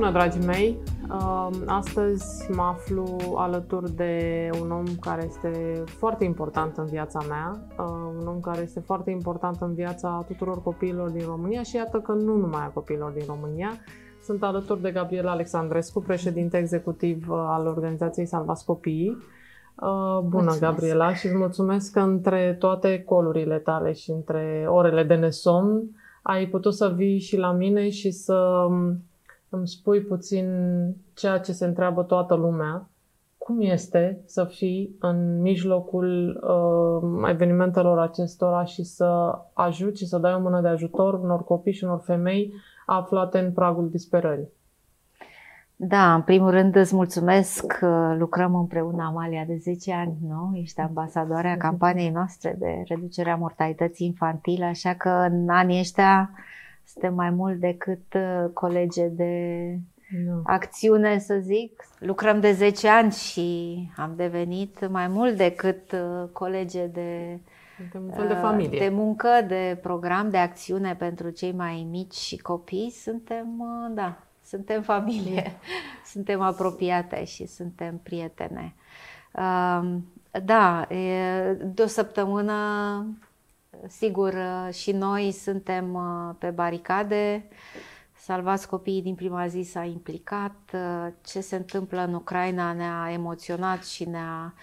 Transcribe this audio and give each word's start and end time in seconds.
Bună, 0.00 0.12
dragii 0.12 0.46
mei! 0.46 0.78
Astăzi 1.66 2.50
mă 2.50 2.62
aflu 2.62 3.16
alături 3.36 3.90
de 3.92 4.48
un 4.62 4.70
om 4.70 4.84
care 5.00 5.24
este 5.24 5.82
foarte 5.84 6.24
important 6.24 6.76
în 6.76 6.84
viața 6.86 7.20
mea, 7.28 7.66
un 8.20 8.26
om 8.26 8.40
care 8.40 8.60
este 8.62 8.80
foarte 8.80 9.10
important 9.10 9.56
în 9.60 9.74
viața 9.74 10.24
tuturor 10.26 10.62
copiilor 10.62 11.10
din 11.10 11.24
România 11.26 11.62
și 11.62 11.76
iată 11.76 11.98
că 11.98 12.12
nu 12.12 12.36
numai 12.36 12.60
a 12.60 12.70
copiilor 12.74 13.10
din 13.10 13.24
România. 13.28 13.70
Sunt 14.22 14.42
alături 14.42 14.80
de 14.80 14.90
Gabriel 14.90 15.26
Alexandrescu, 15.26 16.00
președinte 16.00 16.56
executiv 16.56 17.26
al 17.30 17.66
organizației 17.66 18.26
Salvați 18.26 18.64
Copiii. 18.64 19.16
Bună, 19.76 20.28
mulțumesc. 20.30 20.60
Gabriela, 20.60 21.14
și 21.14 21.26
îți 21.26 21.36
mulțumesc 21.36 21.92
că 21.92 22.00
între 22.00 22.56
toate 22.58 23.02
colurile 23.02 23.58
tale 23.58 23.92
și 23.92 24.10
între 24.10 24.66
orele 24.68 25.02
de 25.02 25.14
nesomn 25.14 25.82
ai 26.22 26.46
putut 26.46 26.74
să 26.74 26.92
vii 26.96 27.18
și 27.18 27.36
la 27.36 27.52
mine 27.52 27.88
și 27.88 28.10
să 28.10 28.66
îmi 29.50 29.68
spui 29.68 30.00
puțin 30.00 30.46
ceea 31.14 31.38
ce 31.38 31.52
se 31.52 31.64
întreabă 31.64 32.02
toată 32.02 32.34
lumea. 32.34 32.88
Cum 33.38 33.60
este 33.60 34.20
să 34.24 34.44
fii 34.44 34.96
în 35.00 35.40
mijlocul 35.40 36.40
uh, 36.42 37.28
evenimentelor 37.30 37.98
acestora 37.98 38.64
și 38.64 38.82
să 38.82 39.38
ajuți 39.52 39.98
și 39.98 40.08
să 40.08 40.18
dai 40.18 40.34
o 40.34 40.40
mână 40.40 40.60
de 40.60 40.68
ajutor 40.68 41.14
unor 41.14 41.44
copii 41.44 41.72
și 41.72 41.84
unor 41.84 42.00
femei 42.04 42.52
aflate 42.86 43.38
în 43.38 43.52
pragul 43.52 43.90
disperării? 43.90 44.48
Da, 45.82 46.14
în 46.14 46.22
primul 46.22 46.50
rând 46.50 46.76
îți 46.76 46.94
mulțumesc 46.94 47.66
că 47.66 48.14
lucrăm 48.18 48.54
împreună, 48.54 49.02
Amalia, 49.02 49.44
de 49.44 49.56
10 49.56 49.92
ani, 49.92 50.16
nu? 50.28 50.50
Ești 50.54 50.80
ambasadoarea 50.80 51.56
campaniei 51.56 52.10
noastre 52.10 52.56
de 52.58 52.82
reducerea 52.86 53.36
mortalității 53.36 54.06
infantile, 54.06 54.64
așa 54.64 54.94
că 54.94 55.08
în 55.08 55.48
anii 55.48 55.78
ăștia 55.78 56.30
suntem 56.92 57.14
mai 57.14 57.30
mult 57.30 57.60
decât 57.60 58.14
uh, 58.14 58.50
colege 58.52 59.06
de 59.08 59.34
nu. 60.24 60.40
acțiune, 60.44 61.18
să 61.18 61.38
zic. 61.40 61.84
Lucrăm 61.98 62.40
de 62.40 62.52
10 62.52 62.88
ani 62.88 63.12
și 63.12 63.78
am 63.96 64.12
devenit 64.16 64.88
mai 64.88 65.08
mult 65.08 65.36
decât 65.36 65.92
uh, 65.92 66.28
colege 66.32 66.86
de 66.86 67.38
suntem 67.76 68.02
un 68.04 68.12
fel 68.12 68.26
de 68.26 68.32
uh, 68.32 68.40
familie. 68.40 68.78
De 68.78 68.88
muncă, 68.88 69.28
de 69.46 69.78
program, 69.82 70.30
de 70.30 70.38
acțiune 70.38 70.94
pentru 70.94 71.30
cei 71.30 71.52
mai 71.52 71.86
mici 71.90 72.14
și 72.14 72.36
copii. 72.38 72.90
Suntem, 72.90 73.46
da, 73.94 74.18
suntem 74.44 74.82
familie, 74.82 75.52
suntem 76.12 76.40
apropiate 76.40 77.24
și 77.24 77.46
suntem 77.46 78.00
prietene. 78.02 78.74
Da, 80.44 80.86
de 81.64 81.82
o 81.82 81.86
săptămână, 81.86 82.54
sigur, 83.86 84.34
și 84.72 84.92
noi 84.92 85.32
suntem 85.32 85.94
uh, 85.94 86.34
pe 86.38 86.50
baricade. 86.50 87.48
Salvați 88.16 88.68
copiii 88.68 89.02
din 89.02 89.14
prima 89.14 89.46
zi 89.46 89.62
s-a 89.62 89.84
implicat. 89.84 90.56
Uh, 90.72 91.12
ce 91.24 91.40
se 91.40 91.56
întâmplă 91.56 92.04
în 92.04 92.14
Ucraina 92.14 92.72
ne-a 92.72 93.08
emoționat 93.12 93.84
și 93.84 94.04
ne-a 94.04 94.54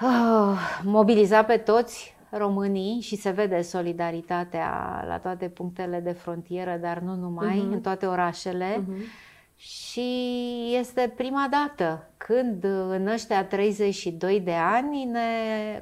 uh, 0.00 0.58
mobilizat 0.82 1.46
pe 1.46 1.56
toți 1.56 2.16
românii 2.30 3.00
și 3.00 3.16
se 3.16 3.30
vede 3.30 3.62
solidaritatea 3.62 5.04
la 5.06 5.18
toate 5.18 5.48
punctele 5.48 6.00
de 6.00 6.12
frontieră, 6.12 6.78
dar 6.80 6.98
nu 6.98 7.14
numai, 7.14 7.58
uh-huh. 7.58 7.72
în 7.72 7.80
toate 7.80 8.06
orașele. 8.06 8.76
Uh-huh. 8.76 9.27
Și 9.60 10.10
este 10.78 11.12
prima 11.16 11.48
dată 11.50 12.10
când 12.16 12.64
în 12.88 13.06
ăștia 13.06 13.44
32 13.44 14.40
de 14.40 14.52
ani 14.52 15.04
ne 15.04 15.20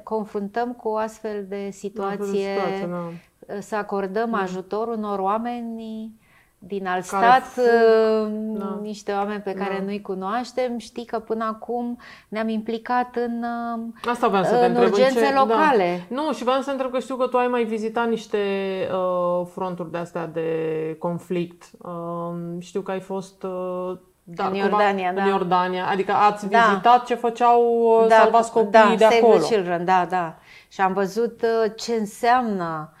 confruntăm 0.03 0.73
cu 0.73 0.87
o 0.87 0.95
astfel 0.95 1.45
de 1.47 1.69
situație, 1.71 2.25
situație 2.25 2.87
da. 2.87 3.59
să 3.59 3.75
acordăm 3.75 4.31
da. 4.31 4.37
ajutor 4.37 4.87
unor 4.87 5.19
oameni 5.19 6.11
din 6.59 6.87
alt 6.87 7.03
stat, 7.03 7.43
uh, 7.57 8.27
da. 8.31 8.79
niște 8.81 9.11
oameni 9.11 9.41
pe 9.41 9.53
care 9.53 9.75
da. 9.77 9.83
nu-i 9.83 10.01
cunoaștem. 10.01 10.77
Știi 10.77 11.05
că 11.05 11.19
până 11.19 11.45
acum 11.45 11.99
ne-am 12.27 12.49
implicat 12.49 13.15
în, 13.15 13.43
uh, 13.43 14.09
Asta 14.09 14.27
vreau 14.27 14.43
să 14.43 14.53
în 14.53 14.59
te 14.59 14.65
întreb, 14.65 14.91
urgențe 14.91 15.25
ce... 15.25 15.33
Da. 15.33 15.39
locale. 15.39 16.07
Da. 16.09 16.21
Nu, 16.21 16.33
și 16.33 16.43
vreau 16.43 16.61
să 16.61 16.71
întreb 16.71 16.91
că 16.91 16.99
știu 16.99 17.15
că 17.15 17.27
tu 17.27 17.37
ai 17.37 17.47
mai 17.47 17.63
vizitat 17.63 18.09
niște 18.09 18.37
uh, 18.91 19.47
fronturi 19.53 19.91
de 19.91 19.97
astea 19.97 20.27
de 20.27 20.49
conflict. 20.99 21.63
Uh, 21.77 22.33
știu 22.59 22.81
că 22.81 22.91
ai 22.91 22.99
fost... 22.99 23.43
Uh, 23.43 23.97
da, 24.29 24.47
în 24.47 24.55
Iordania, 24.55 25.13
da. 25.13 25.21
În 25.21 25.27
Iordania. 25.27 25.87
Adică 25.91 26.11
ați 26.11 26.49
da. 26.49 26.59
vizitat 26.59 27.05
ce 27.05 27.15
făceau 27.15 27.61
uh, 28.01 28.07
da, 28.07 28.15
salvați 28.15 28.51
copiii 28.51 28.71
da, 28.71 28.95
de 28.97 29.05
acolo. 29.05 29.33
Save 29.33 29.45
the 29.45 29.53
Children, 29.53 29.85
da, 29.85 30.05
da. 30.09 30.35
Și 30.67 30.81
am 30.81 30.93
văzut 30.93 31.41
uh, 31.41 31.71
ce 31.75 31.93
înseamnă 31.93 32.89
uh, 32.91 32.96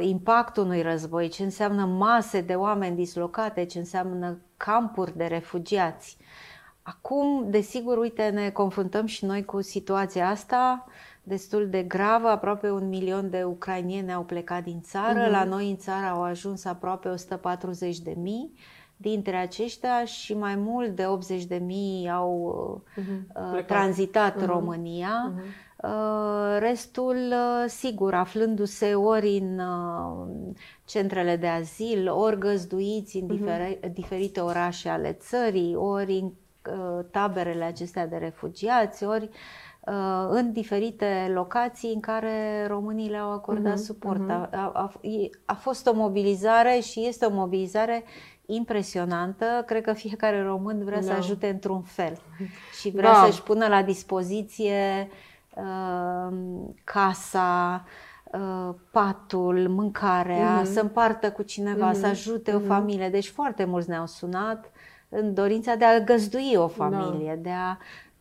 impactul 0.00 0.64
unui 0.64 0.82
război, 0.82 1.28
ce 1.28 1.42
înseamnă 1.42 1.84
mase 1.84 2.40
de 2.40 2.54
oameni 2.54 2.96
dislocate, 2.96 3.64
ce 3.64 3.78
înseamnă 3.78 4.38
campuri 4.56 5.16
de 5.16 5.24
refugiați. 5.24 6.16
Acum, 6.82 7.50
desigur, 7.50 7.98
uite, 7.98 8.28
ne 8.28 8.50
confruntăm 8.50 9.06
și 9.06 9.24
noi 9.24 9.44
cu 9.44 9.60
situația 9.60 10.28
asta 10.28 10.84
destul 11.22 11.68
de 11.68 11.82
gravă. 11.82 12.28
Aproape 12.28 12.70
un 12.70 12.88
milion 12.88 13.30
de 13.30 13.42
ucrainieni 13.42 14.12
au 14.12 14.22
plecat 14.22 14.64
din 14.64 14.80
țară. 14.80 15.26
Uh-huh. 15.26 15.30
La 15.30 15.44
noi 15.44 15.70
în 15.70 15.76
țară 15.76 16.06
au 16.06 16.22
ajuns 16.22 16.64
aproape 16.64 17.08
140 17.08 17.98
de 17.98 18.14
mii 18.16 18.52
dintre 18.96 19.36
aceștia 19.36 20.04
și 20.04 20.34
mai 20.34 20.54
mult 20.54 20.96
de 20.96 21.06
80 21.06 21.44
de 21.44 21.56
mii 21.56 22.10
au 22.10 22.84
uh-huh. 22.90 23.66
tranzitat 23.66 24.42
uh-huh. 24.42 24.46
România. 24.46 25.32
Uh-huh. 25.32 25.72
Uh, 25.84 26.56
restul, 26.58 27.16
uh, 27.16 27.64
sigur, 27.66 28.14
aflându-se 28.14 28.94
ori 28.94 29.36
în 29.36 29.58
uh, 29.58 30.54
centrele 30.84 31.36
de 31.36 31.46
azil, 31.46 32.10
ori 32.10 32.38
găzduiți 32.38 33.16
în 33.16 33.28
uh-huh. 33.28 33.92
diferite 33.92 34.40
orașe 34.40 34.88
ale 34.88 35.12
țării, 35.12 35.74
ori 35.74 36.18
în 36.18 36.32
taberele 37.10 37.64
acestea 37.64 38.06
de 38.06 38.16
refugiați, 38.16 39.04
ori 39.04 39.28
în 40.28 40.52
diferite 40.52 41.30
locații 41.34 41.92
în 41.94 42.00
care 42.00 42.66
românii 42.66 43.10
le-au 43.10 43.32
acordat 43.32 43.78
uh-huh, 43.78 43.84
suport. 43.84 44.20
Uh-huh. 44.24 44.50
A, 44.50 44.70
a, 44.74 44.92
a 45.44 45.54
fost 45.54 45.86
o 45.86 45.94
mobilizare 45.94 46.78
și 46.82 47.06
este 47.06 47.24
o 47.24 47.32
mobilizare 47.32 48.04
impresionantă. 48.46 49.62
Cred 49.66 49.82
că 49.82 49.92
fiecare 49.92 50.42
român 50.42 50.84
vrea 50.84 51.00
da. 51.00 51.06
să 51.06 51.12
ajute 51.12 51.48
într-un 51.48 51.82
fel 51.82 52.18
și 52.80 52.90
vrea 52.90 53.12
da. 53.12 53.24
să-și 53.24 53.42
pună 53.42 53.66
la 53.66 53.82
dispoziție 53.82 55.08
uh, 55.10 55.16
Ehm, 55.16 55.33
casa, 56.84 57.84
uh, 58.32 58.74
patul, 58.90 59.68
mâncarea, 59.68 60.60
mm-hmm. 60.60 60.72
să 60.72 60.80
împartă 60.80 61.30
cu 61.30 61.42
cineva, 61.42 61.90
mm-hmm. 61.90 62.00
să 62.00 62.06
ajute 62.06 62.50
mm-hmm. 62.50 62.62
o 62.62 62.66
familie. 62.66 63.08
Deci 63.08 63.28
foarte 63.28 63.64
mulți 63.64 63.88
ne-au 63.88 64.06
sunat 64.06 64.70
în 65.08 65.34
dorința 65.34 65.74
de 65.74 65.84
a 65.84 66.00
găzdui 66.00 66.54
o 66.56 66.68
familie, 66.68 67.34
da. 67.34 67.40
de, 67.42 67.50
a, 67.50 67.76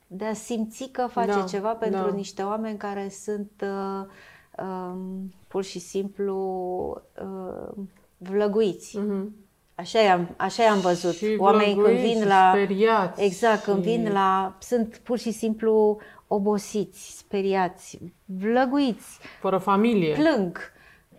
de 0.07 0.25
a 0.25 0.33
simți 0.33 0.89
că 0.91 1.07
face 1.11 1.39
da. 1.39 1.43
ceva 1.43 1.69
pentru 1.69 2.09
da. 2.09 2.15
niște 2.15 2.41
oameni 2.41 2.77
care 2.77 3.09
sunt 3.09 3.51
uh, 3.61 4.05
um, 4.65 5.33
pur 5.47 5.63
și 5.63 5.79
simplu 5.79 6.37
uh, 7.21 7.85
vlăguiți. 8.17 8.99
Mm-hmm. 8.99 9.42
Așa 9.75 9.99
i-am, 9.99 10.33
așa 10.37 10.63
i-am 10.63 10.79
văzut. 10.79 11.15
Și 11.15 11.35
Oamenii 11.37 11.75
când 11.75 11.97
vin 11.97 12.27
la. 12.27 12.51
Speriați 12.55 13.23
exact, 13.23 13.63
când 13.63 13.77
vin 13.77 14.09
la. 14.11 14.55
Sunt 14.59 15.01
pur 15.03 15.17
și 15.17 15.31
simplu 15.31 15.97
obosiți, 16.27 17.17
speriați, 17.17 17.99
vlăguiți. 18.25 19.19
Fără 19.39 19.57
familie. 19.57 20.13
Plâng. 20.13 20.57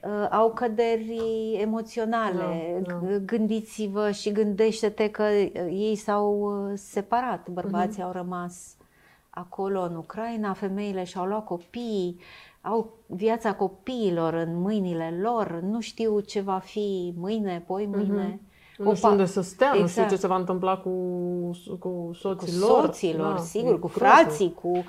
Uh, 0.00 0.26
au 0.31 0.53
căderi 0.53 1.19
emoționale. 1.60 2.82
No, 2.87 2.94
no. 3.00 3.19
Gândiți-vă 3.25 4.10
și 4.10 4.32
gândește-te 4.32 5.10
că 5.10 5.22
uh, 5.22 5.53
ei 5.71 5.97
s-au 5.97 6.41
uh, 6.41 6.72
separat. 6.78 7.48
Bărbații 7.48 8.03
uh-huh. 8.03 8.04
au 8.04 8.12
rămas 8.12 8.76
acolo 9.31 9.81
în 9.82 9.97
Ucraina, 9.97 10.53
femeile 10.53 11.04
și-au 11.04 11.25
luat 11.25 11.44
copiii, 11.44 12.21
au 12.65 12.93
viața 13.07 13.55
copiilor 13.55 14.35
în 14.35 14.61
mâinile 14.61 15.19
lor, 15.23 15.61
nu 15.63 15.81
știu 15.81 16.21
ce 16.21 16.41
va 16.41 16.59
fi 16.59 17.15
mâine, 17.16 17.65
poi 17.66 17.87
mâine. 17.87 18.41
Uh-huh. 18.41 18.53
Nu 18.78 18.95
știu 18.95 19.09
unde 19.09 19.25
să 19.25 19.41
stea, 19.41 19.66
exact. 19.66 19.83
nu 19.83 19.89
știu 19.89 20.01
ce 20.01 20.07
exact. 20.07 20.21
se 20.21 20.27
va 20.27 20.37
întâmpla 20.37 20.77
cu, 20.77 20.91
cu 21.78 22.11
soții 22.15 22.53
cu 22.53 22.66
lor. 22.66 22.84
soții 22.84 23.16
lor, 23.16 23.33
da, 23.33 23.41
sigur, 23.41 23.78
cu 23.78 23.87
frații, 23.87 24.55
cu 24.55 24.84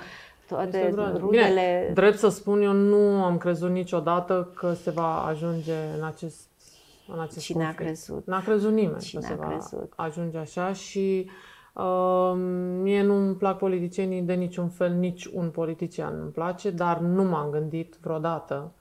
toate 0.48 0.94
rudele. 0.96 1.28
Bine, 1.28 1.90
drept 1.94 2.18
să 2.18 2.28
spun, 2.28 2.62
eu 2.62 2.72
nu 2.72 3.24
am 3.24 3.38
crezut 3.38 3.70
niciodată 3.70 4.52
că 4.54 4.72
se 4.72 4.90
va 4.90 5.24
ajunge 5.24 5.74
în 5.98 6.04
acest 6.04 6.48
în 7.14 7.20
acest 7.20 7.44
Cine 7.44 7.64
conflict. 7.64 7.80
a 7.80 7.84
crezut? 7.84 8.26
N-a 8.26 8.40
crezut 8.40 8.72
nimeni 8.72 9.00
Cine 9.00 9.20
că 9.20 9.26
se 9.26 9.34
va 9.34 9.46
crezut? 9.46 9.92
ajunge 9.96 10.38
așa 10.38 10.72
și 10.72 11.24
uh, 11.26 11.32
mie 12.82 13.02
nu-mi 13.02 13.34
plac 13.34 13.58
politicienii 13.58 14.22
de 14.22 14.34
niciun 14.34 14.68
fel, 14.68 14.92
nici 14.92 15.24
un 15.24 15.50
politician 15.50 16.18
nu-mi 16.18 16.30
place, 16.30 16.70
dar 16.70 16.98
nu 16.98 17.22
m-am 17.22 17.50
gândit 17.50 17.98
vreodată 18.02 18.72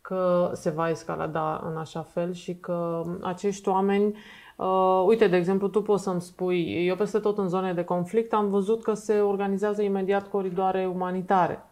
că 0.00 0.50
se 0.54 0.70
va 0.70 0.88
escalada 0.88 1.68
în 1.70 1.76
așa 1.76 2.02
fel 2.02 2.32
și 2.32 2.54
că 2.54 3.02
acești 3.22 3.68
oameni 3.68 4.14
Uh, 4.58 5.04
uite, 5.06 5.26
de 5.26 5.36
exemplu, 5.36 5.68
tu 5.68 5.82
poți 5.82 6.02
să-mi 6.02 6.20
spui, 6.20 6.86
eu 6.86 6.96
peste 6.96 7.18
tot 7.18 7.38
în 7.38 7.48
zone 7.48 7.72
de 7.72 7.84
conflict 7.84 8.32
am 8.32 8.48
văzut 8.48 8.82
că 8.82 8.94
se 8.94 9.20
organizează 9.20 9.82
imediat 9.82 10.28
coridoare 10.28 10.86
umanitare. 10.86 11.64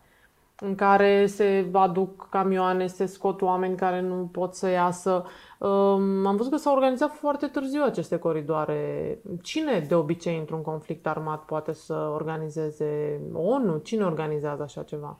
În 0.60 0.74
care 0.74 1.26
se 1.26 1.68
aduc 1.72 2.28
camioane, 2.28 2.86
se 2.86 3.06
scot 3.06 3.42
oameni 3.42 3.76
care 3.76 4.00
nu 4.00 4.28
pot 4.32 4.54
să 4.54 4.68
iasă. 4.68 5.24
Um, 5.58 6.26
am 6.26 6.36
văzut 6.36 6.52
că 6.52 6.58
s-au 6.58 6.74
organizat 6.74 7.12
foarte 7.12 7.46
târziu 7.46 7.82
aceste 7.82 8.18
coridoare. 8.18 9.18
Cine 9.42 9.84
de 9.88 9.94
obicei 9.94 10.38
într-un 10.38 10.62
conflict 10.62 11.06
armat 11.06 11.44
poate 11.44 11.72
să 11.72 11.94
organizeze 11.94 13.20
ONU? 13.32 13.76
Cine 13.76 14.04
organizează 14.04 14.62
așa 14.62 14.82
ceva? 14.82 15.18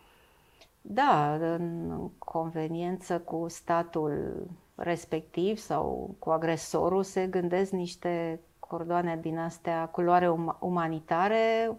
Da, 0.80 1.34
în 1.34 1.92
conveniență 2.18 3.18
cu 3.18 3.46
statul 3.48 4.46
respectiv 4.74 5.58
sau 5.58 6.14
cu 6.18 6.30
agresorul 6.30 7.02
se 7.02 7.26
gândesc 7.26 7.70
niște 7.70 8.40
cordoane 8.58 9.18
din 9.22 9.38
astea 9.38 9.88
culoare 9.88 10.30
um- 10.30 10.58
umanitare, 10.58 11.76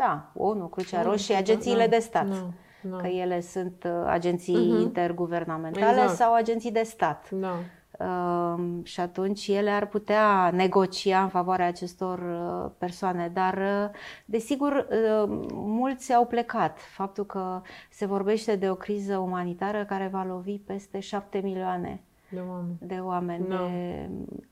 da, 0.00 0.30
ONU, 0.34 0.66
Crucea 0.66 1.02
Roșie, 1.02 1.34
agențiile 1.34 1.86
de 1.86 1.98
stat. 1.98 2.26
No, 2.26 2.34
no. 2.80 2.96
Că 2.96 3.06
ele 3.06 3.40
sunt 3.40 3.84
uh, 3.86 4.06
agenții 4.06 4.54
uh-huh. 4.54 4.80
interguvernamentale 4.80 6.00
exact. 6.00 6.16
sau 6.16 6.34
agenții 6.34 6.72
de 6.72 6.82
stat. 6.82 7.30
Da. 7.30 7.54
Uh, 7.98 8.60
și 8.82 9.00
atunci 9.00 9.48
ele 9.48 9.70
ar 9.70 9.86
putea 9.86 10.50
negocia 10.50 11.22
în 11.22 11.28
favoarea 11.28 11.66
acestor 11.66 12.18
uh, 12.18 12.70
persoane, 12.78 13.30
dar 13.34 13.54
uh, 13.54 13.98
desigur 14.24 14.72
uh, 14.90 15.48
mulți 15.52 16.14
au 16.14 16.26
plecat. 16.26 16.78
Faptul 16.78 17.24
că 17.26 17.60
se 17.90 18.06
vorbește 18.06 18.56
de 18.56 18.70
o 18.70 18.74
criză 18.74 19.18
umanitară 19.18 19.84
care 19.84 20.08
va 20.12 20.24
lovi 20.24 20.58
peste 20.58 21.00
șapte 21.00 21.40
milioane 21.42 22.02
de 22.28 22.40
oameni, 22.48 22.78
de, 22.80 22.94
oameni, 22.94 23.46
no. 23.48 23.56
de 23.56 24.08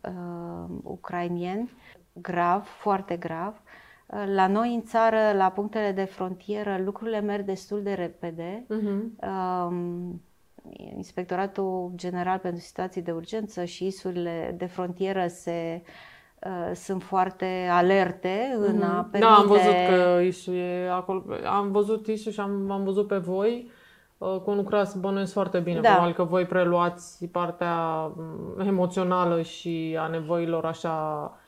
uh, 0.08 0.78
ucrainieni, 0.82 1.70
grav, 2.12 2.64
foarte 2.64 3.16
grav. 3.16 3.52
Uh, 3.52 3.86
la 4.34 4.46
noi 4.46 4.74
în 4.74 4.82
țară, 4.82 5.36
la 5.36 5.48
punctele 5.50 5.92
de 5.92 6.04
frontieră, 6.04 6.80
lucrurile 6.84 7.20
merg 7.20 7.44
destul 7.44 7.82
de 7.82 7.92
repede. 7.92 8.66
Uh-huh. 8.66 9.26
Uh, 9.28 9.76
Inspectoratul 10.96 11.92
General 11.94 12.38
pentru 12.38 12.60
Situații 12.60 13.02
de 13.02 13.12
Urgență 13.12 13.64
și 13.64 13.86
isurile 13.86 14.54
de 14.58 14.66
frontieră 14.66 15.26
se 15.26 15.82
uh, 16.42 16.74
sunt 16.74 17.02
foarte 17.02 17.68
alerte 17.70 18.50
uh-huh. 18.50 18.68
în 18.68 18.82
a 18.82 19.08
permite... 19.10 19.18
Da, 19.18 19.34
am 19.34 19.46
văzut 19.46 19.74
că 19.88 20.20
ISU 20.20 20.52
e 20.52 20.90
acolo. 20.90 21.24
Am 21.44 21.70
văzut 21.70 22.06
ISU 22.06 22.30
și 22.30 22.40
am, 22.40 22.70
am 22.70 22.84
văzut 22.84 23.06
pe 23.06 23.16
voi 23.16 23.70
Uh, 24.18 24.40
conlucrați 24.44 24.98
bănuiesc 24.98 25.32
foarte 25.32 25.58
bine. 25.58 25.80
Da. 25.80 25.88
Probabil 25.88 26.14
că 26.14 26.24
voi 26.24 26.44
preluați 26.44 27.26
partea 27.26 28.06
mm, 28.16 28.66
emoțională 28.66 29.42
și 29.42 29.96
a 30.00 30.06
nevoilor 30.06 30.64
așa 30.64 31.30
uh, 31.34 31.46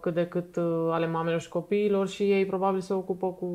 cât 0.00 0.14
de 0.14 0.26
cât 0.26 0.56
uh, 0.56 0.64
ale 0.90 1.06
mamelor 1.06 1.40
și 1.40 1.48
copiilor 1.48 2.08
și 2.08 2.22
ei 2.22 2.46
probabil 2.46 2.80
se 2.80 2.92
ocupă 2.92 3.26
cu 3.26 3.48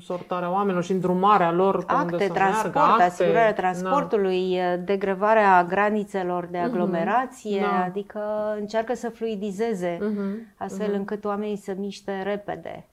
sortarea 0.00 0.50
oamenilor 0.52 0.82
și 0.82 0.92
îndrumarea 0.92 1.52
lor 1.52 1.84
pe 1.84 1.92
acte, 1.92 2.12
unde 2.12 2.26
să 2.26 2.32
transport, 2.32 2.74
meargă, 2.74 2.92
acte, 2.92 3.02
asigurarea 3.02 3.52
da. 3.52 3.60
transportului, 3.60 4.56
da. 4.58 4.76
degrevarea 4.76 5.64
granițelor 5.64 6.48
de 6.50 6.58
mhm. 6.58 6.66
aglomerație, 6.66 7.60
uh-huh. 7.60 7.76
da. 7.76 7.84
adică 7.84 8.20
încearcă 8.58 8.94
să 8.94 9.08
fluidizeze 9.08 9.98
uh-huh. 9.98 10.54
astfel 10.56 10.90
uh-huh. 10.90 10.96
încât 10.96 11.24
oamenii 11.24 11.56
să 11.56 11.74
miște 11.78 12.22
repede 12.22 12.86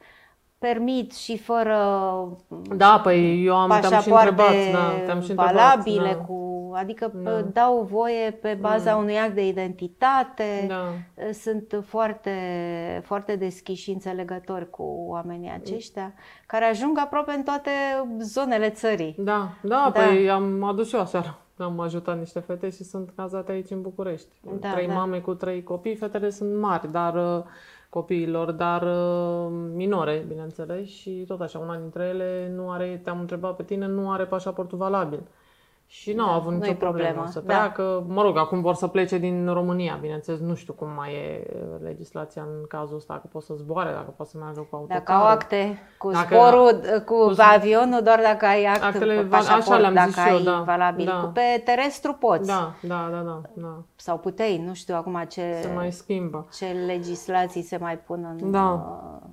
permit 0.67 1.13
și 1.13 1.37
fără 1.37 1.77
Da, 2.75 2.99
păi 3.03 3.45
eu 3.45 3.55
am 3.55 3.79
te-am 3.81 4.01
și 4.01 4.09
întrebat, 4.09 4.71
da, 4.71 4.93
te-am 5.05 5.21
și 5.21 5.29
întrebat, 5.29 5.53
valabile 5.53 6.13
da. 6.17 6.25
cu 6.25 6.52
adică 6.75 7.11
da. 7.15 7.41
dau 7.41 7.81
voie 7.81 8.31
pe 8.31 8.57
baza 8.61 8.91
da. 8.91 8.95
unui 8.95 9.17
act 9.17 9.33
de 9.33 9.47
identitate. 9.47 10.65
Da. 10.67 10.83
Sunt 11.31 11.83
foarte 11.85 12.31
foarte 13.03 13.35
deschiși 13.35 13.83
și 13.83 13.91
înțelegători 13.91 14.69
cu 14.69 15.05
oamenii 15.07 15.51
aceștia 15.61 16.13
care 16.45 16.65
ajung 16.65 16.97
aproape 16.99 17.31
în 17.31 17.43
toate 17.43 17.71
zonele 18.19 18.69
țării. 18.69 19.15
Da, 19.17 19.49
da, 19.61 19.91
da. 19.93 20.01
păi 20.01 20.29
am 20.29 20.63
adus 20.63 20.93
eu 20.93 20.99
aseară. 20.99 21.37
Am 21.57 21.79
ajutat 21.79 22.19
niște 22.19 22.39
fete 22.39 22.69
și 22.69 22.83
sunt 22.83 23.11
cazate 23.15 23.51
aici 23.51 23.69
în 23.69 23.81
București. 23.81 24.39
Da, 24.59 24.71
trei 24.71 24.87
da. 24.87 24.93
mame 24.93 25.19
cu 25.19 25.33
trei 25.33 25.63
copii, 25.63 25.95
fetele 25.95 26.29
sunt 26.29 26.59
mari, 26.59 26.91
dar 26.91 27.15
uh, 27.15 27.43
copiilor, 27.89 28.51
dar 28.51 28.81
uh, 28.81 29.51
minore, 29.73 30.25
bineînțeles, 30.27 30.87
și 30.87 31.23
tot 31.27 31.41
așa, 31.41 31.59
una 31.59 31.77
dintre 31.77 32.03
ele 32.03 32.51
nu 32.55 32.71
are, 32.71 32.99
te-am 33.03 33.19
întrebat 33.19 33.55
pe 33.55 33.63
tine, 33.63 33.87
nu 33.87 34.11
are 34.11 34.25
pașaportul 34.25 34.77
valabil. 34.77 35.19
Și 35.93 36.13
nu 36.13 36.23
da, 36.23 36.31
au 36.31 36.35
avut 36.39 36.51
nicio 36.51 36.73
problemă, 36.73 37.07
problemă 37.07 37.27
să 37.29 37.39
treacă. 37.39 38.03
Da. 38.07 38.13
Mă 38.13 38.21
rog, 38.21 38.37
acum 38.37 38.61
vor 38.61 38.75
să 38.75 38.87
plece 38.87 39.17
din 39.17 39.49
România, 39.53 39.97
bineînțeles, 40.01 40.39
nu 40.39 40.55
știu 40.55 40.73
cum 40.73 40.87
mai 40.95 41.13
e 41.13 41.43
legislația 41.83 42.41
în 42.41 42.65
cazul 42.67 42.95
ăsta, 42.95 43.13
dacă 43.13 43.27
pot 43.31 43.43
să 43.43 43.53
zboare, 43.53 43.91
dacă 43.91 44.13
pot 44.17 44.27
să 44.27 44.37
meargă 44.37 44.67
cu 44.69 44.75
autocarul. 44.75 45.03
Dacă 45.05 45.21
au 45.21 45.27
acte 45.27 45.79
cu 45.97 46.11
dacă, 46.11 46.35
zborul, 46.35 46.81
cu, 47.05 47.15
cu 47.15 47.33
avionul, 47.37 48.01
doar 48.03 48.19
dacă 48.23 48.45
ai 48.45 48.65
act 48.65 48.83
actele, 48.83 49.23
pașaport, 49.23 49.61
așa 49.61 49.77
le-am 49.77 49.93
dacă 49.93 50.09
zis 50.09 50.17
ai 50.17 50.33
eu, 50.33 50.39
da, 50.39 50.63
valabil. 50.65 51.05
Da. 51.05 51.19
Cu 51.23 51.25
pe 51.25 51.61
terestru 51.65 52.13
poți. 52.13 52.47
Da, 52.47 52.73
da, 52.81 53.07
da, 53.11 53.17
da, 53.17 53.41
da. 53.53 53.81
Sau 53.95 54.17
puteai, 54.17 54.63
nu 54.65 54.73
știu 54.73 54.95
acum 54.95 55.25
ce, 55.29 55.57
se 55.61 55.71
mai 55.75 55.91
schimbă. 55.91 56.47
ce 56.57 56.65
legislații 56.85 57.61
se 57.61 57.77
mai 57.77 57.97
pun 57.97 58.35
în, 58.39 58.51
da. 58.51 58.71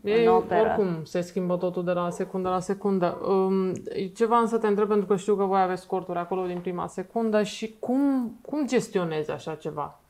Uh, 0.03 0.13
în 0.13 0.25
e, 0.25 0.29
operă. 0.29 0.61
Oricum, 0.61 1.05
se 1.05 1.21
schimbă 1.21 1.57
totul 1.57 1.85
de 1.85 1.93
la 1.93 2.11
secundă 2.11 2.49
la 2.49 2.61
secundă. 2.61 3.19
Um, 3.29 3.73
ceva 4.15 4.37
însă 4.37 4.59
te 4.59 4.67
întreb, 4.67 4.89
pentru 4.89 5.07
că 5.07 5.17
știu 5.17 5.35
că 5.35 5.45
voi 5.45 5.61
aveți 5.61 5.87
corturi 5.87 6.19
acolo 6.19 6.49
din 6.51 6.61
prima 6.61 6.87
secundă 6.87 7.43
și 7.43 7.77
cum, 7.79 8.33
cum 8.43 8.67
gestionezi 8.67 9.31
așa 9.31 9.55
ceva? 9.55 10.01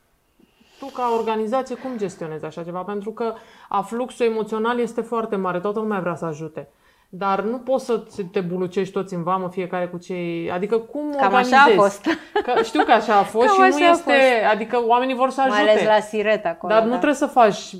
Tu, 0.79 0.85
ca 0.85 1.15
organizație, 1.17 1.75
cum 1.75 1.97
gestionezi 1.97 2.45
așa 2.45 2.63
ceva? 2.63 2.81
Pentru 2.81 3.11
că 3.11 3.33
afluxul 3.69 4.25
emoțional 4.25 4.79
este 4.79 5.01
foarte 5.01 5.35
mare, 5.35 5.59
toată 5.59 5.79
lumea 5.79 5.99
vrea 5.99 6.15
să 6.15 6.25
ajute. 6.25 6.69
Dar 7.13 7.41
nu 7.41 7.57
poți 7.57 7.85
să 7.85 8.03
te 8.31 8.39
bulucești 8.39 8.93
toți 8.93 9.13
în 9.13 9.23
vamă, 9.23 9.49
fiecare 9.49 9.87
cu 9.87 9.97
cei... 9.97 10.51
Adică 10.51 10.77
cum 10.77 11.01
Cam 11.17 11.25
organizezi? 11.25 11.53
așa 11.53 11.71
a 11.71 11.81
fost. 11.81 12.05
Că, 12.43 12.61
știu 12.63 12.83
că 12.83 12.91
așa 12.91 13.17
a 13.17 13.23
fost 13.23 13.45
Cam 13.45 13.71
și 13.71 13.79
nu 13.79 13.85
este... 13.85 14.13
Adică 14.51 14.83
oamenii 14.87 15.15
vor 15.15 15.29
să 15.29 15.41
ajute. 15.41 15.61
Mai 15.61 15.71
ales 15.71 15.85
la 15.85 15.99
Siret 15.99 16.45
acolo. 16.45 16.73
Dar 16.73 16.81
da. 16.81 16.87
nu 16.87 16.91
trebuie 16.91 17.13
să 17.13 17.25
faci 17.25 17.75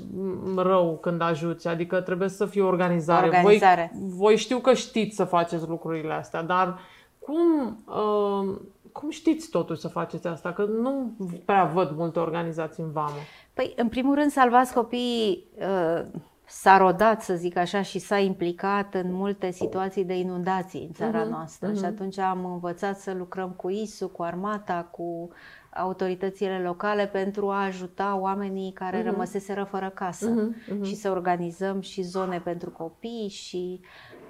rău 0.56 0.98
când 1.00 1.22
ajuți. 1.22 1.68
Adică 1.68 2.00
trebuie 2.00 2.28
să 2.28 2.46
fie 2.46 2.62
organizare. 2.62 3.26
Organizare. 3.26 3.90
Voi, 3.94 4.10
voi 4.16 4.36
știu 4.36 4.58
că 4.58 4.74
știți 4.74 5.16
să 5.16 5.24
faceți 5.24 5.68
lucrurile 5.68 6.12
astea, 6.12 6.42
dar 6.42 6.78
cum... 7.24 7.76
Uh, 7.86 8.58
cum 8.92 9.10
știți 9.10 9.50
totuși 9.50 9.80
să 9.80 9.88
faceți 9.88 10.26
asta? 10.26 10.52
Că 10.52 10.64
nu 10.64 11.12
prea 11.44 11.64
văd 11.64 11.90
multe 11.96 12.18
organizații 12.18 12.82
în 12.82 12.90
vamă. 12.90 13.16
Păi, 13.54 13.72
în 13.76 13.88
primul 13.88 14.14
rând, 14.14 14.30
Salvați 14.30 14.74
Copiii 14.74 15.44
uh, 15.58 16.04
s-a 16.46 16.76
rodat, 16.76 17.22
să 17.22 17.34
zic 17.34 17.56
așa, 17.56 17.82
și 17.82 17.98
s-a 17.98 18.18
implicat 18.18 18.94
în 18.94 19.12
multe 19.12 19.50
situații 19.50 20.04
de 20.04 20.18
inundații 20.18 20.84
în 20.86 20.92
țara 20.92 21.26
uh-huh, 21.26 21.30
noastră. 21.30 21.72
Uh-huh. 21.72 21.78
Și 21.78 21.84
atunci 21.84 22.18
am 22.18 22.44
învățat 22.44 22.98
să 22.98 23.14
lucrăm 23.18 23.50
cu 23.50 23.70
ISU, 23.70 24.08
cu 24.08 24.22
armata, 24.22 24.88
cu 24.90 25.30
autoritățile 25.74 26.62
locale 26.64 27.06
pentru 27.06 27.50
a 27.50 27.64
ajuta 27.64 28.18
oamenii 28.20 28.72
care 28.72 29.00
uh-huh. 29.00 29.04
rămăseseră 29.04 29.64
fără 29.64 29.90
casă 29.94 30.30
uh-huh, 30.30 30.74
uh-huh. 30.74 30.82
și 30.82 30.94
să 30.94 31.10
organizăm 31.10 31.80
și 31.80 32.02
zone 32.02 32.40
pentru 32.44 32.70
copii 32.70 33.28
și 33.28 33.80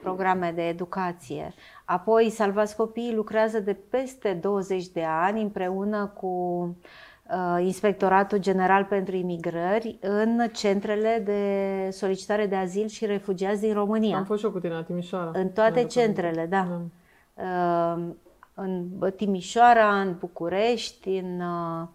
programe 0.02 0.52
de 0.54 0.62
educație. 0.62 1.54
Apoi, 1.85 2.30
Salvați 2.30 2.76
Copiii 2.76 3.14
lucrează 3.14 3.61
de 3.61 3.76
peste 3.90 4.32
20 4.32 4.88
de 4.88 5.04
ani 5.04 5.42
împreună 5.42 6.12
cu 6.14 6.26
uh, 7.30 7.64
Inspectoratul 7.64 8.38
General 8.38 8.85
pentru 8.85 9.16
Imigrări 9.16 9.99
în 10.00 10.49
centrele 10.52 11.23
de 11.25 11.90
solicitare 11.90 12.47
de 12.47 12.56
azil 12.56 12.87
și 12.87 13.06
refugiați 13.06 13.61
din 13.61 13.73
România. 13.73 14.16
Am 14.16 14.25
fost 14.25 14.38
și 14.38 14.44
eu 14.44 14.52
cu 14.52 14.59
tine 14.59 14.73
la 14.73 14.82
Timișoara. 14.82 15.30
În 15.35 15.49
toate 15.49 15.85
centrele, 15.85 16.47
da. 16.47 16.68
da. 16.68 16.80
Uh, 17.42 18.04
în 18.54 18.88
Timișoara, 19.16 20.00
în 20.00 20.16
București, 20.18 21.09
în 21.09 21.40
uh, 21.40 21.88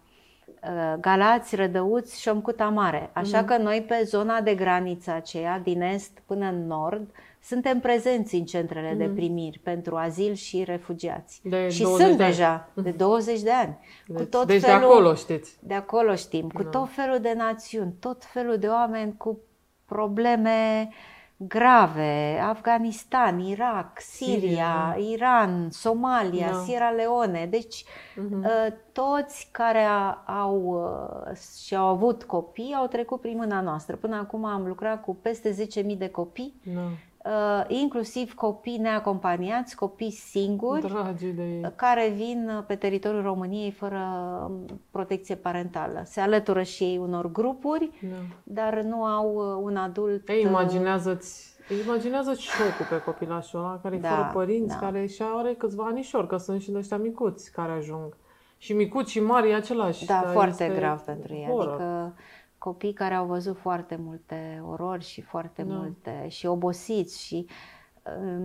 Galați, 1.00 1.56
Rădăuți 1.56 2.14
și 2.16 2.20
Șomcuta 2.20 2.68
Mare. 2.68 3.10
Așa 3.12 3.42
mm-hmm. 3.42 3.46
că 3.46 3.56
noi 3.56 3.84
pe 3.88 4.02
zona 4.04 4.40
de 4.40 4.54
graniță 4.54 5.10
aceea, 5.10 5.58
din 5.58 5.82
est 5.82 6.22
până 6.26 6.46
în 6.46 6.66
nord, 6.66 7.10
suntem 7.42 7.80
prezenți 7.80 8.34
în 8.34 8.44
centrele 8.44 8.94
mm-hmm. 8.94 8.98
de 8.98 9.04
mhm. 9.04 9.14
primiri 9.14 9.58
pentru 9.58 9.96
azil 9.96 10.34
și 10.34 10.64
refugiați. 10.64 11.40
De 11.44 11.68
și 11.68 11.84
sunt 11.84 12.16
de 12.16 12.24
deja 12.24 12.68
de 12.74 12.90
20 12.90 13.40
de 13.40 13.50
ani. 13.50 13.78
Deci, 14.06 14.16
cu 14.16 14.24
tot 14.24 14.46
deci 14.46 14.60
felul, 14.60 14.78
de 14.78 14.84
acolo 14.84 15.14
știți. 15.14 15.56
De 15.60 15.74
acolo 15.74 16.14
știm. 16.14 16.48
Cu 16.48 16.62
no. 16.62 16.68
tot 16.68 16.88
felul 16.90 17.18
de 17.18 17.32
națiuni, 17.36 17.94
tot 18.00 18.24
felul 18.24 18.58
de 18.58 18.66
oameni 18.66 19.14
cu 19.16 19.40
probleme 19.84 20.88
grave, 21.40 22.38
Afganistan, 22.42 23.38
Irak, 23.38 24.00
Siria, 24.00 24.94
Siria 24.96 24.96
Iran, 25.12 25.70
Somalia, 25.70 26.50
no. 26.50 26.62
Sierra 26.62 26.90
Leone. 26.90 27.46
Deci 27.50 27.84
uh-huh. 27.84 28.72
toți 28.92 29.48
care 29.52 29.86
au 30.26 30.56
uh, 30.56 31.36
și 31.64 31.76
au 31.76 31.86
avut 31.86 32.24
copii 32.24 32.74
au 32.78 32.86
trecut 32.86 33.20
prin 33.20 33.36
mâna 33.36 33.60
noastră. 33.60 33.96
Până 33.96 34.16
acum 34.16 34.44
am 34.44 34.66
lucrat 34.66 35.02
cu 35.02 35.14
peste 35.14 35.68
10.000 35.92 35.98
de 35.98 36.08
copii 36.08 36.60
no 36.74 36.80
uh, 36.80 36.90
inclusiv 37.68 38.34
copii 38.34 38.76
neacompaniați, 38.76 39.76
copii 39.76 40.10
singuri, 40.10 40.92
de 41.34 41.72
care 41.76 42.12
vin 42.16 42.64
pe 42.66 42.74
teritoriul 42.74 43.22
României 43.22 43.70
fără 43.70 44.00
um, 44.48 44.80
protecție 44.90 45.34
parentală. 45.34 46.02
Se 46.04 46.20
alătură 46.20 46.62
și 46.62 46.82
ei 46.82 46.98
unor 46.98 47.30
grupuri, 47.32 47.90
da. 48.00 48.16
dar 48.42 48.80
nu 48.80 49.04
au 49.04 49.34
uh, 49.34 49.62
un 49.62 49.76
adult. 49.76 50.28
Ei, 50.28 50.44
uh, 50.44 50.50
imaginează-ți 50.50 51.56
Imaginează 51.84 52.34
șocul 52.34 52.86
pe 52.90 53.02
copilașul 53.04 53.58
ăla 53.58 53.80
care 53.82 53.96
da, 53.96 54.08
e 54.08 54.10
fără 54.10 54.30
părinți, 54.32 54.78
da. 54.78 54.86
care 54.86 55.06
și 55.06 55.22
are 55.36 55.54
câțiva 55.54 55.84
anișori, 55.84 56.26
că 56.26 56.36
sunt 56.36 56.60
și 56.60 56.70
de 56.70 56.78
ăștia 56.78 56.96
micuți 56.96 57.52
care 57.52 57.72
ajung. 57.72 58.16
Și 58.58 58.72
micuți 58.72 59.10
și 59.10 59.20
mari 59.20 59.50
e 59.50 59.54
același. 59.54 60.06
Da, 60.06 60.20
foarte 60.32 60.72
grav 60.76 61.00
pentru 61.00 61.34
ei. 61.34 61.46
Horror. 61.46 61.80
Adică 61.80 62.14
copii 62.58 62.92
care 62.92 63.14
au 63.14 63.26
văzut 63.26 63.56
foarte 63.56 63.98
multe 64.02 64.62
orori 64.70 65.04
și 65.04 65.20
foarte 65.20 65.62
da. 65.62 65.74
multe 65.74 66.26
și 66.28 66.46
obosiți 66.46 67.24
și 67.24 67.46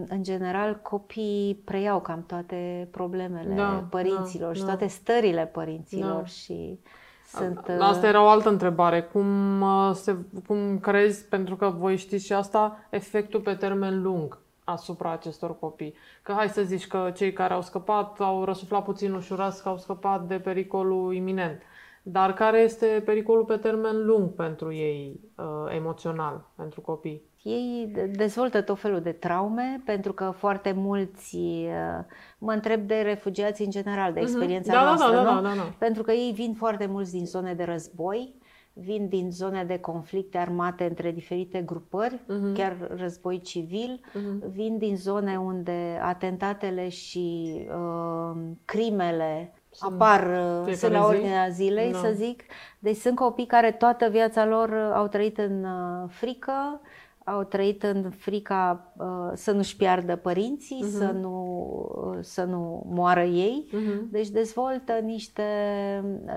în 0.08 0.24
general 0.24 0.80
copiii 0.82 1.56
preiau 1.56 2.02
cam 2.02 2.24
toate 2.28 2.88
problemele 2.92 3.56
da, 3.56 3.88
părinților 3.90 4.48
da, 4.48 4.54
și 4.54 4.60
da. 4.60 4.66
toate 4.66 4.88
stările 4.88 5.46
părinților 5.46 6.20
da. 6.20 6.26
și 6.26 6.80
sunt... 7.26 7.66
Asta 7.80 8.08
era 8.08 8.24
o 8.24 8.28
altă 8.28 8.50
întrebare. 8.50 9.02
Cum, 9.02 9.62
uh, 9.62 9.92
se, 9.94 10.16
cum 10.48 10.80
crezi, 10.80 11.26
pentru 11.26 11.56
că 11.56 11.70
voi 11.70 11.98
știți 11.98 12.26
și 12.26 12.34
asta, 12.34 12.78
efectul 12.90 13.40
pe 13.40 13.54
termen 13.54 14.02
lung 14.02 14.38
asupra 14.64 15.12
acestor 15.12 15.60
copii? 15.60 15.94
Că 16.22 16.32
hai 16.32 16.50
să 16.50 16.62
zici 16.62 16.88
că 16.88 17.12
cei 17.16 17.34
care 17.34 17.54
au 17.54 17.62
scăpat 17.62 18.20
au 18.20 18.44
răsuflat 18.44 18.84
puțin 18.84 19.14
ușurați 19.14 19.64
că 19.64 19.70
au 19.70 19.78
scăpat 19.78 20.28
de 20.28 20.36
pericolul 20.36 21.14
iminent. 21.14 21.62
Dar 22.06 22.34
care 22.34 22.60
este 22.60 23.02
pericolul 23.06 23.46
pe 23.46 23.58
termen 23.58 24.06
lung 24.06 24.30
pentru 24.30 24.74
ei, 24.74 25.20
uh, 25.38 25.76
emoțional, 25.76 26.50
pentru 26.56 26.82
copii? 26.82 27.22
Ei 27.44 27.94
dezvoltă 28.12 28.62
tot 28.62 28.80
felul 28.80 29.02
de 29.02 29.12
traume, 29.12 29.82
pentru 29.86 30.14
că 30.14 30.34
foarte 30.38 30.72
mulți, 30.72 31.36
uh, 31.36 32.06
mă 32.38 32.52
întreb 32.52 32.88
de 32.88 32.96
refugiați 32.96 33.62
în 33.62 33.70
general, 33.70 34.14
de 34.14 34.20
mhm. 34.20 34.30
experiența 34.30 34.74
da, 34.74 34.84
noastră, 34.84 35.16
da, 35.16 35.24
da, 35.24 35.34
nu? 35.34 35.42
Da, 35.42 35.48
da, 35.48 35.56
da. 35.56 35.74
Pentru 35.78 36.04
că 36.04 36.12
ei 36.12 36.32
vin 36.32 36.54
foarte 36.54 36.86
mulți 36.86 37.12
din 37.12 37.26
zone 37.26 37.54
de 37.54 37.64
război, 37.64 38.34
vin 38.74 39.08
din 39.08 39.32
zone 39.32 39.64
de 39.64 39.80
conflicte 39.80 40.38
armate 40.38 40.84
între 40.84 41.12
diferite 41.12 41.62
grupări, 41.62 42.16
uh-huh. 42.16 42.54
chiar 42.54 42.92
război 42.96 43.42
civil, 43.42 44.00
uh-huh. 44.10 44.52
vin 44.52 44.78
din 44.78 44.98
zone 44.98 45.38
unde 45.38 46.00
atentatele 46.02 46.90
și 46.90 47.56
uh, 47.68 48.42
crimele 48.66 49.54
sunt 49.54 49.63
apar 49.80 50.28
uh, 50.68 50.74
sunt 50.74 50.92
la 50.92 51.06
ordinea 51.06 51.48
zilei, 51.50 51.92
no. 51.92 51.98
să 51.98 52.12
zic. 52.16 52.44
Deci 52.80 52.98
sunt 52.98 53.16
copii 53.16 53.46
care 53.46 53.72
toată 53.72 54.08
viața 54.08 54.46
lor 54.46 54.70
uh, 54.70 54.92
au 54.94 55.08
trăit 55.08 55.38
în 55.38 55.64
uh, 55.64 56.10
frică, 56.10 56.82
au 57.26 57.44
trăit 57.44 57.84
în 57.84 58.10
frica 58.10 58.94
uh, 58.98 59.32
să 59.34 59.52
nu-și 59.52 59.76
piardă 59.76 60.16
părinții, 60.16 60.84
uh-huh. 60.86 60.98
să, 60.98 61.12
nu, 61.12 61.68
uh, 61.96 62.18
să 62.22 62.44
nu 62.44 62.86
moară 62.90 63.24
ei. 63.24 63.68
Uh-huh. 63.70 64.10
Deci 64.10 64.28
dezvoltă 64.28 64.94
niște 64.94 65.44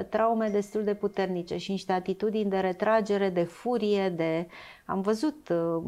traume 0.08 0.48
destul 0.48 0.84
de 0.84 0.94
puternice 0.94 1.56
și 1.56 1.70
niște 1.70 1.92
atitudini 1.92 2.50
de 2.50 2.58
retragere, 2.58 3.28
de 3.28 3.42
furie, 3.42 4.08
de... 4.08 4.46
Am 4.84 5.00
văzut 5.00 5.48
uh, 5.48 5.82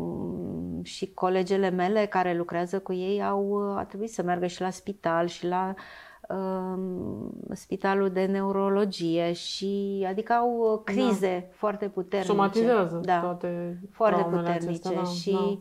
și 0.82 1.12
colegele 1.14 1.70
mele 1.70 2.06
care 2.06 2.36
lucrează 2.36 2.78
cu 2.78 2.92
ei 2.92 3.22
au 3.22 3.74
a 3.76 3.84
trebuit 3.84 4.10
să 4.10 4.22
meargă 4.22 4.46
și 4.46 4.60
la 4.60 4.70
spital 4.70 5.26
și 5.26 5.46
la 5.46 5.74
Um, 5.74 6.07
spitalul 7.52 8.10
de 8.10 8.24
neurologie 8.24 9.32
și 9.32 10.06
adică 10.08 10.32
au 10.32 10.72
uh, 10.72 10.80
crize 10.84 11.46
da. 11.48 11.54
foarte 11.56 11.88
puternice. 11.88 12.30
Somatizează 12.30 13.00
da, 13.04 13.20
toate 13.20 13.80
foarte 13.92 14.22
puternice 14.22 14.68
acestea, 14.68 14.92
da, 14.92 15.04
și 15.04 15.30
da. 15.30 15.58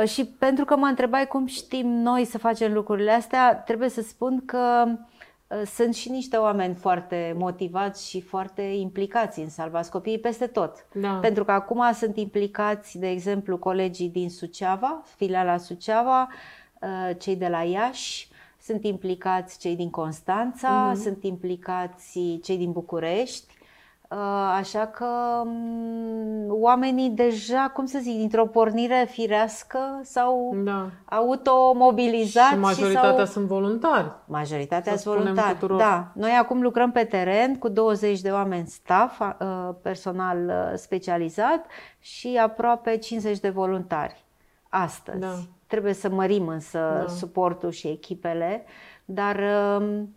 Uh, 0.00 0.08
și 0.08 0.26
pentru 0.26 0.64
că 0.64 0.76
mă 0.76 0.86
întrebai 0.86 1.26
cum 1.26 1.46
știm 1.46 1.88
noi 1.88 2.24
să 2.24 2.38
facem 2.38 2.72
lucrurile 2.72 3.10
astea, 3.10 3.56
trebuie 3.56 3.88
să 3.88 4.02
spun 4.02 4.42
că 4.44 4.84
uh, 4.86 5.62
sunt 5.66 5.94
și 5.94 6.10
niște 6.10 6.36
oameni 6.36 6.74
foarte 6.74 7.34
motivați 7.38 8.08
și 8.08 8.20
foarte 8.20 8.62
implicați 8.62 9.40
în 9.40 9.48
salvați 9.48 9.90
copiii 9.90 10.18
peste 10.18 10.46
tot. 10.46 10.86
Da. 10.92 11.18
Pentru 11.22 11.44
că 11.44 11.52
acum 11.52 11.92
sunt 11.92 12.16
implicați, 12.16 12.98
de 12.98 13.10
exemplu, 13.10 13.58
colegii 13.58 14.08
din 14.08 14.30
Suceava, 14.30 15.02
filiala 15.16 15.56
Suceava, 15.56 16.28
uh, 16.80 17.16
cei 17.18 17.36
de 17.36 17.48
la 17.48 17.62
Iași, 17.62 18.28
sunt 18.66 18.84
implicați 18.84 19.58
cei 19.58 19.76
din 19.76 19.90
Constanța, 19.90 20.92
uh-huh. 20.92 21.02
sunt 21.02 21.24
implicați 21.24 22.38
cei 22.42 22.56
din 22.56 22.72
București, 22.72 23.54
uh, 24.08 24.18
așa 24.58 24.86
că 24.86 25.06
mm, 25.44 26.46
oamenii 26.48 27.10
deja, 27.10 27.70
cum 27.74 27.86
să 27.86 27.98
zic, 28.02 28.16
dintr-o 28.16 28.46
pornire 28.46 29.06
firească 29.10 30.00
s-au 30.02 30.56
da. 30.64 30.90
automobilizat. 31.04 32.50
Și 32.50 32.58
majoritatea 32.58 33.24
și 33.24 33.30
sunt 33.30 33.46
voluntari. 33.46 34.12
Majoritatea 34.24 34.96
sunt 34.96 35.14
voluntari, 35.14 35.52
tuturor. 35.52 35.78
da. 35.78 36.12
Noi 36.14 36.30
acum 36.30 36.62
lucrăm 36.62 36.92
pe 36.92 37.04
teren 37.04 37.58
cu 37.58 37.68
20 37.68 38.20
de 38.20 38.30
oameni 38.30 38.66
staff, 38.66 39.20
uh, 39.20 39.74
personal 39.82 40.38
uh, 40.46 40.78
specializat 40.78 41.66
și 41.98 42.38
aproape 42.42 42.96
50 42.96 43.38
de 43.38 43.48
voluntari 43.48 44.24
astăzi. 44.68 45.18
Da. 45.18 45.34
Trebuie 45.66 45.92
să 45.92 46.08
mărim 46.08 46.48
însă 46.48 46.78
da. 46.78 47.08
suportul 47.08 47.70
și 47.70 47.88
echipele, 47.88 48.64
dar 49.04 49.40
um, 49.80 50.14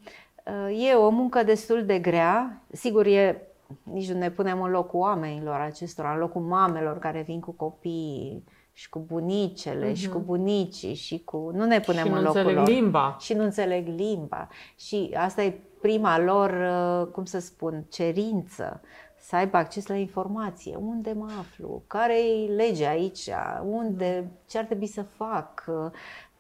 uh, 0.68 0.90
e 0.90 0.94
o 0.94 1.10
muncă 1.10 1.44
destul 1.44 1.86
de 1.86 2.00
grea. 2.00 2.62
Sigur, 2.72 3.06
e, 3.06 3.48
nici 3.84 4.12
nu 4.12 4.18
ne 4.18 4.32
punem 4.32 4.62
în 4.62 4.72
locul 4.72 5.00
oamenilor 5.00 5.60
acestora, 5.60 6.14
în 6.14 6.20
locul 6.20 6.42
mamelor 6.42 7.00
care 7.00 7.24
vin 7.28 7.40
cu 7.40 7.52
copii 7.52 8.44
și 8.74 8.90
cu 8.90 9.00
bunicele 9.00 9.92
uh-huh. 9.92 9.96
și 9.96 10.10
cu 10.10 10.18
mhm. 10.18 10.26
bunicii 10.26 10.94
și 10.94 11.22
cu... 11.24 11.52
Nu 11.54 11.66
ne 11.66 11.80
punem 11.80 12.06
și 12.06 12.12
în 12.12 12.22
locul 12.22 12.54
lor. 12.54 12.68
limba. 12.68 13.18
Și 13.20 13.34
nu 13.34 13.44
înțeleg 13.44 13.88
limba. 13.88 14.48
Și 14.76 15.16
asta 15.18 15.44
e 15.44 15.60
prima 15.82 16.20
lor, 16.20 16.50
uh, 16.50 17.08
cum 17.12 17.26
să 17.26 17.40
spun, 17.40 17.86
cerință 17.90 18.82
să 19.30 19.36
aibă 19.36 19.58
acces 19.58 19.88
la 19.88 19.96
informație. 19.96 20.76
Unde 20.76 21.12
mă 21.12 21.28
aflu? 21.40 21.82
Care 21.88 22.20
e 22.20 22.54
legea 22.54 22.90
aici? 22.90 23.30
Unde? 23.66 24.32
Ce 24.48 24.58
ar 24.58 24.66
trebui 24.66 24.88
să 24.88 25.02
fac? 25.02 25.64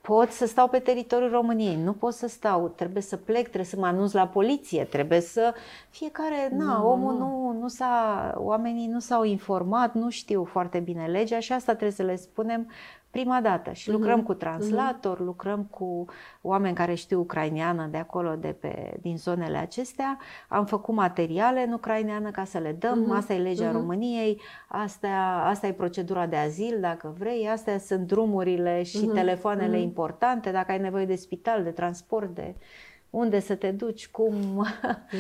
Pot 0.01 0.31
să 0.31 0.45
stau 0.45 0.67
pe 0.67 0.79
teritoriul 0.79 1.31
României, 1.31 1.75
nu 1.75 1.93
pot 1.93 2.13
să 2.13 2.27
stau, 2.27 2.67
trebuie 2.67 3.01
să 3.01 3.17
plec, 3.17 3.41
trebuie 3.41 3.63
să 3.63 3.75
mă 3.79 3.85
anunț 3.85 4.11
la 4.11 4.27
poliție, 4.27 4.83
trebuie 4.83 5.19
să... 5.19 5.53
Fiecare, 5.89 6.49
na, 6.51 6.77
nu, 6.77 6.91
omul 6.91 7.17
nu, 7.17 7.57
nu 7.59 7.67
s-a, 7.67 8.33
oamenii 8.37 8.87
nu 8.87 8.99
s-au 8.99 9.23
informat, 9.23 9.93
nu 9.93 10.09
știu 10.09 10.43
foarte 10.43 10.79
bine 10.79 11.05
legea 11.05 11.39
și 11.39 11.53
asta 11.53 11.71
trebuie 11.71 11.91
să 11.95 12.03
le 12.03 12.15
spunem 12.15 12.69
prima 13.11 13.41
dată 13.41 13.71
și 13.71 13.91
lucrăm 13.91 14.21
uh-huh. 14.21 14.25
cu 14.25 14.33
translator, 14.33 15.15
uh-huh. 15.15 15.25
lucrăm 15.25 15.63
cu 15.63 16.05
oameni 16.41 16.75
care 16.75 16.93
știu 16.93 17.19
ucraineană 17.19 17.87
de 17.91 17.97
acolo, 17.97 18.35
de 18.35 18.55
pe, 18.59 18.97
din 19.01 19.17
zonele 19.17 19.57
acestea. 19.57 20.17
Am 20.47 20.65
făcut 20.65 20.95
materiale 20.95 21.63
în 21.63 21.73
ucraineană 21.73 22.31
ca 22.31 22.43
să 22.43 22.57
le 22.57 22.71
dăm, 22.71 23.05
uh-huh. 23.05 23.17
asta 23.17 23.33
e 23.33 23.37
legea 23.37 23.69
uh-huh. 23.69 23.73
României, 23.73 24.41
asta, 24.67 25.43
asta 25.45 25.67
e 25.67 25.73
procedura 25.73 26.25
de 26.25 26.35
azil, 26.35 26.77
dacă 26.79 27.15
vrei, 27.17 27.47
astea 27.47 27.77
sunt 27.77 28.07
drumurile 28.07 28.83
și 28.83 29.09
uh-huh. 29.09 29.13
telefoanele 29.13 29.77
uh-huh. 29.77 29.83
importante, 29.83 30.51
dacă 30.51 30.71
ai 30.71 30.79
nevoie 30.79 31.05
de 31.05 31.15
spital, 31.15 31.63
de 31.63 31.71
transport, 31.71 32.35
de 32.35 32.55
unde 33.09 33.39
să 33.39 33.55
te 33.55 33.71
duci, 33.71 34.07
cum. 34.07 34.67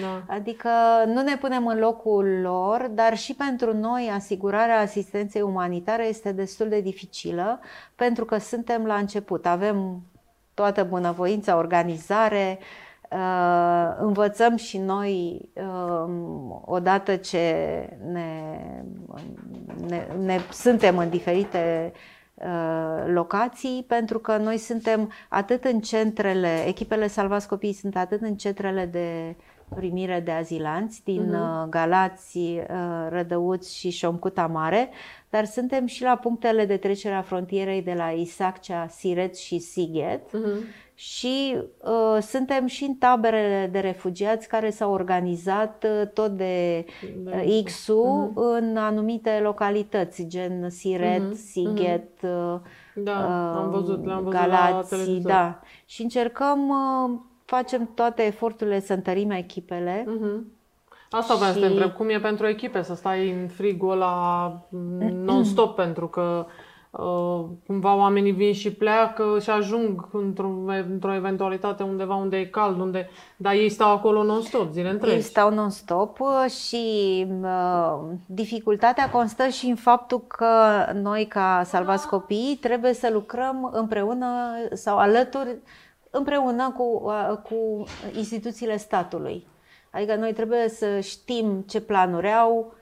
Da. 0.01 0.23
Adică 0.35 0.69
nu 1.05 1.21
ne 1.21 1.37
punem 1.37 1.67
în 1.67 1.79
locul 1.79 2.39
lor, 2.41 2.89
dar 2.93 3.17
și 3.17 3.35
pentru 3.35 3.77
noi 3.77 4.11
asigurarea 4.13 4.79
asistenței 4.79 5.41
umanitare 5.41 6.07
este 6.07 6.31
destul 6.31 6.69
de 6.69 6.81
dificilă, 6.81 7.59
pentru 7.95 8.25
că 8.25 8.37
suntem 8.37 8.85
la 8.85 8.95
început. 8.95 9.45
Avem 9.45 10.01
toată 10.53 10.83
bunăvoința, 10.83 11.57
organizare, 11.57 12.59
uh, 13.11 13.95
învățăm 13.99 14.55
și 14.55 14.77
noi 14.77 15.41
uh, 15.53 16.11
odată 16.65 17.15
ce 17.15 17.53
ne, 18.11 18.31
ne, 19.87 20.07
ne 20.19 20.39
suntem 20.51 20.97
în 20.97 21.09
diferite 21.09 21.91
Uh, 21.93 22.18
locații, 23.05 23.85
pentru 23.87 24.19
că 24.19 24.37
noi 24.37 24.57
suntem 24.57 25.11
atât 25.29 25.63
în 25.63 25.79
centrele, 25.79 26.63
echipele 26.67 27.07
Salvați 27.07 27.47
Copiii 27.47 27.73
sunt 27.73 27.95
atât 27.97 28.21
în 28.21 28.35
centrele 28.35 28.85
de 28.85 29.35
primire 29.75 30.19
de 30.25 30.31
azilanți 30.31 31.03
din 31.03 31.33
uh-huh. 31.33 31.69
Galați, 31.69 32.37
uh, 32.37 33.07
Rădăuți 33.09 33.77
și 33.77 33.89
Șomcuta 33.89 34.47
Mare, 34.47 34.89
dar 35.29 35.45
suntem 35.45 35.85
și 35.85 36.03
la 36.03 36.15
punctele 36.15 36.65
de 36.65 36.77
trecere 36.77 37.13
a 37.13 37.21
frontierei 37.21 37.81
de 37.81 37.93
la 37.93 38.09
Isaccea, 38.09 38.87
Siret 38.87 39.37
și 39.37 39.59
Sighet. 39.59 40.27
Uh-huh 40.27 40.87
și 40.99 41.57
uh, 41.77 42.21
suntem 42.21 42.65
și 42.65 42.83
în 42.83 42.93
taberele 42.95 43.69
de 43.71 43.79
refugiați 43.79 44.47
care 44.47 44.69
s-au 44.69 44.91
organizat 44.91 45.85
uh, 46.01 46.07
tot 46.07 46.31
de 46.31 46.85
uh, 47.25 47.63
XU 47.63 48.31
uh-huh. 48.31 48.33
în 48.35 48.77
anumite 48.77 49.39
localități, 49.43 50.27
gen 50.27 50.69
Siret, 50.69 51.31
uh-huh. 51.31 51.35
Sighet, 51.51 52.17
uh-huh. 52.17 52.61
da, 52.95 53.11
uh, 53.11 53.61
am 53.61 53.69
văzut, 53.69 54.05
le-am 54.05 54.23
văzut 54.23 54.39
Galați, 54.39 55.21
la 55.23 55.29
da. 55.29 55.59
Și 55.85 56.01
încercăm, 56.01 56.69
uh, 56.69 57.19
facem 57.49 57.89
toate 57.93 58.25
eforturile 58.25 58.79
să 58.79 58.93
întărim 58.93 59.29
echipele. 59.29 60.05
Uh-huh. 60.07 60.39
Asta 61.09 61.35
vreau 61.35 61.51
și... 61.51 61.59
să 61.59 61.65
te 61.65 61.71
întreb, 61.71 61.91
cum 61.91 62.09
e 62.09 62.19
pentru 62.19 62.47
echipe 62.47 62.81
să 62.81 62.95
stai 62.95 63.31
în 63.31 63.47
frigul 63.47 63.91
ăla 63.91 64.61
non-stop, 65.11 65.75
pentru 65.85 66.07
că 66.07 66.45
Uh, 66.91 67.45
cumva 67.65 67.95
oamenii 67.95 68.31
vin 68.31 68.53
și 68.53 68.73
pleacă 68.73 69.37
și 69.41 69.49
ajung 69.49 70.07
într-o, 70.11 70.47
într-o 70.89 71.13
eventualitate 71.13 71.83
undeva 71.83 72.15
unde 72.15 72.37
e 72.37 72.45
cald, 72.45 72.79
unde, 72.79 73.09
dar 73.37 73.53
ei 73.53 73.69
stau 73.69 73.91
acolo 73.91 74.23
non-stop, 74.23 74.71
zile 74.71 74.89
întregi. 74.89 75.15
Ei 75.15 75.21
stau 75.21 75.53
non-stop 75.53 76.19
uh, 76.19 76.51
și 76.51 77.25
uh, 77.41 77.99
dificultatea 78.25 79.09
constă 79.09 79.47
și 79.47 79.65
în 79.65 79.75
faptul 79.75 80.23
că 80.27 80.85
noi 80.93 81.25
ca 81.25 81.61
Salvați 81.65 82.07
Copiii 82.07 82.55
trebuie 82.55 82.93
să 82.93 83.09
lucrăm 83.13 83.69
împreună 83.73 84.27
sau 84.73 84.97
alături 84.97 85.57
împreună 86.09 86.71
cu, 86.77 87.01
uh, 87.03 87.37
cu 87.43 87.83
instituțiile 88.17 88.77
statului. 88.77 89.47
Adică 89.91 90.15
noi 90.15 90.33
trebuie 90.33 90.69
să 90.69 90.99
știm 90.99 91.61
ce 91.61 91.81
planuri 91.81 92.31
au, 92.33 92.73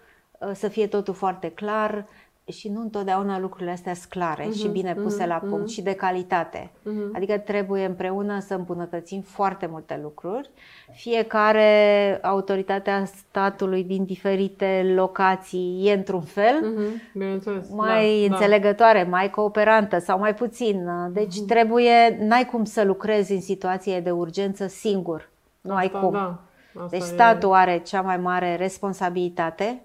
să 0.53 0.67
fie 0.67 0.87
totul 0.87 1.13
foarte 1.13 1.51
clar, 1.51 2.05
și 2.51 2.69
nu 2.69 2.81
întotdeauna 2.81 3.39
lucrurile 3.39 3.71
astea 3.71 3.93
sunt 3.93 4.09
clare 4.09 4.47
uh-huh, 4.47 4.59
și 4.59 4.67
bine 4.67 4.93
puse 4.93 5.23
uh-huh, 5.23 5.27
la 5.27 5.35
punct 5.35 5.69
uh-huh. 5.69 5.73
și 5.73 5.81
de 5.81 5.93
calitate. 5.93 6.71
Uh-huh. 6.79 7.15
Adică 7.15 7.37
trebuie 7.37 7.85
împreună 7.85 8.39
să 8.39 8.53
îmbunătățim 8.53 9.21
foarte 9.21 9.67
multe 9.71 9.99
lucruri. 10.03 10.49
Fiecare 10.91 12.19
autoritatea 12.21 13.05
statului 13.05 13.83
din 13.83 14.05
diferite 14.05 14.93
locații 14.95 15.81
e 15.85 15.93
într-un 15.93 16.21
fel, 16.21 16.75
uh-huh, 16.75 17.69
mai 17.69 18.21
da, 18.21 18.27
da. 18.27 18.35
înțelegătoare, 18.35 19.03
da. 19.03 19.09
mai 19.09 19.29
cooperantă 19.29 19.99
sau 19.99 20.19
mai 20.19 20.35
puțin. 20.35 20.89
Deci 21.11 21.35
uh-huh. 21.35 21.47
trebuie, 21.47 22.17
n-ai 22.19 22.45
cum 22.45 22.63
să 22.63 22.83
lucrezi 22.83 23.33
în 23.33 23.41
situație 23.41 23.99
de 23.99 24.11
urgență 24.11 24.67
singur. 24.67 25.29
Nu 25.61 25.73
Asta, 25.73 25.81
ai 25.81 26.01
cum. 26.01 26.11
Da. 26.11 26.41
Asta 26.75 26.97
deci 26.97 27.01
statul 27.01 27.51
e... 27.51 27.55
are 27.55 27.79
cea 27.79 28.01
mai 28.01 28.17
mare 28.17 28.55
responsabilitate 28.55 29.81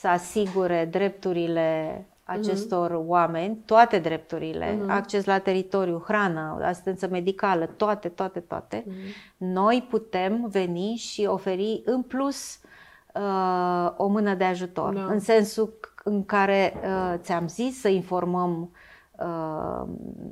să 0.00 0.08
asigure 0.08 0.88
drepturile 0.90 2.06
acestor 2.24 2.90
uh-huh. 2.90 3.06
oameni, 3.06 3.58
toate 3.64 3.98
drepturile, 3.98 4.76
uh-huh. 4.76 4.88
acces 4.88 5.24
la 5.24 5.38
teritoriu, 5.38 6.02
hrană, 6.06 6.58
asistență 6.62 7.08
medicală, 7.08 7.66
toate, 7.76 8.08
toate, 8.08 8.40
toate, 8.40 8.82
uh-huh. 8.82 9.36
noi 9.36 9.86
putem 9.90 10.48
veni 10.50 10.94
și 10.94 11.24
oferi 11.24 11.82
în 11.84 12.02
plus 12.02 12.60
uh, 13.14 13.92
o 13.96 14.06
mână 14.06 14.34
de 14.34 14.44
ajutor. 14.44 14.94
Da. 14.94 15.04
În 15.04 15.18
sensul 15.18 15.78
în 16.04 16.24
care 16.24 16.74
uh, 16.82 17.14
ți-am 17.18 17.48
zis 17.48 17.80
să 17.80 17.88
informăm 17.88 18.70
uh, 19.18 19.88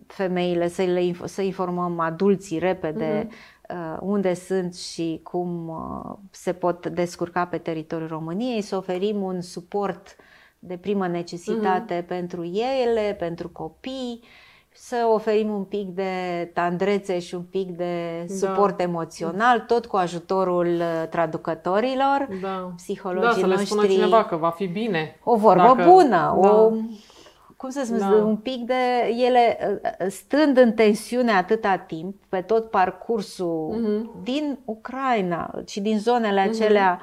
femeile, 0.06 0.68
să, 0.68 0.82
le, 0.82 1.12
să 1.24 1.42
informăm 1.42 2.00
adulții 2.00 2.58
repede, 2.58 3.26
uh-huh 3.26 3.54
Uh, 3.55 3.55
unde 4.00 4.34
sunt 4.34 4.74
și 4.74 5.20
cum 5.22 5.68
uh, 5.68 6.16
se 6.30 6.52
pot 6.52 6.86
descurca 6.86 7.46
pe 7.46 7.58
teritoriul 7.58 8.08
României, 8.08 8.60
să 8.60 8.76
oferim 8.76 9.22
un 9.22 9.40
suport 9.40 10.16
de 10.58 10.76
primă 10.76 11.06
necesitate 11.06 12.02
uh-huh. 12.02 12.06
pentru 12.06 12.44
ele, 12.84 13.16
pentru 13.18 13.48
copii, 13.48 14.20
să 14.78 15.06
oferim 15.12 15.50
un 15.50 15.64
pic 15.64 15.88
de 15.88 16.10
tandrețe 16.54 17.18
și 17.18 17.34
un 17.34 17.42
pic 17.42 17.70
de 17.70 18.24
da. 18.28 18.34
suport 18.34 18.76
da. 18.76 18.82
emoțional, 18.82 19.60
tot 19.60 19.86
cu 19.86 19.96
ajutorul 19.96 20.66
uh, 20.66 21.08
traducătorilor, 21.10 22.28
da. 22.42 22.72
psihologii 22.76 23.28
da, 23.28 23.32
să 23.32 23.46
le 23.46 23.46
noștri. 23.46 23.66
spună 23.66 23.86
cineva 23.86 24.24
că 24.24 24.36
va 24.36 24.50
fi 24.50 24.66
bine. 24.66 25.18
O 25.24 25.36
vorbă 25.36 25.74
dacă... 25.76 25.90
bună, 25.90 26.38
da. 26.40 26.48
o 26.48 26.72
cum 27.56 27.70
să 27.70 27.84
spun, 27.84 27.98
da. 27.98 28.08
un 28.08 28.36
pic 28.36 28.66
de 28.66 28.74
ele 29.26 29.58
stând 30.08 30.56
în 30.56 30.72
tensiune 30.72 31.32
atâta 31.32 31.76
timp 31.76 32.16
pe 32.28 32.40
tot 32.40 32.70
parcursul 32.70 33.74
uh-huh. 33.74 34.22
din 34.22 34.58
Ucraina 34.64 35.54
și 35.66 35.80
din 35.80 35.98
zonele 35.98 36.46
uh-huh. 36.46 36.50
acelea 36.50 37.00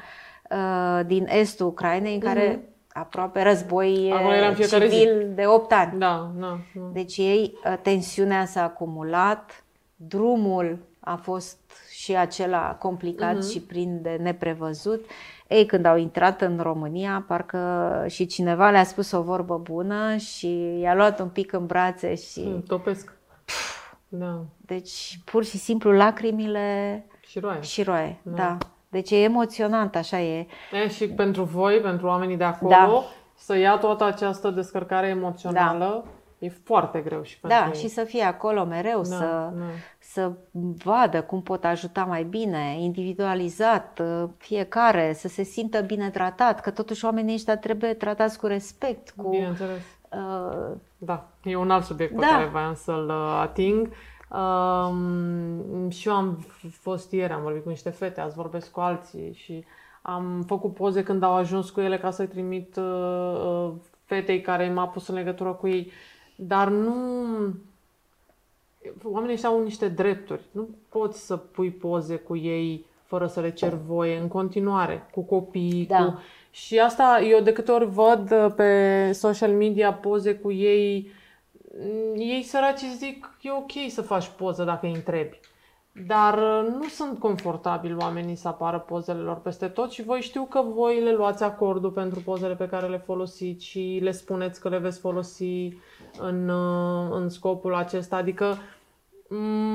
uh, 0.50 1.06
din 1.06 1.28
estul 1.30 1.66
Ucrainei 1.66 2.14
în 2.14 2.20
uh-huh. 2.20 2.24
care 2.24 2.68
aproape 2.94 3.42
război 3.42 4.14
civil 4.68 4.90
zi. 4.90 5.36
de 5.36 5.46
8 5.46 5.72
ani. 5.72 6.00
Da, 6.00 6.32
da, 6.40 6.60
da. 6.74 6.90
Deci 6.94 7.18
ei 7.18 7.58
uh, 7.66 7.78
tensiunea 7.82 8.46
s-a 8.46 8.64
acumulat, 8.64 9.64
drumul 9.96 10.78
a 11.00 11.16
fost 11.16 11.58
și 11.90 12.16
acela 12.16 12.76
complicat 12.80 13.38
uh-huh. 13.38 13.52
și 13.52 13.62
plin 13.62 14.00
de 14.02 14.20
neprevăzut. 14.22 15.06
Ei, 15.48 15.66
când 15.66 15.86
au 15.86 15.98
intrat 15.98 16.42
în 16.42 16.60
România, 16.62 17.24
parcă 17.28 18.06
și 18.10 18.26
cineva 18.26 18.70
le-a 18.70 18.84
spus 18.84 19.12
o 19.12 19.22
vorbă 19.22 19.58
bună 19.58 20.16
și 20.16 20.80
i-a 20.80 20.96
luat 20.96 21.20
un 21.20 21.30
pic 21.30 21.54
în 21.54 21.66
brațe 21.66 22.16
și... 22.16 22.40
Mm, 22.40 22.62
topesc. 22.62 23.14
Da. 24.08 24.40
Deci, 24.58 25.20
pur 25.26 25.44
și 25.44 25.58
simplu, 25.58 25.92
lacrimile... 25.92 27.06
Și 27.22 27.40
roaie. 27.40 27.62
Și 27.62 27.84
roaie, 27.84 28.20
da. 28.22 28.36
da. 28.36 28.58
Deci 28.90 29.12
e 29.12 29.24
emoționant, 29.24 29.96
așa 29.96 30.20
e. 30.20 30.48
e. 30.72 30.88
Și 30.88 31.08
pentru 31.08 31.44
voi, 31.44 31.80
pentru 31.80 32.08
oamenii 32.08 32.38
de 32.38 32.44
acolo, 32.44 32.72
da. 32.72 33.04
să 33.36 33.58
ia 33.58 33.78
toată 33.78 34.04
această 34.04 34.50
descărcare 34.50 35.08
emoțională... 35.08 36.04
Da 36.06 36.12
E 36.44 36.50
foarte 36.64 37.00
greu 37.00 37.24
și 37.24 37.40
pentru 37.40 37.60
Da, 37.60 37.72
ei. 37.74 37.80
și 37.80 37.88
să 37.88 38.04
fie 38.04 38.24
acolo 38.24 38.66
mereu, 38.66 38.98
da, 38.98 39.04
să, 39.04 39.52
da. 39.54 39.64
Să 40.14 40.32
vadă 40.84 41.22
cum 41.22 41.42
pot 41.42 41.66
ajuta 41.66 42.04
mai 42.04 42.24
bine, 42.24 42.76
individualizat, 42.80 44.00
uh, 44.00 44.30
fiecare, 44.38 45.14
să 45.14 45.28
se 45.28 45.44
simtă 45.44 45.82
bine 45.82 46.10
tratat, 46.10 46.62
că 46.62 46.72
totuși 46.72 47.06
oamenii 47.06 47.34
ăștia 47.34 47.58
trebuie 47.58 47.94
tratați 47.94 48.40
cu 48.40 48.46
respect. 48.48 49.14
Cu, 49.18 49.30
Bineînțeles. 49.30 49.82
Uh, 50.10 50.76
da, 50.98 51.28
e 51.44 51.56
un 51.56 51.72
alt 51.72 51.84
subiect 51.84 52.14
da. 52.14 52.20
pe 52.20 52.34
care 52.34 52.46
voiam 52.46 52.74
să-l 52.74 53.10
uh, 53.10 53.40
ating. 53.42 53.90
Um, 54.30 55.90
și 55.90 56.08
eu 56.08 56.14
am 56.14 56.46
fost 56.70 57.12
ieri, 57.12 57.34
am 57.34 57.42
vorbit 57.42 57.64
cu 57.64 57.70
niște 57.70 57.90
fete, 57.90 58.22
azi 58.22 58.36
vorbesc 58.36 58.72
cu 58.72 58.80
alții 58.80 59.34
și 59.34 59.66
am 60.02 60.44
făcut 60.48 60.74
poze 60.74 61.04
când 61.04 61.24
au 61.24 61.34
ajuns 61.34 61.70
cu 61.70 61.82
ele 61.82 61.98
ca 61.98 62.12
să-i 62.12 62.28
trimit 62.28 62.76
uh, 62.76 63.42
uh 63.46 63.72
fetei 64.06 64.42
care 64.42 64.70
m-a 64.70 64.88
pus 64.88 65.08
în 65.08 65.16
legătură 65.16 65.52
cu 65.54 65.68
ei. 65.68 65.86
Uh, 65.86 65.92
dar 66.36 66.70
nu... 66.70 66.94
Oamenii 69.04 69.34
ăștia 69.34 69.50
au 69.50 69.64
niște 69.64 69.88
drepturi. 69.88 70.42
Nu 70.52 70.70
poți 70.90 71.26
să 71.26 71.38
pui 71.38 71.72
poze 71.72 72.16
cu 72.16 72.36
ei 72.36 72.86
fără 73.14 73.28
să 73.28 73.40
le 73.40 73.52
cer 73.52 73.74
voie 73.74 74.18
în 74.18 74.28
continuare, 74.28 75.08
cu 75.12 75.22
copii, 75.22 75.86
da. 75.90 75.98
cu... 75.98 76.20
Și 76.52 76.80
asta, 76.80 77.22
eu 77.30 77.40
de 77.40 77.54
câte 77.54 77.72
ori 77.72 77.86
văd 77.86 78.32
uh, 78.32 78.54
pe 78.56 79.12
social 79.12 79.52
media 79.52 79.94
poze 79.94 80.36
cu 80.36 80.52
ei, 80.52 81.12
mm, 81.80 82.16
ei 82.16 82.44
săraci 82.44 82.82
zic, 82.98 83.38
e 83.42 83.52
ok 83.52 83.72
să 83.90 84.02
faci 84.02 84.32
poză 84.38 84.64
dacă 84.64 84.86
îi 84.86 84.94
întrebi. 84.94 85.40
Dar 86.08 86.38
uh, 86.38 86.74
nu 86.80 86.88
sunt 86.88 87.20
confortabili 87.20 87.96
oamenii 88.00 88.36
să 88.36 88.48
apară 88.48 88.80
pozele 88.80 89.20
lor 89.20 89.38
peste 89.38 89.68
tot 89.68 89.92
și 89.92 90.04
voi 90.04 90.22
știu 90.22 90.44
că 90.44 90.62
voi 90.62 91.02
le 91.02 91.12
luați 91.12 91.44
acordul 91.44 91.92
pentru 91.92 92.20
pozele 92.20 92.56
pe 92.56 92.68
care 92.68 92.88
le 92.88 92.98
folosiți 92.98 93.66
și 93.66 94.00
le 94.02 94.12
spuneți 94.12 94.60
că 94.60 94.70
le 94.70 94.78
veți 94.78 95.00
folosi 95.00 95.74
în, 96.20 96.50
uh, 96.50 97.10
în 97.12 97.30
scopul 97.30 97.76
acesta. 97.76 98.16
Adică 98.16 98.58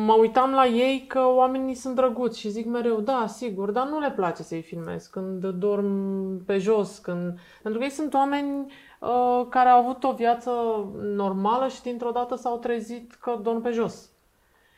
mă 0.04 0.12
uitam 0.12 0.50
la 0.50 0.66
ei 0.66 1.04
că 1.08 1.20
oamenii 1.26 1.74
sunt 1.74 1.94
drăguți 1.94 2.38
și 2.38 2.48
zic 2.48 2.66
mereu, 2.66 3.00
da, 3.00 3.26
sigur, 3.26 3.70
dar 3.70 3.88
nu 3.88 3.98
le 3.98 4.10
place 4.10 4.42
să-i 4.42 4.62
filmez 4.62 5.06
când 5.06 5.46
dorm 5.46 6.44
pe 6.44 6.58
jos, 6.58 6.98
când... 6.98 7.38
pentru 7.62 7.80
că 7.80 7.86
ei 7.86 7.92
sunt 7.92 8.14
oameni 8.14 8.72
uh, 9.00 9.46
care 9.48 9.68
au 9.68 9.78
avut 9.78 10.04
o 10.04 10.12
viață 10.12 10.50
normală 11.02 11.68
și 11.68 11.82
dintr-o 11.82 12.10
dată 12.10 12.36
s-au 12.36 12.58
trezit 12.58 13.14
că 13.14 13.38
dorm 13.42 13.60
pe 13.60 13.70
jos. 13.70 14.10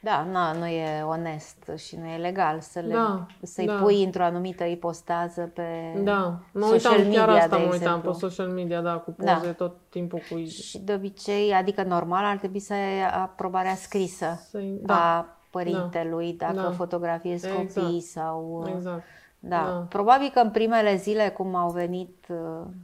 Da, 0.02 0.26
na, 0.30 0.52
nu 0.52 0.66
e 0.66 1.02
onest 1.02 1.72
și 1.76 1.96
nu 1.96 2.06
e 2.06 2.16
legal 2.16 2.60
să 2.60 2.80
le, 2.80 2.94
da, 2.94 3.26
să-i 3.42 3.66
da. 3.66 3.74
pui 3.74 4.04
într-o 4.04 4.22
anumită 4.22 4.64
ipostază 4.64 5.50
pe 5.54 6.00
da. 6.04 6.38
mă 6.52 6.66
social 6.66 6.92
uitam, 6.92 7.06
media, 7.06 7.24
chiar 7.24 7.36
asta 7.36 7.56
de 7.56 7.62
mă 7.62 7.74
exemplu. 7.74 7.96
uitam 7.96 8.12
pe 8.12 8.18
social 8.18 8.48
media, 8.48 8.80
da, 8.80 8.94
cu 8.94 9.10
poze 9.10 9.46
da. 9.46 9.52
tot 9.52 9.76
timpul 9.88 10.20
cu... 10.30 10.36
Și 10.44 10.78
de 10.78 10.92
obicei, 10.92 11.52
adică 11.52 11.82
normal, 11.82 12.24
ar 12.24 12.36
trebui 12.36 12.60
să 12.60 12.72
ai 12.72 13.02
aprobarea 13.22 13.74
scrisă 13.74 14.46
să 14.50 14.58
da. 14.82 15.16
a 15.18 15.36
părintelui, 15.50 16.32
da. 16.32 16.46
dacă 16.46 16.68
da. 16.68 16.72
fotografiezi 16.72 17.46
exact. 17.46 17.74
copii 17.74 18.00
sau... 18.00 18.64
Exact. 18.74 19.02
Da. 19.38 19.56
da. 19.56 19.86
Probabil 19.88 20.30
că 20.34 20.38
în 20.40 20.50
primele 20.50 20.96
zile, 20.96 21.28
cum 21.28 21.54
au 21.54 21.70
venit 21.70 22.26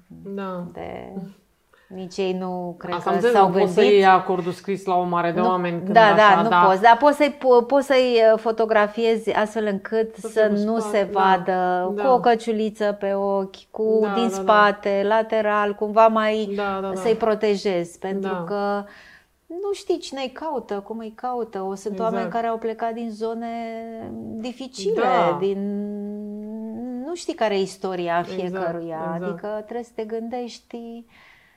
da. 0.08 0.66
de 0.72 1.12
nici 1.88 2.16
ei 2.16 2.32
nu 2.32 2.74
cred 2.78 2.94
Asta 2.94 3.10
că 3.10 3.28
s-au 3.28 3.44
gândit. 3.44 3.60
poți 3.60 3.74
să 3.74 3.82
iei 3.82 4.06
acordul 4.06 4.52
scris 4.52 4.84
la 4.84 4.94
o 4.94 5.02
mare 5.02 5.30
de 5.30 5.40
nu, 5.40 5.46
oameni. 5.46 5.82
Când 5.82 5.92
da, 5.92 6.00
așa, 6.00 6.34
da, 6.34 6.42
nu 6.42 6.48
da. 6.48 6.64
poți. 6.66 6.82
Dar 6.82 6.96
poți 6.96 7.16
să-i, 7.16 7.38
poți 7.66 7.86
să-i 7.86 8.20
uh, 8.32 8.38
fotografiezi 8.38 9.30
astfel 9.30 9.66
încât 9.66 10.14
să, 10.14 10.28
să 10.28 10.50
nu 10.64 10.78
se 10.78 11.08
da, 11.12 11.20
vadă, 11.20 11.92
da. 11.94 12.02
cu 12.02 12.08
o 12.08 12.20
căciuliță 12.20 12.96
pe 13.00 13.12
ochi, 13.12 13.70
cu 13.70 13.98
da, 14.02 14.14
din 14.14 14.28
da, 14.28 14.34
spate, 14.34 15.00
da. 15.02 15.08
lateral, 15.08 15.74
cumva 15.74 16.06
mai 16.06 16.52
da, 16.56 16.78
da, 16.80 16.88
da. 16.88 17.00
să-i 17.00 17.14
protejezi. 17.14 17.98
Pentru 17.98 18.30
da. 18.30 18.44
că 18.46 18.84
nu 19.46 19.72
știi 19.72 19.98
cine 19.98 20.20
îi 20.22 20.30
caută, 20.30 20.74
cum 20.74 20.98
îi 20.98 21.12
caută. 21.14 21.62
O 21.62 21.74
sunt 21.74 21.94
exact. 21.94 22.12
oameni 22.12 22.30
care 22.30 22.46
au 22.46 22.58
plecat 22.58 22.92
din 22.92 23.10
zone 23.10 23.48
dificile, 24.34 25.02
da. 25.02 25.36
din 25.40 25.58
nu 27.04 27.14
știi 27.14 27.34
care 27.34 27.54
e 27.54 27.60
istoria 27.60 28.18
exact, 28.18 28.40
fiecăruia. 28.40 29.12
Exact. 29.14 29.22
Adică 29.22 29.46
trebuie 29.46 29.84
să 29.84 29.90
te 29.94 30.04
gândești 30.04 31.04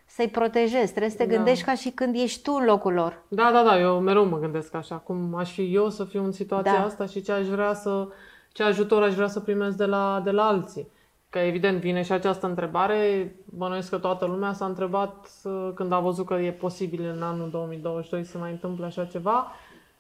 să-i 0.10 0.28
protejezi. 0.28 0.90
Trebuie 0.90 1.10
să 1.12 1.18
te 1.18 1.26
da. 1.26 1.36
gândești 1.36 1.64
ca 1.64 1.74
și 1.74 1.90
când 1.90 2.16
ești 2.16 2.42
tu 2.42 2.54
în 2.60 2.66
locul 2.66 2.94
lor. 2.94 3.22
Da, 3.28 3.52
da, 3.54 3.64
da, 3.64 3.80
eu 3.80 4.00
mereu 4.00 4.26
mă 4.26 4.40
gândesc 4.40 4.74
așa, 4.74 4.96
cum 4.96 5.36
aș 5.36 5.52
fi 5.52 5.74
eu 5.74 5.90
să 5.90 6.04
fiu 6.04 6.24
în 6.24 6.32
situația 6.32 6.72
da. 6.72 6.84
asta 6.84 7.06
și 7.06 7.22
ce 7.22 7.32
aș 7.32 7.48
vrea 7.48 7.74
să, 7.74 8.08
ce 8.52 8.64
ajutor 8.64 9.04
aș 9.04 9.14
vrea 9.14 9.28
să 9.28 9.40
primesc 9.40 9.78
de 9.78 9.86
la, 9.86 10.22
de 10.24 10.32
la 10.32 10.44
alții. 10.44 10.88
Că 11.30 11.40
evident 11.40 11.80
vine 11.80 12.02
și 12.02 12.12
această 12.12 12.48
întrebare, 12.48 13.36
bănuiesc 13.46 13.90
că 13.90 13.98
toată 13.98 14.26
lumea 14.26 14.54
s-a 14.54 14.66
întrebat 14.66 15.30
uh, 15.44 15.72
când 15.76 15.92
a 15.92 16.00
văzut 16.00 16.26
că 16.26 16.34
e 16.34 16.52
posibil 16.52 17.12
în 17.16 17.22
anul 17.22 17.50
2022 17.50 18.24
să 18.24 18.38
mai 18.38 18.52
întâmple 18.52 18.86
așa 18.86 19.06
ceva, 19.06 19.52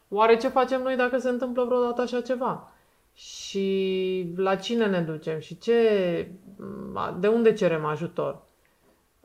oare 0.08 0.38
ce 0.38 0.48
facem 0.48 0.82
noi 0.82 0.96
dacă 0.96 1.18
se 1.18 1.30
întâmplă 1.30 1.64
vreodată 1.64 2.02
așa 2.02 2.22
ceva? 2.22 2.72
Și 3.14 4.34
la 4.36 4.56
cine 4.56 4.86
ne 4.86 5.02
ducem 5.02 5.40
și 5.40 5.58
ce, 5.58 5.74
de 7.20 7.28
unde 7.28 7.54
cerem 7.54 7.86
ajutor? 7.86 8.48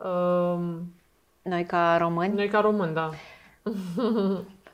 Um, 0.05 0.95
noi 1.43 1.65
ca 1.65 1.97
români? 1.97 2.35
Noi 2.35 2.49
ca 2.49 2.61
români, 2.61 2.95
da. 2.95 3.11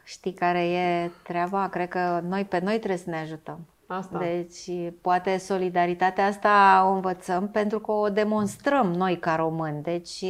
Știi 0.05 0.33
care 0.33 0.69
e 0.69 1.11
treaba? 1.23 1.69
Cred 1.69 1.89
că 1.89 2.21
noi 2.29 2.45
pe 2.45 2.61
noi 2.63 2.77
trebuie 2.77 2.99
să 2.99 3.11
ne 3.11 3.19
ajutăm. 3.19 3.59
Asta. 3.87 4.19
Deci, 4.19 4.93
poate 5.01 5.37
solidaritatea 5.37 6.27
asta 6.27 6.85
o 6.89 6.93
învățăm 6.93 7.49
pentru 7.49 7.81
că 7.81 7.93
o 7.93 8.09
demonstrăm 8.09 8.93
noi 8.93 9.19
ca 9.19 9.37
români. 9.37 9.83
Deci, 9.83 10.25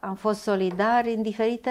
am 0.00 0.14
fost 0.14 0.42
solidari 0.42 1.14
în 1.14 1.22
diferite 1.22 1.70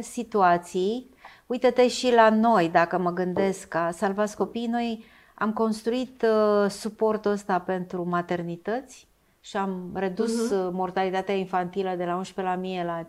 situații. 0.00 1.10
Uite-te 1.46 1.88
și 1.88 2.12
la 2.12 2.30
noi, 2.30 2.68
dacă 2.68 2.98
mă 2.98 3.10
gândesc 3.10 3.68
ca 3.68 3.90
Salvați 3.90 4.36
Copiii, 4.36 4.66
noi 4.66 5.04
am 5.34 5.52
construit 5.52 6.22
uh, 6.22 6.70
suportul 6.70 7.30
ăsta 7.30 7.58
pentru 7.58 8.08
maternități 8.08 9.08
și 9.44 9.56
am 9.56 9.90
redus 9.94 10.46
uh-huh. 10.46 10.70
mortalitatea 10.70 11.34
infantilă 11.34 11.94
de 11.96 12.04
la 12.04 12.16
11 12.16 12.54
la 12.54 12.60
1000 12.60 12.84
la 12.84 13.06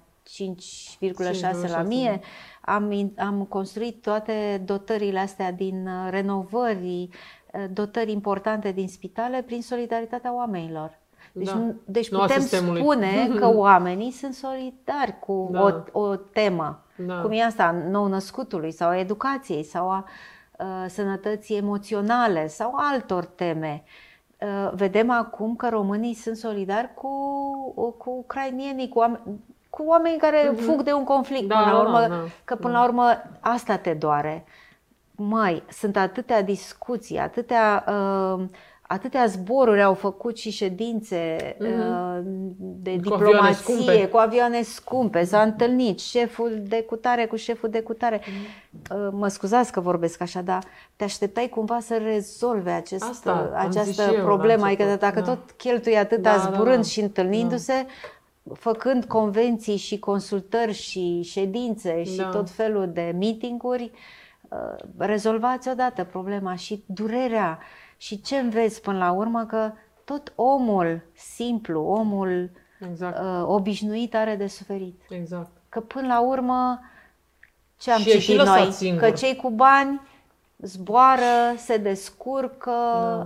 5,6 1.63 1.71
la 1.71 1.81
1000. 1.81 2.21
Am, 2.61 3.13
am 3.17 3.45
construit 3.49 4.01
toate 4.01 4.61
dotările 4.65 5.19
astea 5.19 5.51
din 5.51 5.87
uh, 5.87 6.07
renovări, 6.09 7.09
uh, 7.53 7.65
dotări 7.73 8.11
importante 8.11 8.71
din 8.71 8.87
spitale 8.87 9.41
prin 9.41 9.61
solidaritatea 9.61 10.35
oamenilor. 10.35 10.99
Deci, 11.31 11.45
da. 11.45 11.73
deci 11.85 12.09
nu 12.09 12.19
putem 12.19 12.41
spune 12.41 13.27
că 13.39 13.47
oamenii 13.55 14.11
sunt 14.11 14.33
solidari 14.33 15.19
cu 15.19 15.49
da. 15.51 15.83
o, 15.91 15.99
o 16.01 16.15
temă, 16.15 16.83
da. 16.97 17.21
cum 17.21 17.31
e 17.31 17.43
asta, 17.43 17.71
nou 17.71 18.07
născutului 18.07 18.71
sau 18.71 18.89
a 18.89 18.97
educației 18.97 19.63
sau 19.63 19.89
a 19.89 20.05
uh, 20.59 20.65
sănătății 20.87 21.57
emoționale 21.57 22.47
sau 22.47 22.73
altor 22.75 23.25
teme. 23.25 23.83
Uh, 23.83 24.04
vedem 24.73 25.09
acum 25.09 25.55
că 25.55 25.69
românii 25.69 26.13
sunt 26.13 26.37
solidari 26.37 26.93
cu, 26.93 27.09
cu 27.97 28.09
ucrainienii, 28.09 28.89
cu 28.89 28.99
oameni, 28.99 29.21
cu 29.69 29.83
oamenii 29.85 30.17
care 30.17 30.51
uh-huh. 30.51 30.59
fug 30.59 30.81
de 30.81 30.91
un 30.93 31.03
conflict 31.03 31.47
da, 31.47 31.57
până 31.57 31.71
la 31.71 31.79
urmă, 31.79 31.99
da, 31.99 32.07
da, 32.07 32.15
că 32.43 32.55
până 32.55 32.73
da. 32.73 32.79
la 32.79 32.85
urmă 32.85 33.21
asta 33.39 33.77
te 33.77 33.93
doare. 33.93 34.45
Mai, 35.15 35.63
sunt 35.69 35.97
atâtea 35.97 36.41
discuții, 36.41 37.17
atâtea, 37.17 37.83
uh, 37.87 38.43
atâtea 38.87 39.25
zboruri 39.25 39.83
au 39.83 39.93
făcut 39.93 40.37
și 40.37 40.49
ședințe 40.49 41.37
uh-huh. 41.37 41.59
uh, 41.59 42.19
de 42.57 42.91
cu 42.91 43.01
diplomație, 43.01 43.73
avioane 43.73 44.05
cu 44.05 44.17
avioane 44.17 44.61
scumpe, 44.61 45.23
s-a 45.23 45.41
întâlnit 45.41 45.99
șeful 45.99 46.61
de 46.67 46.83
cutare 46.83 47.25
cu 47.25 47.35
șeful 47.35 47.69
de 47.69 47.81
cutare. 47.81 48.19
Uh-huh. 48.19 48.91
Uh, 48.91 49.07
mă 49.11 49.27
scuzați 49.27 49.71
că 49.71 49.79
vorbesc 49.79 50.21
așa, 50.21 50.41
dar 50.41 50.63
te 50.95 51.03
așteptai 51.03 51.49
cumva 51.49 51.79
să 51.79 51.97
rezolve 52.03 52.71
acest, 52.71 53.03
Asta, 53.03 53.51
această 53.55 54.11
problemă, 54.23 54.65
adică 54.65 54.97
dacă 54.99 55.19
da. 55.19 55.25
tot 55.25 55.51
cheltui 55.51 55.97
atâta 55.97 56.35
da, 56.35 56.37
zburând 56.37 56.67
da, 56.67 56.75
da. 56.75 56.81
și 56.81 56.99
întâlnindu-se, 56.99 57.73
da 57.73 57.87
făcând 58.53 59.05
convenții 59.05 59.77
și 59.77 59.99
consultări 59.99 60.73
și 60.73 61.21
ședințe 61.21 62.03
și 62.03 62.17
da. 62.17 62.29
tot 62.29 62.49
felul 62.49 62.91
de 62.93 63.15
meetinguri, 63.19 63.91
uh, 64.41 64.85
rezolvați 64.97 65.69
odată 65.69 66.03
problema 66.03 66.55
și 66.55 66.83
durerea. 66.85 67.59
Și 68.05 68.21
ce 68.21 68.37
înveți 68.37 68.81
până 68.81 68.97
la 68.97 69.11
urmă? 69.11 69.45
Că 69.45 69.71
tot 70.03 70.33
omul 70.35 71.01
simplu, 71.13 71.81
omul 71.81 72.49
exact. 72.89 73.19
uh, 73.19 73.43
obișnuit 73.45 74.15
are 74.15 74.35
de 74.35 74.47
suferit. 74.47 75.01
Exact. 75.09 75.51
Că 75.69 75.79
până 75.79 76.07
la 76.07 76.19
urmă, 76.21 76.79
ce 77.77 77.91
am 77.91 78.01
și 78.01 78.19
citit 78.19 78.41
noi? 78.41 78.71
Singur. 78.71 79.01
Că 79.01 79.11
cei 79.11 79.35
cu 79.35 79.49
bani 79.49 80.01
zboară, 80.57 81.55
se 81.57 81.77
descurcă, 81.77 82.71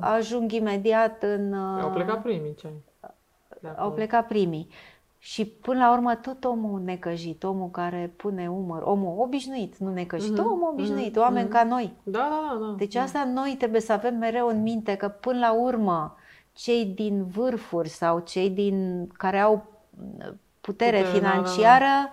da. 0.02 0.12
ajung 0.12 0.52
imediat 0.52 1.24
în... 1.24 1.54
Uh, 1.54 1.82
au 1.84 1.92
plecat 1.92 2.22
primii 2.22 2.56
cei. 2.56 2.84
Au 3.78 3.92
plecat 3.92 4.28
primii. 4.28 4.70
Și 5.22 5.46
până 5.46 5.80
la 5.80 5.92
urmă 5.92 6.16
tot 6.16 6.44
omul 6.44 6.82
necăjit, 6.82 7.44
omul 7.44 7.70
care 7.70 8.14
pune 8.16 8.50
umăr, 8.50 8.82
omul 8.82 9.22
obișnuit, 9.22 9.78
nu 9.78 9.92
necăjit, 9.94 10.34
mm-hmm. 10.34 10.44
omul 10.44 10.70
obișnuit, 10.72 11.12
mm-hmm. 11.12 11.22
oameni 11.22 11.48
mm-hmm. 11.48 11.52
ca 11.52 11.64
noi. 11.64 11.94
Da, 12.04 12.20
da, 12.20 12.58
da, 12.60 12.66
da. 12.66 12.76
Deci 12.78 12.96
asta 12.96 13.24
da. 13.24 13.32
noi 13.42 13.56
trebuie 13.58 13.82
să 13.82 13.94
avem 13.94 14.16
mereu 14.16 14.48
în 14.48 14.62
minte 14.62 14.96
că 14.96 15.08
până 15.08 15.40
la 15.40 15.52
urmă 15.52 16.16
cei 16.54 16.86
din 16.86 17.26
vârfuri 17.26 17.90
sau 17.90 18.20
cei 18.20 18.50
din 18.50 19.08
care 19.18 19.40
au 19.40 19.66
putere, 20.62 20.98
putere 20.98 21.18
financiară, 21.18 21.86
da, 21.86 22.10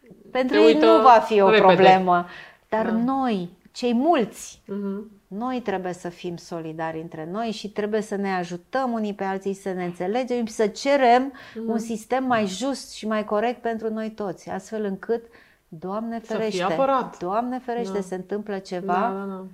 da. 0.00 0.14
pentru 0.30 0.56
Te 0.56 0.62
ei 0.62 0.78
nu 0.78 1.02
va 1.02 1.18
fi 1.24 1.40
o 1.40 1.50
repede. 1.50 1.66
problemă. 1.66 2.26
Dar 2.68 2.90
da. 2.90 2.96
noi, 2.96 3.50
cei 3.72 3.94
mulți, 3.94 4.62
mm-hmm 4.64 5.17
noi 5.28 5.60
trebuie 5.60 5.92
să 5.92 6.08
fim 6.08 6.36
solidari 6.36 7.00
între 7.00 7.28
noi 7.32 7.50
și 7.50 7.70
trebuie 7.70 8.00
să 8.00 8.16
ne 8.16 8.34
ajutăm 8.34 8.92
unii 8.92 9.14
pe 9.14 9.24
alții 9.24 9.54
să 9.54 9.72
ne 9.72 9.84
înțelegem 9.84 10.46
și 10.46 10.52
să 10.52 10.66
cerem 10.66 11.32
mm. 11.54 11.70
un 11.70 11.78
sistem 11.78 12.24
mai 12.24 12.46
just 12.46 12.92
și 12.92 13.06
mai 13.06 13.24
corect 13.24 13.60
pentru 13.60 13.92
noi 13.92 14.10
toți, 14.10 14.50
astfel 14.50 14.84
încât, 14.84 15.24
Doamne 15.68 16.18
ferește, 16.18 16.76
Doamne 17.18 17.58
ferește, 17.58 17.92
da. 17.92 18.00
se 18.00 18.14
întâmplă 18.14 18.58
ceva. 18.58 18.92
Da, 18.92 19.14
da, 19.18 19.24
da. 19.24 19.44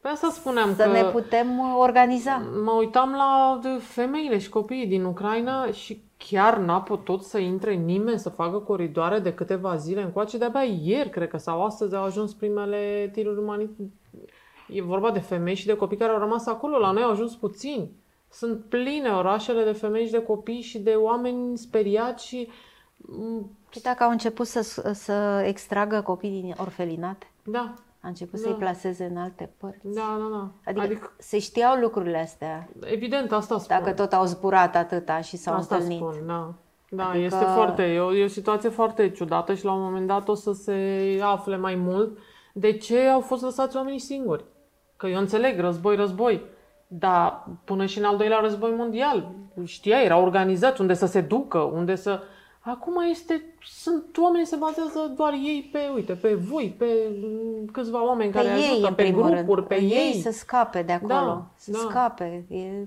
Pe 0.00 0.08
asta 0.08 0.28
spuneam 0.28 0.74
să 0.74 0.82
că 0.82 0.90
ne 0.90 1.02
putem 1.02 1.58
uh, 1.58 1.74
organiza. 1.78 2.42
Mă 2.64 2.70
uitam 2.70 3.12
la 3.12 3.60
femeile 3.78 4.38
și 4.38 4.48
copiii 4.48 4.86
din 4.86 5.04
Ucraina 5.04 5.70
și 5.70 6.02
chiar 6.16 6.58
n-a 6.58 6.80
putut 6.80 7.22
să 7.22 7.38
intre 7.38 7.74
nimeni 7.74 8.18
să 8.18 8.28
facă 8.28 8.56
coridoare 8.58 9.18
de 9.18 9.34
câteva 9.34 9.76
zile 9.76 10.02
încoace. 10.02 10.38
De-abia 10.38 10.62
ieri, 10.62 11.10
cred 11.10 11.28
că, 11.28 11.36
sau 11.36 11.64
astăzi 11.64 11.94
au 11.94 12.04
ajuns 12.04 12.32
primele 12.32 13.10
tiruri 13.12 13.40
umanitare 13.40 13.88
E 14.68 14.82
vorba 14.82 15.10
de 15.10 15.18
femei 15.18 15.54
și 15.54 15.66
de 15.66 15.76
copii 15.76 15.96
care 15.96 16.12
au 16.12 16.18
rămas 16.18 16.46
acolo. 16.46 16.78
La 16.78 16.90
noi 16.90 17.02
au 17.02 17.10
ajuns 17.10 17.34
puțini. 17.34 17.90
Sunt 18.30 18.64
pline 18.64 19.08
orașele 19.08 19.64
de 19.64 19.72
femei 19.72 20.06
și 20.06 20.12
de 20.12 20.22
copii 20.22 20.60
și 20.60 20.78
de 20.78 20.90
oameni 20.90 21.58
speriați 21.58 22.26
și... 22.26 22.48
Mm, 22.96 23.58
și 23.70 23.82
dacă 23.82 24.04
au 24.04 24.10
început 24.10 24.46
să, 24.46 24.90
să 24.92 25.44
extragă 25.46 26.00
copii 26.00 26.30
din 26.30 26.54
orfelinate? 26.58 27.30
Da. 27.44 27.74
A 28.00 28.08
început 28.08 28.40
da. 28.40 28.46
să-i 28.46 28.56
placeze 28.58 29.04
în 29.04 29.16
alte 29.16 29.50
părți. 29.56 29.94
Da, 29.94 30.16
da, 30.18 30.36
da. 30.36 30.50
Adică, 30.64 30.84
adică 30.84 31.12
se 31.18 31.38
știau 31.38 31.80
lucrurile 31.80 32.18
astea. 32.18 32.68
Evident, 32.80 33.32
asta 33.32 33.58
spun. 33.58 33.76
Dacă 33.78 33.92
tot 33.92 34.12
au 34.12 34.24
zburat 34.24 34.76
atâta 34.76 35.20
și 35.20 35.36
s-au 35.36 35.54
asta 35.54 35.74
întâlnit. 35.74 35.98
Spun, 35.98 36.26
da. 36.26 36.54
Da, 36.88 37.08
adică... 37.08 37.24
este 37.24 37.44
foarte, 37.44 37.82
e 37.82 38.00
o, 38.00 38.14
e 38.14 38.24
o 38.24 38.28
situație 38.28 38.68
foarte 38.68 39.10
ciudată 39.10 39.54
și 39.54 39.64
la 39.64 39.72
un 39.72 39.82
moment 39.82 40.06
dat 40.06 40.28
o 40.28 40.34
să 40.34 40.52
se 40.52 41.18
afle 41.22 41.56
mai 41.56 41.74
mult 41.74 42.18
de 42.52 42.76
ce 42.76 43.00
au 43.00 43.20
fost 43.20 43.42
lăsați 43.42 43.76
oamenii 43.76 43.98
singuri. 43.98 44.44
Că 44.96 45.06
eu 45.06 45.18
înțeleg, 45.18 45.60
război, 45.60 45.96
război. 45.96 46.42
Dar 46.86 47.48
până 47.64 47.86
și 47.86 47.98
în 47.98 48.04
al 48.04 48.16
doilea 48.16 48.38
război 48.40 48.74
mondial, 48.76 49.30
știa, 49.64 50.00
era 50.00 50.18
organizat 50.18 50.78
unde 50.78 50.94
să 50.94 51.06
se 51.06 51.20
ducă, 51.20 51.58
unde 51.58 51.94
să... 51.94 52.20
Acum 52.60 53.02
este, 53.10 53.54
sunt 53.62 54.16
oameni 54.16 54.46
se 54.46 54.56
bazează 54.56 55.12
doar 55.16 55.32
ei 55.32 55.68
pe, 55.72 55.78
uite, 55.94 56.12
pe 56.12 56.34
voi, 56.34 56.74
pe 56.78 56.86
câțiva 57.72 58.04
oameni 58.04 58.30
pe 58.30 58.38
care 58.38 58.58
ei, 58.58 58.70
ajută, 58.70 58.92
pe 58.92 59.10
grupuri, 59.10 59.44
rând. 59.44 59.66
pe 59.66 59.80
ei. 59.80 59.90
ei. 59.90 60.20
să 60.20 60.30
scape 60.30 60.82
de 60.82 60.92
acolo, 60.92 61.08
da, 61.08 61.46
să 61.56 61.70
da. 61.70 61.78
scape. 61.78 62.44
E... 62.48 62.86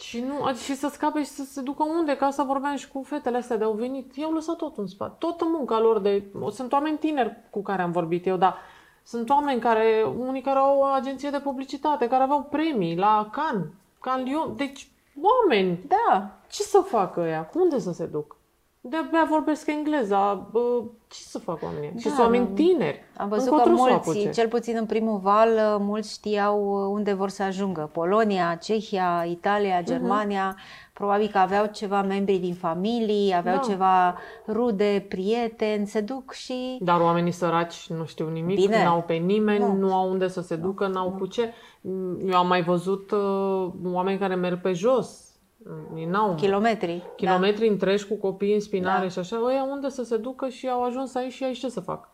Și, 0.00 0.20
nu, 0.20 0.54
și 0.54 0.74
să 0.74 0.88
scape 0.92 1.18
și 1.18 1.28
să 1.28 1.42
se 1.44 1.60
ducă 1.60 1.84
unde, 1.98 2.16
ca 2.16 2.26
asta 2.26 2.42
vorbeam 2.42 2.76
și 2.76 2.88
cu 2.88 3.02
fetele 3.02 3.36
astea 3.36 3.56
de 3.56 3.64
au 3.64 3.72
venit. 3.72 4.16
I-au 4.16 4.32
lăsat 4.32 4.56
tot 4.56 4.76
în 4.76 4.86
spate, 4.86 5.14
toată 5.18 5.44
munca 5.48 5.80
lor 5.80 5.98
de... 5.98 6.22
Sunt 6.50 6.72
oameni 6.72 6.98
tineri 6.98 7.36
cu 7.50 7.62
care 7.62 7.82
am 7.82 7.90
vorbit 7.90 8.26
eu, 8.26 8.36
dar 8.36 8.56
sunt 9.04 9.30
oameni 9.30 9.60
care, 9.60 10.06
unii 10.18 10.40
care 10.40 10.58
au 10.58 10.78
o 10.78 10.84
agenție 10.84 11.30
de 11.30 11.38
publicitate, 11.38 12.08
care 12.08 12.22
aveau 12.22 12.42
premii 12.42 12.96
la 12.96 13.28
Cannes, 13.32 13.66
Cannes 14.00 14.28
Lyon. 14.28 14.56
Deci, 14.56 14.88
oameni! 15.22 15.78
Da. 15.88 16.30
Ce 16.50 16.62
să 16.62 16.78
facă 16.78 17.20
ea? 17.20 17.50
Unde 17.54 17.78
să 17.78 17.92
se 17.92 18.04
duc? 18.04 18.36
De-abia 18.80 19.26
vorbesc 19.28 19.66
engleza. 19.66 20.48
Bă, 20.50 20.82
ce 21.08 21.22
să 21.22 21.38
fac 21.38 21.62
oamenii? 21.62 21.90
Da, 21.90 21.98
și 21.98 22.06
sunt 22.06 22.18
oameni 22.18 22.46
tineri. 22.54 23.04
Am 23.16 23.28
văzut 23.28 23.62
că 23.62 23.68
mulți, 23.68 24.30
cel 24.30 24.48
puțin 24.48 24.76
în 24.76 24.86
primul 24.86 25.18
val, 25.18 25.78
mulți 25.78 26.12
știau 26.12 26.92
unde 26.92 27.12
vor 27.12 27.28
să 27.28 27.42
ajungă. 27.42 27.90
Polonia, 27.92 28.54
Cehia, 28.54 29.24
Italia, 29.28 29.76
mhm. 29.76 29.84
Germania. 29.86 30.56
Uh-huh 30.56 30.81
probabil 30.92 31.28
că 31.28 31.38
aveau 31.38 31.66
ceva 31.66 32.02
membri 32.02 32.36
din 32.36 32.54
familie, 32.54 33.34
aveau 33.34 33.56
da. 33.56 33.62
ceva 33.62 34.16
rude, 34.48 35.06
prieteni, 35.08 35.86
se 35.86 36.00
duc 36.00 36.32
și... 36.32 36.78
Dar 36.80 37.00
oamenii 37.00 37.32
săraci 37.32 37.86
nu 37.88 38.04
știu 38.04 38.28
nimic, 38.28 38.56
Bine. 38.56 38.84
n-au 38.84 39.02
pe 39.02 39.14
nimeni, 39.14 39.64
nu. 39.64 39.72
nu 39.72 39.94
au 39.94 40.10
unde 40.10 40.28
să 40.28 40.40
se 40.40 40.56
ducă, 40.56 40.86
n-au 40.86 41.10
nu. 41.10 41.16
cu 41.16 41.26
ce. 41.26 41.52
Eu 42.26 42.36
am 42.36 42.46
mai 42.46 42.62
văzut 42.62 43.10
uh, 43.10 43.72
oameni 43.84 44.18
care 44.18 44.34
merg 44.34 44.60
pe 44.60 44.72
jos, 44.72 45.32
N-au 46.06 46.34
kilometri. 46.34 47.02
Kilometri 47.16 47.66
da. 47.66 47.72
întregi 47.72 48.06
cu 48.06 48.14
copii 48.14 48.54
în 48.54 48.60
spinare 48.60 49.02
da. 49.02 49.08
și 49.08 49.18
așa. 49.18 49.40
Ăia 49.44 49.62
unde 49.62 49.88
să 49.88 50.02
se 50.02 50.16
ducă 50.16 50.48
și 50.48 50.68
au 50.68 50.84
ajuns 50.84 51.14
aici 51.14 51.32
și 51.32 51.44
aici 51.44 51.58
ce 51.58 51.68
să 51.68 51.80
fac? 51.80 52.08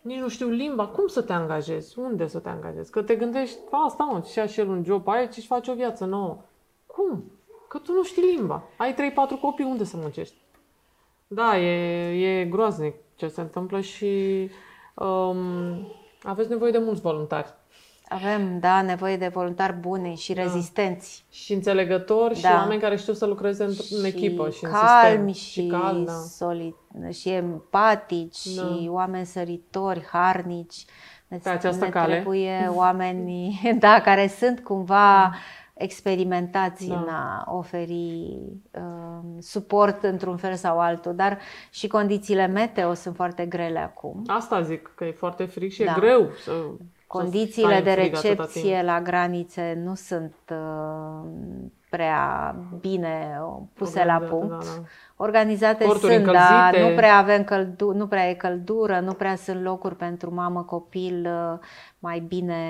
Nici 0.00 0.18
nu 0.18 0.28
știu 0.28 0.48
limba. 0.48 0.86
Cum 0.86 1.06
să 1.06 1.22
te 1.22 1.32
angajezi? 1.32 1.98
Unde 1.98 2.26
să 2.26 2.38
te 2.38 2.48
angajezi? 2.48 2.90
Că 2.90 3.02
te 3.02 3.14
gândești, 3.14 3.58
asta 3.86 4.04
mă, 4.04 4.22
și 4.30 4.38
așa 4.38 4.62
un 4.62 4.82
job 4.84 5.08
aici 5.08 5.32
și 5.32 5.46
faci 5.46 5.68
o 5.68 5.74
viață 5.74 6.04
nouă. 6.04 6.38
Cum? 6.86 7.24
Că 7.70 7.78
tu 7.78 7.92
nu 7.92 8.04
știi 8.04 8.22
limba. 8.36 8.62
Ai 8.76 8.94
3-4 8.94 9.40
copii, 9.40 9.64
unde 9.64 9.84
să 9.84 9.96
muncești? 9.96 10.34
Da, 11.26 11.58
e, 11.58 12.40
e 12.40 12.44
groaznic 12.44 12.94
ce 13.14 13.28
se 13.28 13.40
întâmplă 13.40 13.80
și 13.80 14.50
um, 14.94 15.36
aveți 16.22 16.48
nevoie 16.48 16.70
de 16.70 16.78
mulți 16.78 17.00
voluntari. 17.00 17.54
Avem, 18.08 18.58
da, 18.58 18.82
nevoie 18.82 19.16
de 19.16 19.28
voluntari 19.28 19.72
buni 19.72 20.16
și 20.16 20.32
da. 20.32 20.42
rezistenți. 20.42 21.24
Și 21.30 21.52
înțelegători 21.52 22.40
da. 22.40 22.48
și 22.48 22.54
oameni 22.54 22.80
care 22.80 22.96
știu 22.96 23.12
să 23.12 23.26
lucreze 23.26 23.64
în, 23.64 23.72
în 23.90 24.04
echipă 24.04 24.50
și 24.50 24.60
calmi 24.60 25.28
în 25.28 25.32
sistem. 25.32 25.32
Și, 25.32 25.50
și 25.50 25.66
calmi, 25.66 26.04
da. 26.04 26.12
solid, 26.12 26.74
și 27.10 27.28
empatici 27.28 28.54
da. 28.54 28.62
și 28.62 28.88
oameni 28.88 29.26
săritori, 29.26 30.06
harnici. 30.12 30.84
Pe 31.42 31.48
această 31.48 31.84
ne 31.84 31.90
cale. 31.90 32.14
trebuie 32.14 32.70
oameni 32.74 33.60
da, 33.78 34.00
care 34.00 34.26
sunt 34.26 34.60
cumva 34.60 35.34
experimentați 35.82 36.86
da. 36.86 36.94
în 36.94 37.08
a 37.08 37.44
oferi 37.48 38.38
uh, 38.70 38.80
suport 39.38 40.02
într-un 40.02 40.36
fel 40.36 40.54
sau 40.54 40.80
altul, 40.80 41.14
dar 41.14 41.38
și 41.70 41.86
condițiile 41.86 42.46
meteo 42.46 42.94
sunt 42.94 43.14
foarte 43.14 43.46
grele 43.46 43.78
acum. 43.78 44.22
Asta 44.26 44.62
zic, 44.62 44.92
că 44.94 45.04
e 45.04 45.12
foarte 45.12 45.44
frig 45.44 45.70
și 45.70 45.84
da. 45.84 45.94
e 45.96 46.00
greu 46.00 46.28
să 46.44 46.52
Condițiile 47.06 47.80
de 47.80 47.92
recepție 47.92 48.82
la 48.82 49.00
granițe 49.00 49.80
nu 49.84 49.94
sunt 49.94 50.34
uh, 50.50 51.30
prea 51.90 52.54
bine 52.80 53.40
puse 53.74 54.04
la 54.04 54.18
punct. 54.18 54.48
Da, 54.48 54.56
da. 54.56 54.82
Organizate 55.16 55.84
Porturi 55.84 56.14
sunt, 56.14 56.24
dar 56.24 56.76
nu 56.78 56.94
prea 56.94 57.16
avem 57.16 57.44
căldu- 57.44 57.92
nu 57.92 58.06
prea 58.06 58.28
e 58.28 58.34
căldură, 58.34 59.00
nu 59.00 59.12
prea 59.12 59.36
sunt 59.36 59.62
locuri 59.62 59.96
pentru 59.96 60.34
mamă 60.34 60.62
copil 60.62 61.26
uh, 61.26 61.58
mai 61.98 62.18
bine 62.18 62.62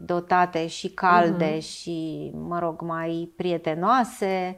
dotate 0.00 0.66
și 0.66 0.88
calde 0.88 1.56
uh-huh. 1.56 1.62
și, 1.62 2.30
mă 2.34 2.58
rog, 2.58 2.80
mai 2.80 3.32
prietenoase. 3.36 4.56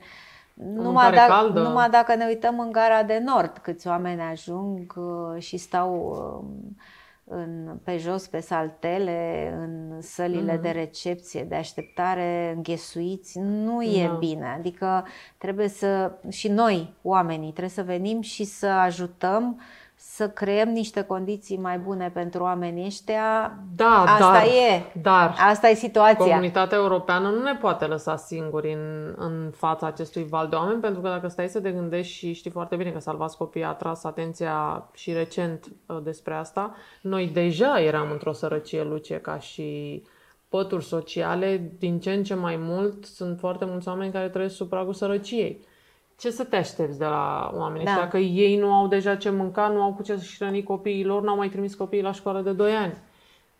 Numai, 0.54 1.12
dacă, 1.12 1.58
numai 1.58 1.90
dacă 1.90 2.14
ne 2.14 2.24
uităm 2.26 2.58
în 2.58 2.72
gara 2.72 3.02
de 3.02 3.22
nord, 3.24 3.58
câți 3.62 3.88
oameni 3.88 4.20
ajung 4.20 4.94
uh, 4.96 5.42
și 5.42 5.56
stau 5.56 5.94
uh, 6.42 6.74
în, 7.32 7.78
pe 7.84 7.96
jos, 7.96 8.26
pe 8.26 8.40
saltele, 8.40 9.52
în 9.58 10.00
sălile 10.00 10.58
mm-hmm. 10.58 10.62
de 10.62 10.70
recepție, 10.70 11.44
de 11.44 11.54
așteptare, 11.54 12.52
înghesuiți, 12.56 13.38
nu 13.38 13.82
e 13.82 14.06
no. 14.06 14.18
bine. 14.18 14.46
Adică 14.58 15.06
trebuie 15.38 15.68
să, 15.68 16.12
și 16.28 16.48
noi, 16.48 16.94
oamenii, 17.02 17.50
trebuie 17.50 17.68
să 17.68 17.82
venim 17.82 18.20
și 18.20 18.44
să 18.44 18.66
ajutăm 18.66 19.60
să 20.20 20.28
creăm 20.28 20.68
niște 20.68 21.02
condiții 21.02 21.56
mai 21.56 21.78
bune 21.78 22.10
pentru 22.14 22.42
oamenii 22.42 22.86
ăștia. 22.86 23.58
Da, 23.76 24.04
Asta 24.06 24.32
dar, 24.32 24.44
e. 24.44 24.98
Dar 25.02 25.34
Asta 25.38 25.68
e 25.68 25.74
situația. 25.74 26.24
Comunitatea 26.24 26.78
europeană 26.78 27.28
nu 27.28 27.42
ne 27.42 27.54
poate 27.54 27.84
lăsa 27.84 28.16
singuri 28.16 28.72
în, 28.72 29.14
în 29.16 29.50
fața 29.56 29.86
acestui 29.86 30.26
val 30.28 30.48
de 30.48 30.56
oameni, 30.56 30.80
pentru 30.80 31.00
că 31.00 31.08
dacă 31.08 31.28
stai 31.28 31.48
să 31.48 31.60
te 31.60 31.70
gândești 31.70 32.12
și 32.12 32.32
știi 32.32 32.50
foarte 32.50 32.76
bine 32.76 32.90
că 32.90 32.98
Salvați 32.98 33.36
Copii 33.36 33.64
a 33.64 33.72
tras 33.72 34.04
atenția 34.04 34.88
și 34.94 35.12
recent 35.12 35.66
uh, 35.86 35.98
despre 36.02 36.34
asta, 36.34 36.74
noi 37.02 37.26
deja 37.26 37.80
eram 37.80 38.10
într-o 38.10 38.32
sărăcie 38.32 38.82
luce 38.82 39.14
ca 39.14 39.38
și 39.38 40.02
pături 40.48 40.84
sociale, 40.84 41.72
din 41.78 42.00
ce 42.00 42.12
în 42.12 42.24
ce 42.24 42.34
mai 42.34 42.56
mult 42.56 43.04
sunt 43.04 43.38
foarte 43.38 43.64
mulți 43.64 43.88
oameni 43.88 44.12
care 44.12 44.28
trăiesc 44.28 44.54
sub 44.54 44.68
pragul 44.68 44.94
sărăciei 44.94 45.68
ce 46.20 46.30
să 46.30 46.44
te 46.44 46.56
aștepți 46.56 46.98
de 46.98 47.04
la 47.04 47.50
oameni 47.54 47.84
da. 47.84 47.94
Dacă 47.94 48.18
ei 48.18 48.56
nu 48.56 48.72
au 48.72 48.86
deja 48.86 49.14
ce 49.14 49.30
mânca, 49.30 49.68
nu 49.68 49.82
au 49.82 49.92
cu 49.92 50.02
ce 50.02 50.16
să-și 50.16 50.36
hrăni 50.38 50.62
copiii 50.62 51.04
lor, 51.04 51.22
n-au 51.22 51.36
mai 51.36 51.48
trimis 51.48 51.74
copiii 51.74 52.02
la 52.02 52.12
școală 52.12 52.40
de 52.40 52.52
2 52.52 52.72
ani. 52.72 52.94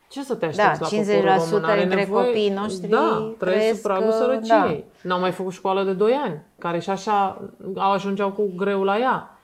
Ce 0.08 0.22
să 0.22 0.34
te 0.34 0.46
aștepți 0.46 0.80
da, 0.80 0.86
la 0.96 1.36
50% 1.36 1.50
poporul 1.50 1.78
dintre 1.78 1.94
nevoie... 1.94 2.26
copiii 2.26 2.50
noștri 2.50 2.88
da, 2.88 3.32
trăiesc 3.38 3.80
sub 3.80 3.90
pragul 3.90 4.12
sărăciei. 4.12 4.84
Da. 5.02 5.08
N-au 5.08 5.20
mai 5.20 5.30
făcut 5.30 5.52
școală 5.52 5.84
de 5.84 5.92
2 5.92 6.12
ani, 6.12 6.40
care 6.58 6.78
și 6.78 6.90
așa 6.90 7.42
au 7.76 7.92
ajungeau 7.92 8.30
cu 8.30 8.52
greu 8.56 8.82
la 8.82 8.98
ea. 8.98 9.39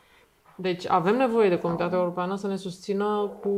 Deci 0.59 0.88
avem 0.88 1.16
nevoie 1.16 1.49
de 1.49 1.59
Comunitatea 1.59 1.99
Europeană 1.99 2.37
să 2.37 2.47
ne 2.47 2.57
susțină 2.57 3.38
cu 3.40 3.49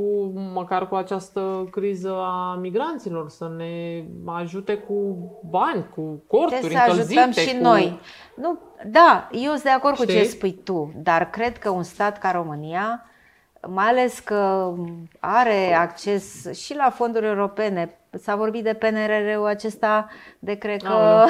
măcar 0.55 0.89
cu 0.89 0.95
această 0.95 1.69
criză 1.71 2.15
a 2.17 2.59
migranților, 2.61 3.29
să 3.29 3.53
ne 3.57 4.05
ajute 4.27 4.77
cu 4.77 5.19
bani, 5.51 5.89
cu 5.95 6.23
corturi 6.27 6.61
Trebuie 6.61 6.79
să 6.79 7.01
ajutăm 7.01 7.31
și 7.31 7.57
cu... 7.57 7.63
noi. 7.63 8.01
Nu, 8.37 8.59
da, 8.87 9.29
eu 9.33 9.51
sunt 9.51 9.63
de 9.63 9.71
acord 9.71 9.95
Știi? 9.95 10.07
cu 10.07 10.13
ce 10.13 10.23
spui 10.23 10.53
tu, 10.53 10.93
dar 10.97 11.31
cred 11.31 11.59
că 11.59 11.71
un 11.71 11.83
stat 11.83 12.19
ca 12.19 12.31
România, 12.31 13.08
mai 13.73 13.87
ales 13.87 14.19
că 14.19 14.73
are 15.21 15.75
acces 15.75 16.53
și 16.53 16.75
la 16.75 16.91
fonduri 16.91 17.27
europene, 17.27 17.99
S-a 18.11 18.37
vorbit 18.37 18.65
de 18.65 18.75
PNRR-ul 18.75 19.47
acesta 19.47 20.09
de 20.39 20.55
cred 20.55 20.83
că... 20.83 21.25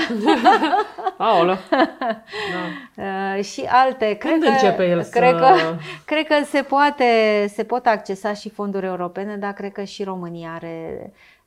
Aolă. 1.16 1.59
da. 2.96 3.37
Uh, 3.37 3.44
și 3.44 3.68
alte. 3.70 4.14
Cred 4.14 4.33
Când 4.33 4.42
că, 4.42 4.48
începe 4.48 4.88
el 4.88 5.03
cred 5.03 5.37
să... 5.37 5.40
Că, 5.40 5.77
cred 6.05 6.27
că 6.27 6.35
se, 6.44 6.62
poate, 6.62 7.05
se 7.55 7.64
pot 7.64 7.87
accesa 7.87 8.33
și 8.33 8.51
fonduri 8.51 8.87
europene, 8.87 9.37
dar 9.37 9.53
cred 9.53 9.72
că 9.72 9.83
și 9.83 10.05
România 10.05 10.53
are 10.55 11.01
Uh, 11.03 11.38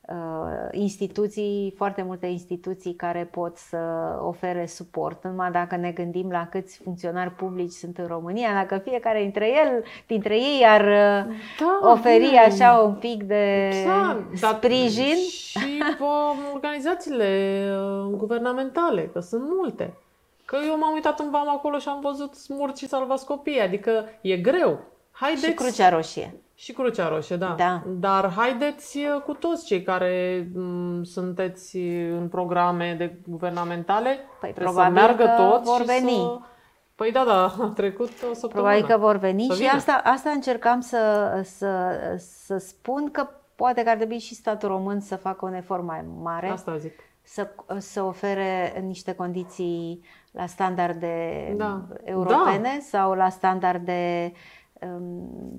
instituții, 0.70 1.74
foarte 1.76 2.02
multe 2.02 2.26
instituții 2.26 2.94
care 2.94 3.28
pot 3.30 3.56
să 3.56 3.78
ofere 4.22 4.66
suport. 4.66 5.24
Numai 5.24 5.50
dacă 5.50 5.76
ne 5.76 5.90
gândim 5.90 6.30
la 6.30 6.46
câți 6.46 6.76
funcționari 6.76 7.30
publici 7.30 7.72
sunt 7.72 7.98
în 7.98 8.06
România, 8.06 8.52
dacă 8.52 8.78
fiecare 8.78 9.20
dintre, 9.20 9.48
el, 9.48 9.84
dintre 10.06 10.34
ei 10.34 10.64
ar 10.66 10.80
uh, 10.80 11.34
da, 11.60 11.90
oferi 11.92 12.24
bine. 12.24 12.38
așa 12.38 12.72
un 12.72 12.94
pic 12.94 13.22
de 13.22 13.68
da, 13.86 14.22
sprijin. 14.34 15.16
Și 15.16 15.82
organizațiile 16.54 17.60
uh, 17.70 18.16
guvernamentale, 18.16 19.10
că 19.12 19.20
sunt 19.20 19.42
multe. 19.46 19.94
Că 20.44 20.56
eu 20.66 20.78
m-am 20.78 20.92
uitat 20.92 21.18
în 21.18 21.30
vam 21.30 21.48
acolo 21.48 21.78
și 21.78 21.88
am 21.88 22.00
văzut 22.00 22.34
smurci 22.34 22.78
și 22.78 22.88
salvați 22.88 23.26
copii, 23.26 23.60
adică 23.60 24.04
e 24.20 24.36
greu. 24.36 24.78
Haideți... 25.22 25.46
Și 25.46 25.52
Crucea 25.52 25.88
Roșie. 25.88 26.34
Și 26.54 26.72
Crucea 26.72 27.08
Roșie, 27.08 27.36
da. 27.36 27.54
da. 27.58 27.82
Dar 27.86 28.32
haideți 28.36 28.98
uh, 28.98 29.22
cu 29.22 29.32
toți 29.32 29.64
cei 29.64 29.82
care 29.82 30.42
m- 30.42 30.54
mm, 30.54 31.02
sunteți 31.02 31.76
în 32.18 32.28
programe 32.30 32.94
de 32.98 33.18
guvernamentale 33.28 34.18
păi, 34.40 34.50
probabil 34.50 34.82
să 34.82 35.00
meargă 35.00 35.24
că 35.24 35.42
toți 35.42 35.64
vor 35.64 35.82
veni. 35.82 36.16
Să... 36.16 36.38
Păi 36.94 37.12
da, 37.12 37.24
da, 37.24 37.54
a 37.60 37.72
trecut 37.74 38.08
o 38.08 38.34
săptămână. 38.34 38.48
Probabil 38.48 38.86
că 38.86 38.96
vor 38.96 39.16
veni 39.16 39.46
să 39.48 39.54
și 39.54 39.66
asta, 39.66 40.00
asta 40.04 40.30
încercam 40.30 40.80
să, 40.80 41.30
să, 41.44 41.68
să 42.18 42.56
spun 42.56 43.10
că 43.10 43.28
poate 43.54 43.82
că 43.82 43.90
ar 43.90 43.96
trebui 43.96 44.18
și 44.18 44.34
statul 44.34 44.68
român 44.68 45.00
să 45.00 45.16
facă 45.16 45.46
un 45.46 45.54
efort 45.54 45.82
mai 45.82 46.04
mare. 46.22 46.48
Asta 46.48 46.76
zic. 46.76 46.92
Să, 47.22 47.48
să 47.78 48.02
ofere 48.02 48.82
niște 48.86 49.14
condiții 49.14 50.04
la 50.30 50.46
standarde 50.46 51.54
da. 51.56 51.80
europene 52.04 52.78
da. 52.78 52.98
sau 52.98 53.12
la 53.12 53.28
standarde 53.28 54.32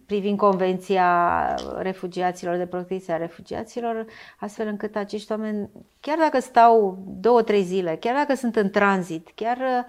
privind 0.05 0.37
Convenția 0.37 1.55
refugiaților, 1.77 2.57
de 2.57 2.65
protecție 2.65 3.13
a 3.13 3.17
refugiaților, 3.17 4.05
astfel 4.39 4.67
încât 4.67 4.95
acești 4.95 5.31
oameni, 5.31 5.69
chiar 5.99 6.17
dacă 6.17 6.39
stau 6.39 7.03
două, 7.19 7.41
trei 7.41 7.63
zile, 7.63 7.97
chiar 7.99 8.15
dacă 8.15 8.35
sunt 8.35 8.55
în 8.55 8.69
tranzit, 8.69 9.29
chiar 9.35 9.57
Uh, 9.57 9.85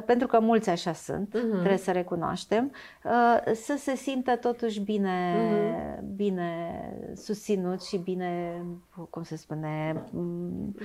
pentru 0.00 0.26
că 0.26 0.40
mulți 0.40 0.70
așa 0.70 0.92
sunt, 0.92 1.28
uh-huh. 1.28 1.50
trebuie 1.50 1.76
să 1.76 1.90
recunoaștem, 1.90 2.72
uh, 3.04 3.52
să 3.54 3.74
se 3.78 3.96
simtă 3.96 4.36
totuși 4.36 4.80
bine, 4.80 5.34
uh-huh. 5.34 6.14
bine 6.16 6.50
susținut 7.14 7.82
și 7.82 7.96
bine, 7.96 8.62
cum 9.10 9.22
se 9.22 9.36
spune, 9.36 10.02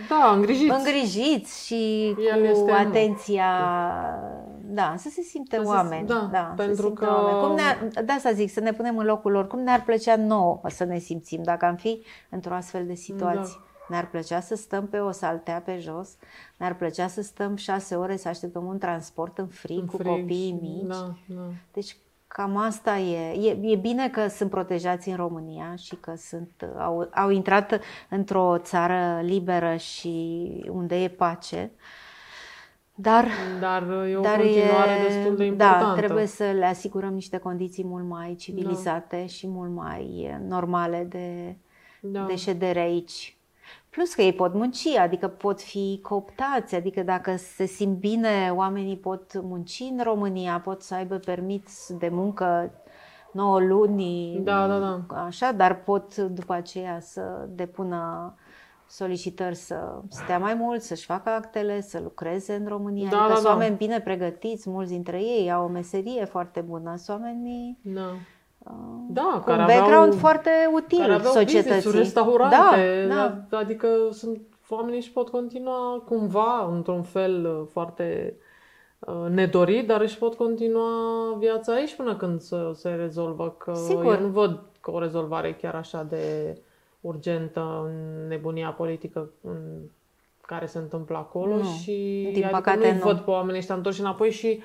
da, 0.09 0.31
îngrijiți, 0.35 0.75
îngrijiți 0.77 1.65
și 1.65 2.15
El 2.33 2.53
cu 2.53 2.69
atenția, 2.71 3.45
da, 4.61 4.93
să 4.97 5.09
se 5.09 5.21
simte 5.21 5.55
să 5.55 5.67
oameni. 5.67 6.07
Se, 6.07 6.13
da, 6.13 6.29
da, 6.31 6.53
pentru 6.55 6.91
că... 6.91 7.05
Oameni. 7.05 7.39
Cum 7.39 7.55
ne 7.55 8.01
da, 8.01 8.17
să 8.19 8.31
zic, 8.33 8.49
să 8.49 8.59
ne 8.59 8.73
punem 8.73 8.97
în 8.97 9.05
locul 9.05 9.31
lor, 9.31 9.47
cum 9.47 9.59
ne-ar 9.59 9.83
plăcea 9.83 10.15
nouă 10.15 10.61
să 10.67 10.83
ne 10.83 10.97
simțim 10.97 11.43
dacă 11.43 11.65
am 11.65 11.75
fi 11.75 12.03
într-o 12.29 12.53
astfel 12.53 12.85
de 12.85 12.93
situație. 12.93 13.59
Da. 13.59 13.66
Ne-ar 13.87 14.09
plăcea 14.09 14.39
să 14.39 14.55
stăm 14.55 14.87
pe 14.87 14.99
o 14.99 15.11
saltea 15.11 15.61
pe 15.65 15.77
jos, 15.79 16.15
ne-ar 16.57 16.75
plăcea 16.75 17.07
să 17.07 17.21
stăm 17.21 17.55
șase 17.55 17.95
ore 17.95 18.17
să 18.17 18.27
așteptăm 18.27 18.65
un 18.65 18.77
transport 18.77 19.37
în 19.37 19.47
frig, 19.47 19.79
în 19.79 19.85
cu 19.85 19.97
frig 19.97 20.07
copiii 20.07 20.57
mici. 20.61 20.87
Da, 20.87 21.15
da. 21.25 21.51
Deci 21.73 21.97
cam 22.27 22.57
asta 22.57 22.97
e. 22.97 23.49
e. 23.49 23.57
E 23.61 23.75
bine 23.75 24.09
că 24.09 24.27
sunt 24.27 24.49
protejați 24.49 25.09
în 25.09 25.15
România 25.15 25.75
și 25.75 25.95
că 25.95 26.13
sunt, 26.15 26.69
au, 26.77 27.09
au 27.13 27.29
intrat 27.29 27.79
într-o 28.09 28.57
țară 28.57 29.21
liberă 29.21 29.75
și 29.75 30.47
unde 30.69 31.03
e 31.03 31.07
pace. 31.07 31.71
Dar, 32.99 33.27
dar 33.59 33.81
e 34.09 34.15
o 34.15 34.21
dar 34.21 34.39
continuare 34.39 34.91
e, 34.91 35.07
destul 35.07 35.35
de 35.35 35.43
da, 35.43 35.43
importantă. 35.43 35.85
Da, 35.85 35.93
trebuie 35.93 36.25
să 36.25 36.43
le 36.43 36.65
asigurăm 36.65 37.13
niște 37.13 37.37
condiții 37.37 37.83
mult 37.83 38.05
mai 38.05 38.35
civilizate 38.35 39.17
da. 39.19 39.25
și 39.25 39.47
mult 39.47 39.71
mai 39.71 40.37
normale 40.47 41.07
de, 41.09 41.55
da. 41.99 42.25
de 42.25 42.35
ședere 42.35 42.79
aici. 42.79 43.36
Plus 43.89 44.13
că 44.13 44.21
ei 44.21 44.33
pot 44.33 44.53
munci, 44.53 44.87
adică 44.87 45.27
pot 45.27 45.61
fi 45.61 45.99
cooptați, 46.01 46.75
adică 46.75 47.03
dacă 47.03 47.35
se 47.35 47.65
simt 47.65 47.97
bine, 47.97 48.51
oamenii 48.55 48.97
pot 48.97 49.41
munci 49.41 49.83
în 49.91 50.03
România, 50.03 50.59
pot 50.59 50.81
să 50.81 50.93
aibă 50.93 51.15
permis 51.15 51.93
de 51.99 52.09
muncă 52.09 52.71
9 53.31 53.59
luni, 53.59 54.39
da, 54.43 54.67
da, 54.67 54.79
da. 54.79 55.23
așa, 55.25 55.51
dar 55.51 55.83
pot 55.83 56.15
după 56.15 56.53
aceea 56.53 56.99
să 56.99 57.47
depună 57.49 58.33
solicitări 58.87 59.55
să 59.55 60.01
stea 60.09 60.39
mai 60.39 60.53
mult, 60.53 60.81
să-și 60.81 61.05
facă 61.05 61.29
actele, 61.29 61.81
să 61.81 61.99
lucreze 62.03 62.53
în 62.53 62.67
România. 62.67 63.09
Da, 63.09 63.17
adică 63.17 63.27
da, 63.27 63.33
sunt 63.33 63.47
da. 63.47 63.51
oameni 63.51 63.75
bine 63.75 63.99
pregătiți, 63.99 64.69
mulți 64.69 64.91
dintre 64.91 65.21
ei 65.21 65.51
au 65.51 65.63
o 65.63 65.67
meserie 65.67 66.25
foarte 66.25 66.61
bună. 66.61 66.95
Sunt 66.95 67.17
oamenii 67.17 67.77
Da. 67.81 68.13
Uh, 68.69 68.95
Da, 69.09 69.21
cu 69.45 69.51
un 69.51 69.57
care 69.57 69.61
background 69.73 69.93
aveau, 70.03 70.17
foarte 70.17 70.49
util 70.73 70.97
care 70.99 71.13
aveau 71.13 71.33
societății. 71.33 71.61
business-uri, 71.61 71.97
restaurante, 71.97 73.05
Da, 73.09 73.37
da. 73.49 73.57
adică 73.57 73.87
sunt 74.11 74.41
oamenii 74.69 74.97
își 74.99 75.11
pot 75.11 75.29
continua 75.29 76.03
cumva, 76.07 76.69
într-un 76.73 77.01
fel 77.03 77.45
uh, 77.45 77.67
foarte 77.71 78.35
uh, 78.99 79.29
nedorit, 79.29 79.87
dar 79.87 80.01
își 80.01 80.17
pot 80.17 80.33
continua 80.35 80.89
viața 81.39 81.73
aici 81.73 81.95
până 81.95 82.15
când 82.15 82.41
să 82.41 82.71
se 82.75 82.89
rezolvă. 82.89 83.55
Că 83.57 83.73
Sigur. 83.75 84.13
eu 84.13 84.19
nu 84.19 84.27
văd 84.27 84.59
că 84.81 84.91
o 84.91 84.99
rezolvare 84.99 85.53
chiar 85.53 85.75
așa 85.75 86.03
de 86.09 86.57
urgentă 87.01 87.81
în 87.85 88.27
nebunia 88.27 88.69
politică 88.69 89.29
în 89.41 89.57
care 90.41 90.65
se 90.65 90.77
întâmplă 90.77 91.17
acolo 91.17 91.55
Nu. 91.55 91.63
și 91.63 91.91
Din 92.33 92.43
adică 92.43 92.47
păcate, 92.51 92.91
nu 92.91 92.97
nu. 92.97 93.03
văd 93.03 93.19
pe 93.19 93.29
oamenii 93.31 93.59
ăștia 93.59 93.75
întorși 93.75 93.99
înapoi 94.01 94.31
și 94.31 94.61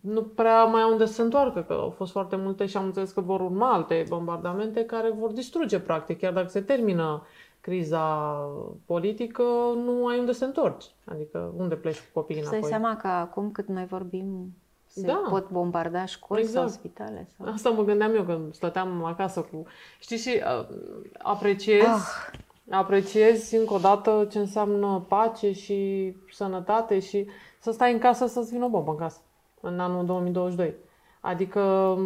nu 0.00 0.22
prea 0.22 0.64
mai 0.64 0.82
au 0.82 0.90
unde 0.90 1.06
să 1.06 1.12
se 1.12 1.22
întoarcă, 1.22 1.62
că 1.62 1.72
au 1.72 1.90
fost 1.90 2.12
foarte 2.12 2.36
multe 2.36 2.66
și 2.66 2.76
am 2.76 2.84
înțeles 2.84 3.10
că 3.12 3.20
vor 3.20 3.40
urma 3.40 3.72
alte 3.72 4.04
bombardamente 4.08 4.84
care 4.84 5.10
vor 5.18 5.30
distruge 5.32 5.80
practic, 5.80 6.18
chiar 6.18 6.32
dacă 6.32 6.48
se 6.48 6.60
termină 6.60 7.22
criza 7.60 8.34
politică, 8.86 9.42
nu 9.84 10.06
ai 10.06 10.18
unde 10.18 10.32
să 10.32 10.38
te 10.38 10.44
întorci. 10.44 10.84
Adică 11.04 11.52
unde 11.56 11.74
pleci 11.74 11.98
cu 11.98 12.04
copiii 12.12 12.38
Să-i 12.42 12.48
înapoi? 12.50 12.68
seama 12.70 12.96
că 12.96 13.06
acum 13.06 13.50
cât 13.50 13.68
noi 13.68 13.86
vorbim 13.86 14.54
se 14.86 15.06
Da. 15.06 15.26
pot 15.30 15.50
bombarda 15.50 16.04
școli 16.04 16.40
Exact. 16.40 16.68
sau 16.68 16.78
spitale. 16.78 17.28
Sau... 17.36 17.52
Asta 17.52 17.70
mă 17.70 17.84
gândeam 17.84 18.14
eu 18.14 18.22
când 18.22 18.54
stăteam 18.54 19.04
acasă 19.04 19.40
cu... 19.40 19.64
Știi 19.98 20.16
și 20.16 20.40
uh, 20.60 20.66
apreciez, 21.22 21.84
Ah. 21.86 22.30
apreciez 22.70 23.52
încă 23.52 23.74
o 23.74 23.78
dată 23.78 24.26
ce 24.30 24.38
înseamnă 24.38 25.04
pace 25.08 25.52
și 25.52 26.12
sănătate 26.30 26.98
și 26.98 27.26
să 27.60 27.70
stai 27.72 27.92
în 27.92 27.98
casă 27.98 28.26
să-ți 28.26 28.50
vină 28.52 28.64
o 28.64 28.68
bombă 28.68 28.90
în 28.90 28.96
casă 28.96 29.20
în 29.64 29.80
anul 29.80 30.04
2022. 30.04 30.74
Adică 31.20 31.94
m, 31.98 32.02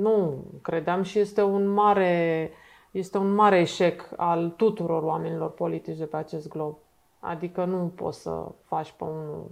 nu, 0.00 0.44
credeam 0.62 1.02
și 1.02 1.18
este 1.18 1.42
un 1.42 1.68
mare, 1.68 2.50
este 2.90 3.18
un 3.18 3.34
mare 3.34 3.60
eșec 3.60 4.08
al 4.16 4.48
tuturor 4.56 5.02
oamenilor 5.02 5.50
politici 5.50 5.98
de 5.98 6.04
pe 6.04 6.16
acest 6.16 6.48
glob. 6.48 6.76
Adică 7.20 7.64
nu 7.64 7.92
poți 7.94 8.20
să 8.20 8.44
faci 8.64 8.94
pe 8.98 9.04
unul 9.04 9.50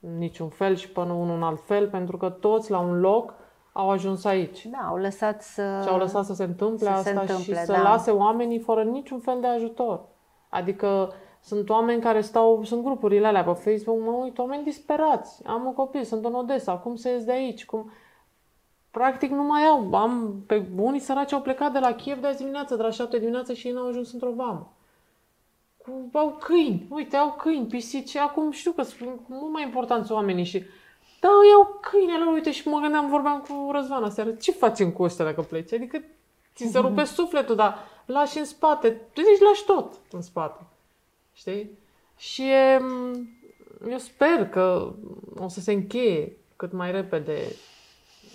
în 0.00 0.18
niciun 0.18 0.48
fel 0.48 0.76
și 0.76 0.90
până 0.90 1.12
unul 1.12 1.36
în 1.36 1.42
alt 1.42 1.60
fel, 1.60 1.88
pentru 1.88 2.16
că 2.16 2.28
toți 2.28 2.70
la 2.70 2.78
un 2.78 3.00
loc 3.00 3.34
au 3.72 3.90
ajuns 3.90 4.24
aici. 4.24 4.66
Da, 4.66 4.88
au 4.88 4.96
lăsat 4.96 5.42
să... 5.42 5.80
Și 5.82 5.88
au 5.88 5.98
lăsat 5.98 6.24
să 6.24 6.34
se 6.34 6.44
întâmple 6.44 6.86
să 6.86 6.92
asta 6.92 7.02
se 7.02 7.10
întâmple, 7.10 7.54
și 7.54 7.64
să 7.64 7.72
da. 7.72 7.82
lase 7.82 8.10
oamenii 8.10 8.58
fără 8.58 8.82
niciun 8.82 9.18
fel 9.18 9.40
de 9.40 9.46
ajutor. 9.46 10.00
Adică 10.48 11.12
sunt 11.46 11.68
oameni 11.68 12.00
care 12.00 12.20
stau, 12.20 12.64
sunt 12.64 12.82
grupurile 12.82 13.26
alea 13.26 13.44
pe 13.44 13.52
Facebook, 13.52 14.00
mă 14.00 14.10
uit, 14.10 14.38
oameni 14.38 14.64
disperați. 14.64 15.46
Am 15.46 15.64
un 15.64 15.74
copil, 15.74 16.04
sunt 16.04 16.24
în 16.24 16.34
Odessa, 16.34 16.72
cum 16.72 16.96
să 16.96 17.08
ies 17.08 17.24
de 17.24 17.32
aici? 17.32 17.64
Cum... 17.64 17.90
Practic 18.90 19.30
nu 19.30 19.42
mai 19.42 19.62
au. 19.62 19.94
Am, 19.94 20.42
pe 20.46 20.66
unii 20.76 21.00
săraci 21.00 21.32
au 21.32 21.40
plecat 21.40 21.72
de 21.72 21.78
la 21.78 21.94
Kiev 21.94 22.20
de 22.20 22.26
azi 22.26 22.38
dimineață, 22.38 22.76
de 22.76 22.82
la 22.82 22.90
7 22.90 23.18
dimineață 23.18 23.52
și 23.52 23.66
ei 23.66 23.72
n-au 23.72 23.88
ajuns 23.88 24.12
într-o 24.12 24.32
vamă. 24.32 24.72
Cu, 25.76 26.08
au 26.12 26.36
câini, 26.40 26.86
uite, 26.90 27.16
au 27.16 27.32
câini, 27.32 27.66
pisici. 27.66 28.16
Acum 28.16 28.50
știu 28.50 28.72
că 28.72 28.82
sunt 28.82 29.20
mult 29.26 29.52
mai 29.52 29.62
importanți 29.62 30.12
oamenii 30.12 30.44
și 30.44 30.64
da, 31.20 31.28
iau 31.50 31.78
câinele, 31.80 32.30
uite, 32.30 32.50
și 32.50 32.68
mă 32.68 32.80
gândeam, 32.80 33.08
vorbeam 33.08 33.44
cu 33.48 33.70
Răzvan 33.72 34.04
aseară, 34.04 34.30
ce 34.30 34.52
facem 34.52 34.90
cu 34.90 35.02
ăștia 35.02 35.24
dacă 35.24 35.42
pleci? 35.42 35.72
Adică 35.72 36.02
ți 36.54 36.66
se 36.66 36.78
rupe 36.78 37.04
sufletul, 37.04 37.54
dar 37.54 37.78
lași 38.06 38.38
în 38.38 38.44
spate, 38.44 38.90
tu 38.90 39.20
zici 39.20 39.46
lași 39.46 39.64
tot 39.64 40.00
în 40.10 40.22
spate, 40.22 40.66
știi? 41.36 41.70
Și 42.16 42.42
e, 42.42 42.80
eu 43.90 43.98
sper 43.98 44.48
că 44.48 44.92
o 45.38 45.48
să 45.48 45.60
se 45.60 45.72
încheie 45.72 46.32
cât 46.56 46.72
mai 46.72 46.90
repede 46.90 47.40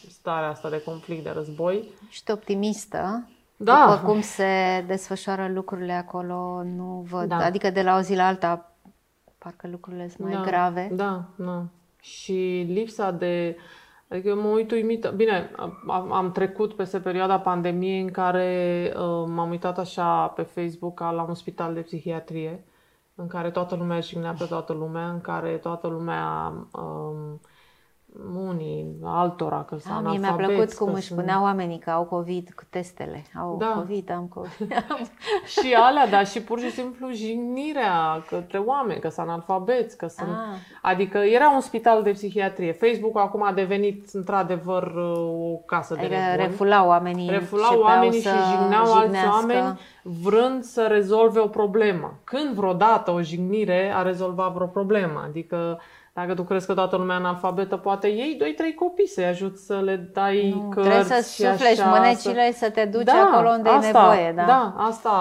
starea 0.10 0.50
asta 0.50 0.70
de 0.70 0.84
conflict, 0.84 1.24
de 1.24 1.30
război. 1.30 1.90
Ești 2.10 2.32
optimistă. 2.32 3.30
Da. 3.58 3.86
După 3.86 4.08
cum 4.08 4.22
se 4.22 4.84
desfășoară 4.88 5.48
lucrurile 5.54 5.94
acolo, 5.94 6.64
nu 6.64 7.06
văd. 7.10 7.28
Da. 7.28 7.36
Adică 7.36 7.70
de 7.70 7.82
la 7.82 7.98
o 7.98 8.02
zi 8.02 8.16
la 8.16 8.28
alta, 8.28 8.76
parcă 9.38 9.68
lucrurile 9.68 10.10
sunt 10.10 10.28
mai 10.28 10.38
da, 10.38 10.42
grave. 10.42 10.90
Da, 10.94 11.24
da. 11.36 11.66
Și 12.02 12.66
lipsa 12.68 13.12
de... 13.12 13.58
Adică 14.08 14.28
eu 14.28 14.42
mă 14.42 14.48
uit 14.48 14.72
uimită. 14.72 15.10
Bine, 15.10 15.52
am, 15.88 16.12
am 16.12 16.32
trecut 16.32 16.74
peste 16.74 17.00
perioada 17.00 17.40
pandemiei 17.40 18.02
în 18.02 18.12
care 18.12 18.94
uh, 18.96 19.02
m-am 19.28 19.50
uitat 19.50 19.78
așa 19.78 20.28
pe 20.28 20.42
Facebook 20.42 20.94
ca 20.94 21.12
la 21.12 21.22
un 21.22 21.36
spital 21.36 21.74
de 21.74 21.80
psihiatrie, 21.80 22.64
în 23.22 23.28
care 23.28 23.52
toată 23.52 23.76
lumea 23.76 24.00
jignea 24.00 24.34
pe 24.34 24.46
toată 24.46 24.74
lumea, 24.74 25.10
în 25.10 25.22
care 25.22 25.58
toată 25.58 25.88
lumea... 25.88 26.54
Um, 26.72 27.40
unii, 28.48 28.86
altora, 29.04 29.64
că 29.70 29.76
sunt 29.78 29.94
Da, 29.94 30.00
mie 30.10 30.18
mi-a 30.18 30.28
analfabeți, 30.28 30.54
plăcut 30.54 30.74
cum 30.78 30.92
că 30.92 30.98
își 30.98 31.08
sunt- 31.08 31.20
spuneau 31.20 31.44
oamenii 31.44 31.78
că 31.80 31.90
au 31.90 32.04
COVID 32.04 32.50
cu 32.56 32.64
testele. 32.70 33.24
Au 33.40 33.58
Da. 33.60 33.66
COVID, 33.78 34.12
am 34.12 34.26
COVID. 34.34 34.86
și 35.60 35.74
alea, 35.74 36.08
dar 36.08 36.28
și 36.28 36.42
pur 36.42 36.60
și 36.60 36.72
simplu 36.72 37.12
jignirea 37.12 38.24
către 38.30 38.58
oameni, 38.58 39.00
că 39.00 39.10
sunt 39.10 39.28
analfabeți, 39.28 39.98
că 39.98 40.08
sunt... 40.08 40.28
Ah. 40.30 40.58
Adică 40.82 41.18
era 41.18 41.52
un 41.54 41.62
spital 41.62 42.04
de 42.04 42.12
psihiatrie. 42.12 42.72
Facebook 42.72 43.18
acum 43.20 43.44
a 43.44 43.52
devenit 43.52 44.10
într-adevăr 44.14 44.94
o 45.52 45.56
casă 45.66 45.94
de 45.94 46.00
Adică 46.00 46.16
nebuni. 46.16 46.48
refulau 46.48 46.88
oamenii. 46.88 47.30
Refulau 47.30 47.64
începeau 47.70 47.90
oamenii 47.96 48.20
să 48.22 48.30
și 48.30 48.36
jigneau 48.52 48.82
alți 48.94 49.02
jignească. 49.04 49.30
oameni 49.32 49.80
vrând 50.04 50.64
să 50.64 50.86
rezolve 50.90 51.40
o 51.40 51.48
problemă. 51.48 52.14
Când 52.24 52.54
vreodată 52.56 53.12
o 53.12 53.22
jignire 53.22 53.92
a 53.96 54.02
rezolvat 54.02 54.54
vreo 54.54 54.68
problemă. 54.68 55.22
Adică 55.28 55.80
dacă 56.14 56.34
tu 56.34 56.44
crezi 56.44 56.66
că 56.66 56.74
toată 56.74 56.96
lumea 56.96 57.16
e 57.16 57.20
analfabetă, 57.20 57.78
poate 57.78 58.08
iei 58.08 58.36
doi, 58.40 58.54
trei 58.54 58.74
copii 58.74 59.08
să-i 59.08 59.26
ajuți 59.26 59.66
să 59.66 59.80
le 59.80 59.96
dai 60.14 60.50
Nu, 60.50 60.70
cărți 60.70 60.90
trebuie 60.90 61.22
să 61.22 61.32
și 61.32 61.50
suflești 61.50 61.82
așa, 61.82 61.90
mânecile 61.90 62.52
să 62.52 62.70
te 62.70 62.86
duci 62.86 63.10
acolo 63.10 63.50
unde 63.50 63.70
asta, 63.70 63.88
e 63.88 63.92
nevoie. 63.92 64.34
Da? 64.36 64.44
da, 64.46 64.76
asta 64.78 65.12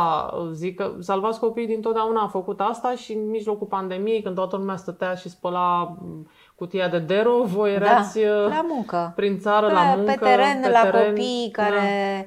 zic 0.53 0.77
că 0.77 0.93
Salvați 0.99 1.41
Copiii 1.41 1.67
dintotdeauna 1.67 2.23
a 2.23 2.27
făcut 2.27 2.61
asta 2.61 2.95
și 2.97 3.13
în 3.13 3.31
mijlocul 3.31 3.67
pandemiei, 3.67 4.23
când 4.23 4.35
toată 4.35 4.57
lumea 4.57 4.77
stătea 4.77 5.15
și 5.15 5.29
spăla 5.29 5.83
m, 5.83 6.31
cutia 6.55 6.89
de 6.89 6.99
dero, 6.99 7.43
voi 7.43 7.75
erați 7.75 8.19
uh, 8.19 8.49
la 8.49 8.65
muncă. 8.69 9.13
prin 9.17 9.39
țară, 9.39 9.67
pe, 9.67 9.73
la 9.73 9.95
muncă, 9.97 10.13
pe 10.13 10.19
teren, 10.25 10.61
pe 10.63 10.69
la 10.69 10.81
teren. 10.81 11.09
copii 11.09 11.49
care 11.53 11.79
nu 11.79 12.27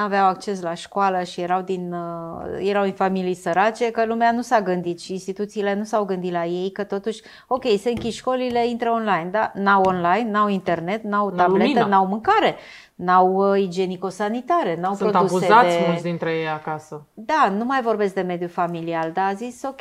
aveau 0.00 0.26
acces 0.26 0.60
la 0.60 0.74
școală 0.74 1.22
și 1.22 1.40
erau, 1.40 1.60
din, 1.60 1.92
uh, 1.92 2.68
erau 2.68 2.84
în 2.84 2.92
familii 2.92 3.34
sărace, 3.34 3.90
că 3.90 4.04
lumea 4.04 4.32
nu 4.32 4.40
s-a 4.40 4.60
gândit 4.60 5.00
și 5.00 5.12
instituțiile 5.12 5.74
nu 5.74 5.84
s-au 5.84 6.04
gândit 6.04 6.32
la 6.32 6.44
ei, 6.44 6.70
că 6.72 6.84
totuși, 6.84 7.22
ok, 7.48 7.64
se 7.78 7.88
închid 7.88 8.12
școlile, 8.12 8.68
intră 8.68 8.90
online, 8.90 9.28
da? 9.30 9.52
N-au 9.54 9.82
online, 9.82 10.30
n-au 10.30 10.48
internet, 10.48 11.02
n-au 11.02 11.28
N-au 11.28 11.36
tabletă, 11.36 11.64
lumină. 11.64 11.86
n-au 11.86 12.06
mâncare, 12.06 12.56
n-au 12.94 13.34
uh, 13.34 13.60
igienico-sanitare, 13.60 14.78
n-au 14.80 14.94
Sunt 14.94 15.10
produse 15.10 15.34
abuzați 15.34 15.76
de... 15.78 15.84
mulți 15.86 16.02
dintre 16.02 16.30
ei 16.30 16.48
acasă. 16.48 17.06
Da, 17.14 17.52
nu 17.56 17.64
mai 17.64 17.82
vorbesc 17.82 18.14
de 18.14 18.20
mediul 18.20 18.48
familial, 18.48 19.10
dar 19.12 19.28
a 19.28 19.32
zis, 19.32 19.62
ok, 19.62 19.80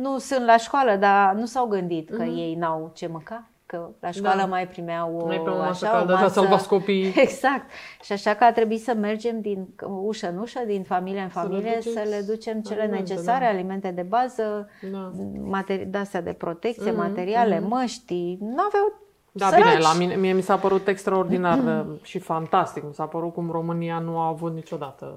nu 0.00 0.18
sunt 0.18 0.44
la 0.44 0.56
școală, 0.56 0.96
dar 0.96 1.32
nu 1.34 1.46
s-au 1.46 1.66
gândit 1.66 2.10
că 2.10 2.22
ei 2.22 2.54
n-au 2.54 2.90
ce 2.94 3.06
măca, 3.06 3.44
că 3.68 3.88
la 4.00 4.10
școală 4.10 4.34
Mhm. 4.40 4.44
Da. 4.44 4.54
mai 4.54 4.68
primeau 4.68 5.16
o, 5.16 5.26
Mai 5.26 5.40
pe 5.40 5.50
o 5.50 5.56
masă 5.56 5.84
așa, 5.86 5.94
o 5.94 5.96
caldă, 5.96 6.12
dar 6.12 6.28
salvați 6.28 6.68
copiii. 6.68 7.12
Exact. 7.26 7.64
Și 8.02 8.12
așa 8.12 8.34
că 8.34 8.44
a 8.44 8.52
trebuit 8.52 8.82
să 8.82 8.94
mergem 8.94 9.40
din 9.40 9.68
ușă 10.02 10.28
în 10.28 10.38
ușă, 10.38 10.60
din 10.66 10.82
familie 10.82 11.20
în 11.20 11.28
Să 11.30 11.38
le 11.40 11.46
familie, 11.48 11.78
să 11.80 11.88
duceți 11.88 12.08
le 12.10 12.20
ducem 12.26 12.60
cele 12.60 12.80
alimente, 12.82 13.12
necesare, 13.12 13.44
da. 13.44 13.50
alimente 13.50 13.90
de 13.90 14.02
bază, 14.02 14.68
Da. 14.92 15.10
materi- 15.40 15.84
de-astea 15.86 16.22
de 16.22 16.32
protecție, 16.32 16.90
Mhm, 16.90 17.00
materiale, 17.00 17.60
măști, 17.60 18.36
nu 18.40 18.62
aveau 18.66 19.00
Da, 19.32 19.46
săraci. 19.48 19.64
bine, 19.64 19.78
la 19.78 19.92
mine, 19.98 20.14
mie 20.14 20.32
mi 20.32 20.42
s-a 20.42 20.56
părut 20.56 20.88
extraordinar 20.88 21.58
uh, 21.58 21.94
și 22.02 22.18
fantastic. 22.18 22.82
Mi 22.82 22.94
s-a 22.94 23.04
părut 23.06 23.32
cum 23.32 23.50
România 23.50 23.98
nu 23.98 24.18
a 24.18 24.26
avut 24.26 24.54
niciodată 24.54 25.14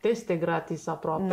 teste 0.00 0.34
gratis 0.36 0.86
aproape, 0.86 1.24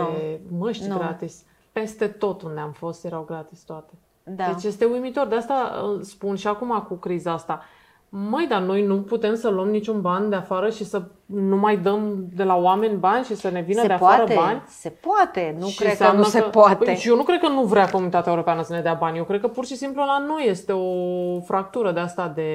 Nu. 0.49 0.58
măști 0.58 0.88
Nu. 0.88 0.97
gratis. 0.97 1.43
Peste 1.71 2.08
tot 2.08 2.41
unde 2.41 2.60
am 2.60 2.71
fost 2.71 3.06
erau 3.06 3.23
gratis 3.23 3.60
toate. 3.63 3.93
Da. 4.23 4.45
Deci 4.53 4.63
este 4.63 4.86
uimitor. 4.86 5.27
De 5.27 5.36
asta 5.36 5.83
uh, 5.83 5.99
spun 6.01 6.36
și 6.36 6.47
acum 6.47 6.86
cu 6.88 6.93
criza 6.93 7.31
asta. 7.31 7.63
Măi, 8.09 8.45
dar 8.49 8.62
noi 8.62 8.86
nu 8.86 9.01
putem 9.01 9.36
să 9.36 9.49
luăm 9.49 9.69
niciun 9.69 10.01
ban 10.01 10.29
de 10.29 10.36
afară 10.36 10.69
și 10.69 10.86
să 10.86 11.01
nu 11.25 11.57
mai 11.57 11.77
dăm 11.77 12.27
de 12.33 12.43
la 12.43 12.55
oameni 12.55 12.97
bani 12.97 13.25
și 13.25 13.36
să 13.36 13.49
ne 13.49 13.62
vină 13.62 13.81
se 13.81 13.88
de 13.88 13.93
afară 13.93 14.17
poate, 14.17 14.33
bani? 14.33 14.63
se 14.67 14.89
poate, 14.89 15.55
nu 15.59 15.67
Și 15.67 15.75
cred 15.75 15.88
că 15.88 15.91
înseamnă 15.91 16.21
nu 16.21 16.27
se 16.27 16.41
poate. 16.41 16.83
Păi, 16.83 16.95
și 16.95 17.07
eu 17.07 17.15
nu 17.15 17.23
cred 17.23 17.39
că 17.39 17.47
nu 17.47 17.63
vrea 17.63 17.89
Comunitatea 17.89 18.31
Europeană 18.31 18.63
să 18.63 18.73
ne 18.73 18.81
dea 18.81 18.93
bani. 18.93 19.17
Eu 19.17 19.23
cred 19.23 19.41
că 19.41 19.47
pur 19.47 19.65
și 19.65 19.75
simplu 19.75 20.03
la 20.05 20.17
noi 20.27 20.45
este 20.47 20.71
o 20.71 21.41
fractură 21.41 21.91
de 21.91 21.99
asta 21.99 22.31
de 22.36 22.51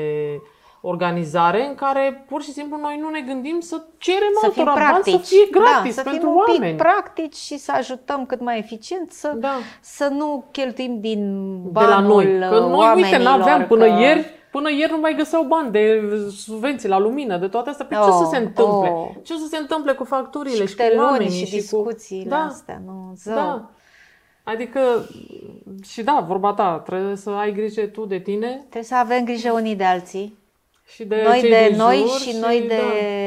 organizare 0.80 1.66
în 1.66 1.74
care 1.74 2.24
pur 2.28 2.42
și 2.42 2.52
simplu 2.52 2.78
noi 2.80 2.98
nu 3.00 3.08
ne 3.08 3.20
gândim 3.20 3.60
să 3.60 3.82
cerem 3.98 4.32
să 4.40 4.50
fim 4.50 4.68
altora 4.68 4.80
bani 4.80 5.02
practici. 5.02 5.14
să 5.14 5.34
fie 5.34 5.46
gratis 5.50 5.94
da, 5.94 6.02
să 6.02 6.08
pentru 6.08 6.28
fim 6.28 6.28
un 6.28 6.44
oameni. 6.48 6.74
pic 6.74 6.82
practici 6.82 7.36
și 7.36 7.58
să 7.58 7.72
ajutăm 7.74 8.26
cât 8.26 8.40
mai 8.40 8.58
eficient, 8.58 9.12
să, 9.12 9.32
Da. 9.36 9.54
să 9.80 10.08
nu 10.12 10.44
cheltuim 10.50 11.00
din 11.00 11.52
de 11.72 11.80
la 11.80 11.86
banul 11.88 12.14
noi. 12.14 12.24
Că 12.24 12.58
noi, 12.58 12.62
uite, 12.62 12.76
oamenilor, 12.76 13.20
n-aveam 13.20 13.66
până 13.66 13.84
că... 13.84 14.00
ieri, 14.00 14.36
Până 14.50 14.70
ieri 14.70 14.92
nu 14.92 14.98
mai 14.98 15.14
găseau 15.14 15.42
bani 15.42 15.70
de 15.70 16.00
subvenții 16.36 16.88
la 16.88 16.98
lumină, 16.98 17.38
de 17.38 17.48
toate 17.48 17.70
astea. 17.70 17.86
Pe 17.86 17.94
păi 17.94 18.04
oh, 18.04 18.10
ce 18.10 18.24
să 18.24 18.30
se 18.30 18.36
întâmple? 18.36 18.88
Oh. 18.88 19.08
Ce 19.22 19.34
să 19.34 19.46
se 19.50 19.56
întâmple 19.56 19.92
cu 19.92 20.04
facturile 20.04 20.66
și, 20.66 20.70
și 20.70 20.76
cu 20.76 20.98
oamenii? 20.98 21.30
și, 21.30 21.44
și 21.44 21.54
discuțiile 21.54 22.22
cu... 22.22 22.28
da, 22.28 22.44
astea, 22.44 22.80
nu? 22.84 23.12
Zău. 23.16 23.34
Da. 23.34 23.70
Adică, 24.42 24.80
și 25.84 26.02
da, 26.02 26.24
vorba 26.26 26.52
ta, 26.52 26.82
trebuie 26.86 27.16
să 27.16 27.30
ai 27.30 27.52
grijă 27.52 27.86
tu 27.86 28.04
de 28.04 28.18
tine. 28.18 28.56
Trebuie 28.56 28.82
să 28.82 28.94
avem 28.94 29.24
grijă 29.24 29.52
unii 29.52 29.76
de 29.76 29.84
alții. 29.84 30.38
Și 30.94 31.04
de 31.04 31.22
noi 31.26 31.40
de 31.40 31.74
noi 31.76 31.96
și, 31.96 32.28
și 32.28 32.36
noi 32.40 32.64
de 32.68 32.80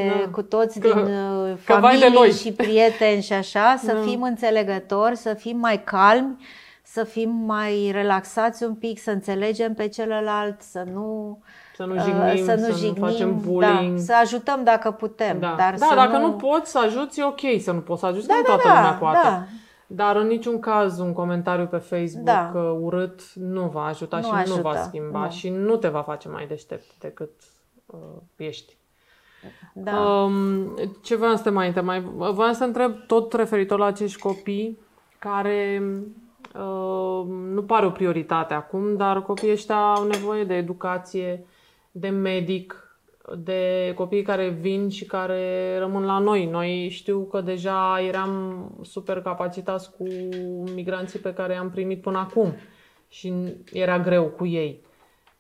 da, 0.08 0.20
da. 0.20 0.30
cu 0.32 0.42
toți 0.42 0.80
că, 0.80 0.88
din 0.88 0.98
uh, 0.98 1.58
familie 1.64 2.08
de 2.08 2.14
noi. 2.14 2.32
și 2.32 2.52
prieteni 2.52 3.22
și 3.22 3.34
așa, 3.34 3.76
să 3.84 3.94
da. 3.94 4.02
fim 4.02 4.22
înțelegători, 4.22 5.16
să 5.16 5.34
fim 5.34 5.58
mai 5.58 5.84
calmi, 5.84 6.46
să 6.84 7.04
fim 7.04 7.30
mai 7.30 7.90
relaxați 7.92 8.64
un 8.64 8.74
pic, 8.74 9.00
să 9.00 9.12
înțelegem 9.12 9.74
pe 9.74 9.88
celălalt, 9.88 10.62
să 10.62 10.84
nu 10.94 11.40
să 11.76 11.84
nu 11.84 11.96
uh, 11.96 12.02
jignim, 12.02 12.46
să 12.46 12.56
nu, 12.56 12.66
să 12.66 12.72
jignim, 12.72 13.04
nu 13.04 13.08
facem 13.08 13.30
da, 13.30 13.50
bullying. 13.50 13.98
Da, 13.98 14.04
să 14.04 14.14
ajutăm 14.22 14.64
dacă 14.64 14.92
putem. 14.92 15.40
Da, 15.40 15.56
dar 15.58 15.76
da 15.78 15.86
să 15.86 15.96
dacă 15.96 16.18
nu... 16.18 16.26
nu 16.28 16.34
poți 16.34 16.72
să 16.72 16.80
ajuți, 16.80 17.20
e 17.20 17.24
ok 17.24 17.62
să 17.62 17.72
nu 17.72 17.80
poți 17.80 18.00
să 18.00 18.06
ajuți, 18.06 18.28
da, 18.28 18.36
nu 18.36 18.42
da, 18.42 18.48
toată 18.48 18.68
da, 18.68 18.74
lumea 18.74 18.94
poate. 18.94 19.20
Da. 19.24 19.44
Dar 19.94 20.16
în 20.16 20.28
niciun 20.28 20.60
caz 20.60 21.00
un 21.00 21.14
comentariu 21.14 21.66
pe 21.66 21.78
Facebook 21.78 22.26
da. 22.26 22.52
urât 22.80 23.34
nu 23.34 23.68
va 23.68 23.86
ajuta 23.86 24.18
nu 24.18 24.24
și 24.24 24.32
ajută. 24.34 24.56
nu 24.56 24.62
va 24.62 24.76
schimba 24.76 25.24
nu. 25.24 25.30
și 25.30 25.50
nu 25.50 25.76
te 25.76 25.88
va 25.88 26.02
face 26.02 26.30
mai 26.30 26.48
deștept 26.48 26.98
decât 27.00 27.32
uh, 27.86 28.00
ești. 28.36 28.78
Da. 29.74 30.00
Um, 30.00 30.76
ce 31.04 31.16
vreau 31.16 31.36
să 31.36 31.44
te 31.44 31.50
mai 31.50 31.68
întreb? 31.68 31.86
Mai, 31.86 32.02
vreau 32.16 32.54
să 32.54 32.64
întreb 32.64 33.06
tot 33.08 33.34
referitor 33.34 33.80
la 33.80 33.86
acești 33.86 34.20
copii 34.20 34.80
care 35.20 35.84
uh, 36.56 37.26
nu 37.28 37.64
pare 37.64 37.86
o 37.86 37.90
prioritate 37.92 38.54
acum, 38.54 38.96
dar 38.96 39.22
copiii 39.22 39.52
ăștia 39.52 39.94
au 39.94 40.08
nevoie 40.08 40.44
de 40.44 40.54
educație, 40.54 41.46
de 41.92 42.10
medic, 42.10 42.91
de 43.38 43.94
copii 43.96 44.22
care 44.22 44.50
vin 44.50 44.90
și 44.90 45.06
care 45.06 45.78
rămân 45.78 46.04
la 46.04 46.20
noi. 46.20 46.46
Noi 46.46 46.90
știu 46.90 47.26
că 47.26 47.42
deja 47.42 48.02
eram 48.08 48.70
super 48.82 49.22
capacitați 49.22 49.92
cu 49.92 50.04
migranții 50.74 51.20
pe 51.20 51.34
care 51.34 51.54
i-am 51.54 51.70
primit 51.70 52.02
până 52.02 52.18
acum 52.18 52.54
și 53.08 53.34
era 53.72 54.00
greu 54.00 54.26
cu 54.26 54.46
ei. 54.46 54.82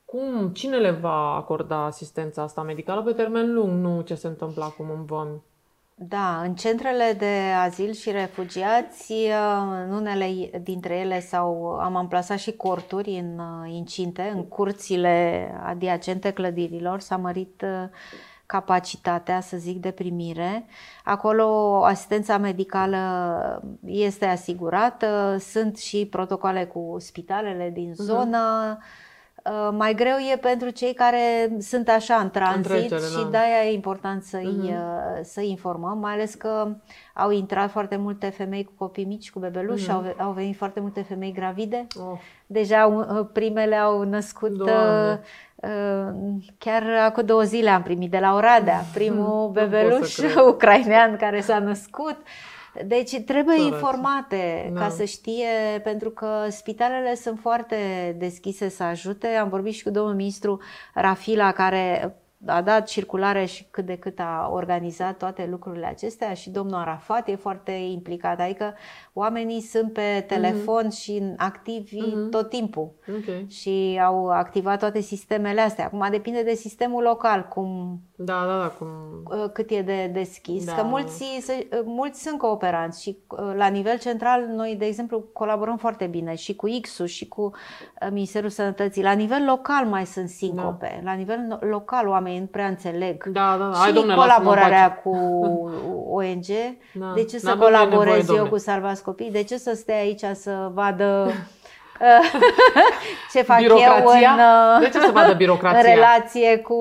Cum, 0.05 0.49
cine 0.49 0.77
le 0.77 0.91
va 0.91 1.35
acorda 1.35 1.85
asistența 1.85 2.41
asta 2.41 2.61
medicală 2.61 3.01
pe 3.01 3.11
termen 3.11 3.53
lung, 3.53 3.83
nu 3.83 4.01
ce 4.01 4.15
se 4.15 4.27
întâmplă 4.27 4.63
acum 4.63 4.89
în 4.89 5.05
vămi? 5.05 5.41
Da, 6.07 6.41
în 6.41 6.55
centrele 6.55 7.15
de 7.17 7.39
azil 7.63 7.91
și 7.93 8.11
refugiați, 8.11 9.13
în 9.85 9.91
unele 9.91 10.49
dintre 10.61 10.95
ele 10.95 11.19
sau 11.19 11.63
am 11.81 11.95
amplasat 11.95 12.37
și 12.37 12.51
corturi 12.51 13.09
în 13.09 13.39
uh, 13.39 13.73
incinte, 13.73 14.31
în 14.35 14.47
curțile 14.47 15.47
adiacente 15.63 16.31
clădirilor, 16.31 16.99
s-a 16.99 17.17
mărit 17.17 17.61
uh, 17.61 17.89
capacitatea, 18.45 19.41
să 19.41 19.57
zic, 19.57 19.81
de 19.81 19.91
primire. 19.91 20.65
Acolo 21.03 21.79
asistența 21.85 22.37
medicală 22.37 23.63
este 23.85 24.25
asigurată, 24.25 25.37
sunt 25.39 25.77
și 25.77 26.05
protocoale 26.05 26.65
cu 26.65 26.95
spitalele 26.99 27.69
din 27.69 27.89
mhm. 27.89 28.03
zonă, 28.03 28.77
uh-huh 28.77 28.79
Uh, 28.81 29.10
mai 29.71 29.93
greu 29.93 30.17
e 30.33 30.37
pentru 30.37 30.69
cei 30.69 30.93
care 30.93 31.57
sunt 31.59 31.89
așa 31.89 32.15
în 32.15 32.29
tranzit 32.29 32.91
în 32.91 32.97
și 32.97 33.23
da. 33.23 33.27
de-aia 33.29 33.63
e 33.65 33.73
important 33.73 34.23
să-i, 34.23 34.73
uh-huh. 34.73 35.21
să 35.21 35.41
informăm, 35.41 35.97
mai 35.97 36.13
ales 36.13 36.33
că 36.33 36.75
au 37.13 37.31
intrat 37.31 37.71
foarte 37.71 37.95
multe 37.95 38.29
femei 38.29 38.63
cu 38.63 38.71
copii 38.77 39.05
mici, 39.05 39.31
cu 39.31 39.39
bebeluși, 39.39 39.87
uh-huh. 39.87 39.91
au, 39.91 40.15
au 40.17 40.31
venit 40.31 40.55
foarte 40.55 40.79
multe 40.79 41.01
femei 41.01 41.31
gravide. 41.31 41.87
Oh. 41.95 42.19
Deja 42.45 42.85
uh, 42.85 43.25
primele 43.33 43.75
au 43.75 44.03
născut 44.03 44.59
uh, 44.59 45.17
chiar 46.57 46.83
acum 47.05 47.25
două 47.25 47.41
zile 47.41 47.69
am 47.69 47.81
primit 47.81 48.11
de 48.11 48.19
la 48.19 48.33
Oradea 48.33 48.85
primul 48.93 49.49
bebeluș 49.49 50.17
ucrainean 50.49 51.17
care 51.17 51.41
s-a 51.41 51.59
născut. 51.59 52.17
Deci 52.85 53.19
trebuie 53.19 53.57
Săraci. 53.57 53.71
informate 53.71 54.71
da. 54.73 54.79
ca 54.79 54.89
să 54.89 55.03
știe, 55.03 55.79
pentru 55.83 56.09
că 56.09 56.47
spitalele 56.49 57.15
sunt 57.15 57.39
foarte 57.39 57.75
deschise 58.19 58.69
să 58.69 58.83
ajute. 58.83 59.27
Am 59.27 59.49
vorbit 59.49 59.73
și 59.73 59.83
cu 59.83 59.89
domnul 59.89 60.15
ministru 60.15 60.61
Rafila, 60.93 61.51
care 61.51 62.15
a 62.45 62.61
dat 62.61 62.87
circulare 62.87 63.45
și 63.45 63.67
cât 63.71 63.85
de 63.85 63.97
cât 63.97 64.19
a 64.19 64.49
organizat 64.51 65.17
toate 65.17 65.47
lucrurile 65.49 65.85
acestea 65.85 66.33
și 66.33 66.49
domnul 66.49 66.79
Arafat 66.79 67.27
e 67.27 67.35
foarte 67.35 67.71
implicat, 67.71 68.39
adică 68.39 68.73
oamenii 69.13 69.61
sunt 69.61 69.93
pe 69.93 70.25
telefon 70.27 70.85
uh-huh. 70.85 70.97
și 70.97 71.33
activi 71.37 71.97
uh-huh. 71.97 72.29
tot 72.29 72.49
timpul 72.49 72.91
okay. 73.09 73.45
și 73.49 73.99
au 74.03 74.29
activat 74.29 74.79
toate 74.79 74.99
sistemele 74.99 75.61
astea. 75.61 75.85
Acum 75.85 76.07
depinde 76.11 76.43
de 76.43 76.53
sistemul 76.53 77.03
local, 77.03 77.47
cum, 77.49 77.99
da, 78.15 78.45
da, 78.45 78.57
da, 78.57 78.67
cum... 78.67 78.87
Uh, 79.23 79.49
cât 79.53 79.69
e 79.69 79.81
de 79.81 80.09
deschis, 80.13 80.65
da. 80.65 80.73
că 80.73 80.83
mulți, 80.83 81.23
uh, 81.23 81.81
mulți 81.85 82.21
sunt 82.21 82.37
cooperanți 82.37 83.01
și 83.01 83.17
uh, 83.27 83.53
la 83.55 83.67
nivel 83.67 83.99
central 83.99 84.45
noi, 84.45 84.75
de 84.75 84.85
exemplu, 84.85 85.19
colaborăm 85.19 85.77
foarte 85.77 86.05
bine 86.05 86.35
și 86.35 86.55
cu 86.55 86.67
IXU 86.67 87.05
și 87.05 87.27
cu 87.27 87.51
Ministerul 88.11 88.49
Sănătății. 88.49 89.03
La 89.03 89.11
nivel 89.11 89.45
local 89.45 89.85
mai 89.85 90.05
sunt 90.05 90.29
sincope, 90.29 91.01
da. 91.03 91.11
la 91.11 91.17
nivel 91.17 91.59
local 91.61 92.07
oamenii 92.07 92.30
nu 92.39 92.45
prea 92.45 92.67
înțeleg. 92.67 93.23
Da, 93.25 93.55
da, 93.59 93.65
da. 93.65 93.73
Și 93.73 93.79
Hai, 93.79 94.15
colaborarea 94.15 94.93
cu 94.93 95.15
ONG. 96.11 96.45
Da. 96.93 97.11
De 97.15 97.23
ce 97.23 97.37
să 97.39 97.55
colaborez 97.55 98.17
nevoie, 98.17 98.37
eu 98.37 98.47
cu 98.47 98.57
Salvați 98.57 99.03
Copii? 99.03 99.31
De 99.31 99.43
ce 99.43 99.57
să 99.57 99.73
stai 99.75 99.99
aici 99.99 100.23
să 100.33 100.71
vadă 100.73 101.31
ce 103.33 103.41
fac 103.41 103.57
birocrația? 103.57 104.19
eu 104.19 104.75
în, 104.75 104.81
de 104.81 104.89
ce 104.89 104.99
să 104.99 105.11
vadă 105.13 105.33
birocrația? 105.33 105.79
în 105.79 105.85
relație 105.95 106.57
cu 106.57 106.77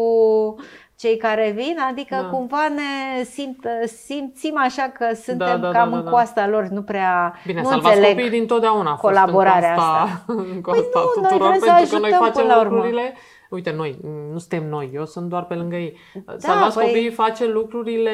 cei 1.01 1.16
care 1.16 1.53
vin, 1.57 1.76
adică 1.90 2.14
da. 2.22 2.28
cumva 2.28 2.68
ne 2.68 3.22
simt, 3.22 3.66
simțim 4.05 4.59
așa 4.59 4.82
că 4.82 5.14
suntem 5.14 5.61
da, 5.61 5.70
da, 5.70 5.78
cam 5.78 5.90
da, 5.90 5.90
da, 5.90 5.96
în 5.96 6.05
da. 6.05 6.11
coasta 6.11 6.48
lor, 6.48 6.68
nu 6.68 6.82
prea 6.82 7.34
Bine, 7.46 7.61
nu 7.61 7.68
înțeleg 7.68 8.11
copiii 8.11 8.30
din 8.30 8.46
totdeauna 8.46 8.94
colaborarea 8.94 9.70
în 9.70 9.74
coasta, 9.74 9.92
asta. 9.92 10.24
În 10.55 10.61
coasta 10.61 10.88
păi 10.92 11.03
nu, 11.16 11.22
tuturor, 11.22 11.48
noi 11.48 11.59
trebuie 11.59 11.86
să 11.86 11.94
că 11.94 12.01
noi 12.01 12.12
facem 12.18 12.46
lucrurile 12.62 13.14
Uite, 13.51 13.70
noi, 13.70 13.98
nu 14.32 14.38
suntem 14.38 14.68
noi, 14.68 14.90
eu 14.92 15.07
sunt 15.07 15.28
doar 15.28 15.44
pe 15.44 15.55
lângă 15.55 15.76
ei. 15.76 15.96
Da, 16.24 16.34
Salvați 16.38 16.76
păi... 16.76 16.86
Copiii 16.86 17.11
face 17.11 17.46
lucrurile 17.46 18.11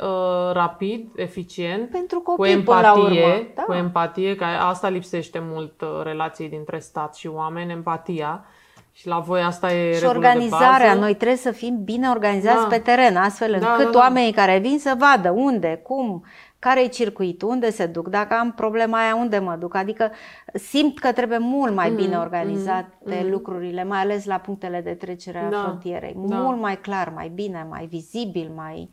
uh, 0.00 0.52
rapid, 0.52 1.08
eficient, 1.16 1.90
Pentru 1.90 2.20
copii, 2.20 2.52
cu 2.52 2.58
empatie, 2.58 3.52
da. 3.54 3.62
cu 3.62 3.72
empatie, 3.72 4.36
că 4.36 4.44
asta 4.44 4.88
lipsește 4.88 5.42
mult 5.42 5.80
uh, 5.80 6.00
relației 6.02 6.48
dintre 6.48 6.78
stat 6.78 7.14
și 7.14 7.26
oameni, 7.26 7.72
empatia. 7.72 8.44
Și 8.92 9.06
la 9.06 9.18
voi 9.18 9.40
asta 9.40 9.72
e 9.72 9.92
Și 9.92 10.04
organizarea, 10.04 10.94
noi 10.94 11.14
trebuie 11.14 11.36
să 11.36 11.50
fim 11.50 11.84
bine 11.84 12.08
organizați 12.08 12.62
da. 12.62 12.66
pe 12.68 12.78
teren, 12.78 13.16
astfel 13.16 13.50
da, 13.50 13.56
încât 13.56 13.84
da, 13.84 13.84
da, 13.84 13.90
da. 13.90 13.98
oamenii 13.98 14.32
care 14.32 14.58
vin 14.58 14.78
să 14.78 14.94
vadă 14.98 15.30
unde, 15.30 15.80
cum, 15.82 16.24
care 16.66 16.82
e 16.82 16.86
circuitul, 16.86 17.48
unde 17.48 17.70
se 17.70 17.86
duc, 17.86 18.08
dacă 18.08 18.34
am 18.34 18.52
problema 18.52 18.98
aia, 18.98 19.14
unde 19.14 19.38
mă 19.38 19.56
duc. 19.58 19.74
Adică 19.74 20.10
simt 20.54 20.98
că 20.98 21.12
trebuie 21.12 21.38
mult 21.38 21.74
mai 21.74 21.90
mm, 21.90 21.96
bine 21.96 22.16
organizate 22.16 22.92
mm, 23.04 23.24
mm. 23.24 23.30
lucrurile, 23.30 23.84
mai 23.84 23.98
ales 23.98 24.24
la 24.24 24.36
punctele 24.36 24.80
de 24.80 24.94
trecere 24.94 25.38
a 25.38 25.48
da, 25.48 25.60
frontierei. 25.62 26.14
Da. 26.16 26.36
Mult 26.36 26.60
mai 26.60 26.80
clar, 26.80 27.12
mai 27.14 27.28
bine, 27.28 27.66
mai 27.70 27.86
vizibil, 27.86 28.52
mai... 28.54 28.90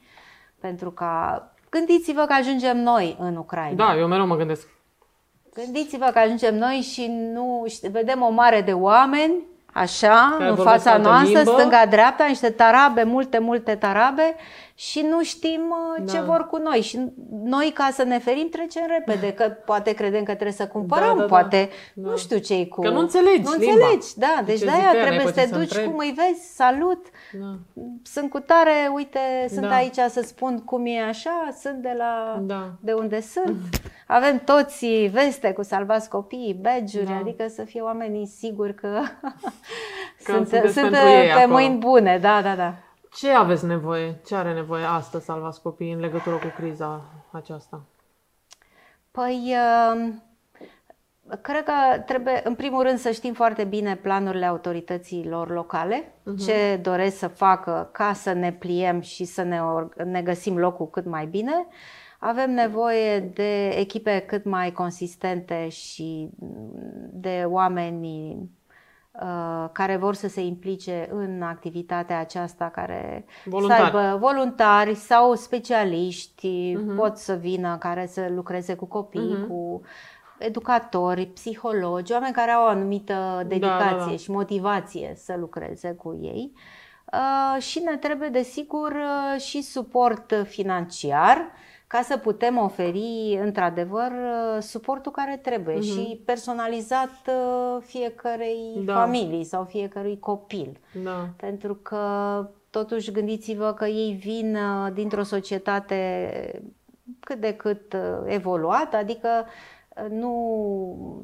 Pentru 0.60 0.92
ca... 0.92 1.52
Gândiți-vă 1.70 2.26
că 2.28 2.34
ajungem 2.34 2.78
noi 2.78 3.16
în 3.20 3.36
Ucraina. 3.36 3.86
Da, 3.86 3.98
eu 3.98 4.08
mereu 4.08 4.28
mă 4.28 4.36
gândesc. 4.36 4.68
Gândiți-vă 5.54 6.10
că 6.14 6.20
ajungem 6.20 6.56
noi 6.58 6.76
și 6.76 7.12
nu 7.34 7.66
vedem 7.92 8.22
o 8.22 8.30
mare 8.30 8.62
de 8.62 8.74
oameni 8.74 9.34
așa, 9.74 10.36
Care 10.38 10.50
în 10.50 10.56
fața 10.56 10.98
noastră, 10.98 11.44
stânga-dreapta, 11.44 12.26
niște 12.26 12.50
tarabe, 12.50 13.04
multe, 13.04 13.40
multe 13.40 13.76
tarabe 13.76 14.36
și 14.90 15.02
nu 15.10 15.24
știm 15.24 15.62
uh, 15.70 16.04
ce 16.10 16.18
da. 16.18 16.24
vor 16.24 16.48
cu 16.48 16.58
noi. 16.58 16.82
Și 16.82 17.00
noi, 17.44 17.72
ca 17.74 17.90
să 17.92 18.04
ne 18.04 18.18
ferim, 18.20 18.50
trecem 18.50 18.84
repede, 18.88 19.34
că 19.34 19.44
poate 19.66 19.94
credem 19.94 20.24
că 20.24 20.32
trebuie 20.32 20.52
să 20.52 20.68
cumpărăm, 20.68 21.08
da, 21.08 21.14
da, 21.14 21.20
da. 21.20 21.26
poate 21.26 21.70
da. 21.94 22.10
nu 22.10 22.18
știu 22.18 22.38
ce 22.38 22.68
cu... 22.68 22.82
Că 22.82 22.90
nu 22.90 23.00
înțelegi 23.00 23.42
Nu 23.42 23.52
limba. 23.52 23.74
înțelegi, 23.74 24.08
da. 24.18 24.42
Deci 24.46 24.60
de-aia 24.60 24.92
trebuie 24.92 25.26
să 25.26 25.32
te 25.32 25.50
duci, 25.58 25.78
cum 25.78 25.98
îi 25.98 26.14
vezi, 26.16 26.56
salut, 26.56 27.06
da. 27.32 27.58
sunt 28.04 28.30
cu 28.30 28.40
tare, 28.40 28.72
uite, 28.94 29.20
sunt 29.50 29.68
da. 29.68 29.76
aici 29.76 30.00
să 30.10 30.22
spun 30.26 30.60
cum 30.60 30.86
e 30.86 31.02
așa, 31.02 31.56
sunt 31.62 31.76
de 31.76 31.96
la 31.98 32.42
da. 32.42 32.70
de 32.80 32.94
unde 32.94 33.22
sunt. 33.22 33.58
Avem 34.08 34.42
toți 34.46 34.88
veste 35.12 35.52
cu 35.52 35.64
salvați 35.64 36.10
copiii, 36.10 36.60
badge 36.62 37.04
da. 37.04 37.18
adică 37.18 37.48
să 37.48 37.64
fie 37.64 37.82
oamenii 37.82 38.28
siguri 38.28 38.76
că, 38.76 39.02
că 40.24 40.32
sunt, 40.34 40.48
sunt 40.48 40.90
pe 40.90 41.32
acolo. 41.36 41.54
mâini 41.54 41.78
bune, 41.78 42.18
da, 42.22 42.42
da, 42.42 42.56
da. 42.56 42.74
Ce 43.16 43.30
aveți 43.30 43.66
nevoie? 43.66 44.20
Ce 44.26 44.36
are 44.36 44.54
nevoie 44.54 44.84
astăzi 44.84 45.26
Salvați 45.26 45.62
Copiii 45.62 45.92
în 45.92 46.00
legătură 46.00 46.36
cu 46.36 46.54
criza 46.58 47.02
aceasta? 47.32 47.82
Păi, 49.12 49.56
um, 49.94 50.24
cred 51.42 51.64
că 51.64 51.74
trebuie, 52.06 52.42
în 52.44 52.56
primul 52.56 52.84
rând, 52.84 52.98
să 52.98 53.12
știm 53.12 53.34
foarte 53.34 53.64
bine 53.64 53.96
planurile 53.96 54.46
autorităților 54.46 55.50
locale, 55.50 56.04
uh-huh. 56.04 56.46
ce 56.46 56.80
doresc 56.82 57.18
să 57.18 57.28
facă 57.28 57.90
ca 57.92 58.14
să 58.14 58.32
ne 58.34 58.52
pliem 58.52 59.02
și 59.02 59.26
să 59.26 59.42
ne, 59.42 59.60
ne 60.06 60.22
găsim 60.22 60.58
locul 60.58 60.90
cât 60.90 61.06
mai 61.06 61.26
bine. 61.26 61.68
Avem 62.20 62.52
nevoie 62.52 63.20
de 63.20 63.68
echipe 63.68 64.20
cât 64.20 64.44
mai 64.44 64.72
consistente 64.72 65.70
și 65.70 66.30
de 67.12 67.44
oameni 67.48 68.32
uh, 68.32 68.63
care 69.72 69.96
vor 69.96 70.16
să 70.16 70.28
se 70.28 70.42
implice 70.42 71.10
în 71.12 71.42
activitatea 71.42 72.20
aceasta, 72.20 72.70
care 72.70 73.26
Voluntari. 73.46 73.92
să 73.92 73.98
aibă 73.98 74.18
voluntari 74.18 74.96
sau 74.96 75.36
specialiști, 75.36 76.76
uh-huh. 76.76 76.96
pot 76.96 77.18
să 77.18 77.34
vină 77.34 77.78
care 77.78 78.06
să 78.06 78.28
lucreze 78.30 78.76
cu 78.76 78.86
copii, 78.86 79.38
uh-huh. 79.38 79.48
cu 79.48 79.82
educatori, 80.38 81.26
psihologi, 81.26 82.12
oameni 82.12 82.34
care 82.34 82.52
au 82.52 82.66
o 82.66 82.68
anumită 82.68 83.44
dedicație 83.48 83.98
da, 83.98 84.04
da, 84.04 84.10
da. 84.10 84.16
și 84.16 84.32
motivație 84.32 85.14
să 85.16 85.36
lucreze 85.40 85.92
cu 85.92 86.20
ei. 86.22 86.52
Uh, 87.14 87.62
și 87.62 87.80
ne 87.80 87.98
trebuie, 87.98 88.30
desigur, 88.30 88.92
uh, 88.92 89.42
și 89.42 89.62
suport 89.62 90.34
financiar 90.48 91.52
ca 91.94 92.02
să 92.02 92.18
putem 92.18 92.58
oferi, 92.58 93.40
într-adăvăr, 93.44 94.12
uh, 94.12 94.62
suportul 94.62 95.12
care 95.12 95.38
trebuie 95.38 95.78
uh-huh. 95.78 95.94
și 95.94 96.22
personalizat 96.26 97.10
fiecărei 97.80 98.82
da. 98.86 98.94
familii 98.94 99.44
sau 99.44 99.64
fiecărui 99.64 100.20
copil. 100.20 100.80
Da. 101.04 101.30
Pentru 101.36 101.76
că, 101.76 102.00
totuși, 102.70 103.12
gândiți-vă 103.12 103.74
că 103.74 103.86
ei 103.86 104.14
vin 104.14 104.58
dintr-o 104.94 105.24
societate 105.24 106.62
cât 107.20 107.40
de 107.40 107.54
cât 107.54 107.96
evoluată, 108.26 108.98
adică 108.98 109.28
nu 110.10 110.30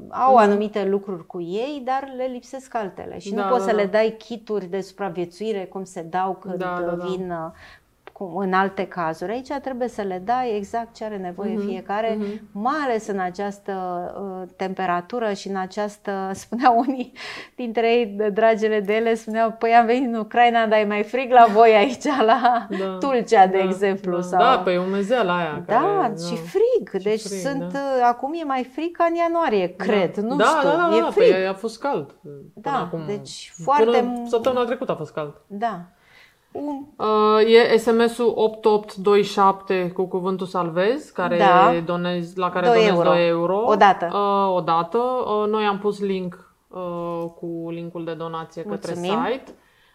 au 0.08 0.32
mhm. 0.32 0.42
anumite 0.42 0.84
lucruri 0.84 1.26
cu 1.26 1.40
ei, 1.40 1.82
dar 1.84 2.12
le 2.16 2.24
lipsesc 2.24 2.74
altele 2.74 3.18
și 3.18 3.32
da, 3.32 3.42
nu 3.42 3.48
poți 3.50 3.64
da, 3.64 3.70
să 3.70 3.76
da. 3.76 3.82
le 3.82 3.88
dai 3.88 4.14
kituri 4.18 4.66
de 4.66 4.80
supraviețuire 4.80 5.64
cum 5.64 5.84
se 5.84 6.02
dau 6.02 6.34
când 6.34 6.54
da, 6.54 6.82
da, 6.86 6.94
da. 6.94 7.52
Vin 8.20 8.42
în 8.42 8.52
alte 8.52 8.86
cazuri. 8.86 9.32
Aici 9.32 9.52
trebuie 9.62 9.88
să 9.88 10.02
le 10.02 10.22
dai 10.24 10.56
exact 10.56 10.94
ce 10.94 11.04
are 11.04 11.16
nevoie 11.16 11.54
uh-huh, 11.54 11.66
fiecare, 11.66 12.16
uh-huh. 12.16 12.40
mai 12.52 12.78
ales 12.84 13.06
în 13.06 13.18
această 13.18 13.72
uh, 14.20 14.48
temperatură 14.56 15.32
și 15.32 15.48
în 15.48 15.56
această, 15.56 16.30
spuneau 16.32 16.78
unii 16.78 17.12
dintre 17.56 17.92
ei, 17.92 18.30
dragele 18.32 18.80
de 18.80 18.94
ele, 18.94 19.14
spuneau, 19.14 19.50
păi 19.58 19.70
am 19.70 19.86
venit 19.86 20.06
în 20.06 20.18
Ucraina, 20.18 20.66
dar 20.66 20.78
e 20.78 20.84
mai 20.84 21.02
frig 21.02 21.30
la 21.30 21.46
voi 21.52 21.70
aici, 21.70 22.04
la 22.30 22.66
da, 22.78 22.96
Tulcea, 23.00 23.46
de 23.46 23.58
da, 23.58 23.64
exemplu. 23.64 24.16
Da, 24.16 24.22
sau... 24.22 24.40
da 24.40 24.58
pe 24.58 24.76
umezeala 24.76 25.36
aia. 25.36 25.62
Da, 25.66 25.74
care, 25.74 26.14
și 26.28 26.34
da. 26.34 26.40
frig. 26.40 27.00
Și 27.00 27.04
deci 27.04 27.22
frig, 27.22 27.40
sunt, 27.40 27.72
da. 27.72 27.78
Uh, 27.78 28.08
acum 28.08 28.32
e 28.34 28.44
mai 28.44 28.64
frig 28.72 28.96
ca 28.96 29.06
în 29.08 29.14
ianuarie, 29.14 29.74
da. 29.76 29.84
cred, 29.84 30.16
da. 30.16 30.22
nu 30.22 30.36
da, 30.36 30.44
știu, 30.44 30.68
da, 30.68 30.88
da, 30.90 30.96
e 30.96 31.00
da, 31.00 31.10
frig. 31.10 31.30
Păi 31.30 31.46
a 31.46 31.54
fost 31.54 31.80
cald. 31.80 32.14
Da, 32.54 32.80
acum, 32.80 33.02
deci 33.06 33.52
foarte... 33.64 33.84
Până 33.84 34.22
săptămâna 34.26 34.64
trecută 34.64 34.92
a 34.92 34.94
fost 34.94 35.12
cald. 35.12 35.34
Da. 35.46 35.80
Uh, 36.52 37.40
e 37.46 37.76
SMS-ul 37.76 38.32
8827 38.36 39.90
cu 39.94 40.04
cuvântul 40.04 40.46
salvez, 40.46 41.10
care 41.10 41.38
da. 41.38 41.72
donezi, 41.84 42.38
la 42.38 42.50
care 42.50 42.66
2 42.66 42.74
donezi 42.74 42.94
euro. 42.94 43.08
2 43.08 43.28
euro. 43.28 43.62
O 43.66 43.74
dată. 43.74 44.08
Uh, 44.12 44.54
o 44.54 44.60
dată. 44.60 44.98
Uh, 44.98 45.48
noi 45.48 45.64
am 45.64 45.78
pus 45.78 46.00
link 46.00 46.54
uh, 46.68 47.24
cu 47.40 47.70
linkul 47.70 48.04
de 48.04 48.12
donație 48.12 48.64
Mulțumim. 48.66 49.10
către 49.10 49.32
site. 49.32 49.54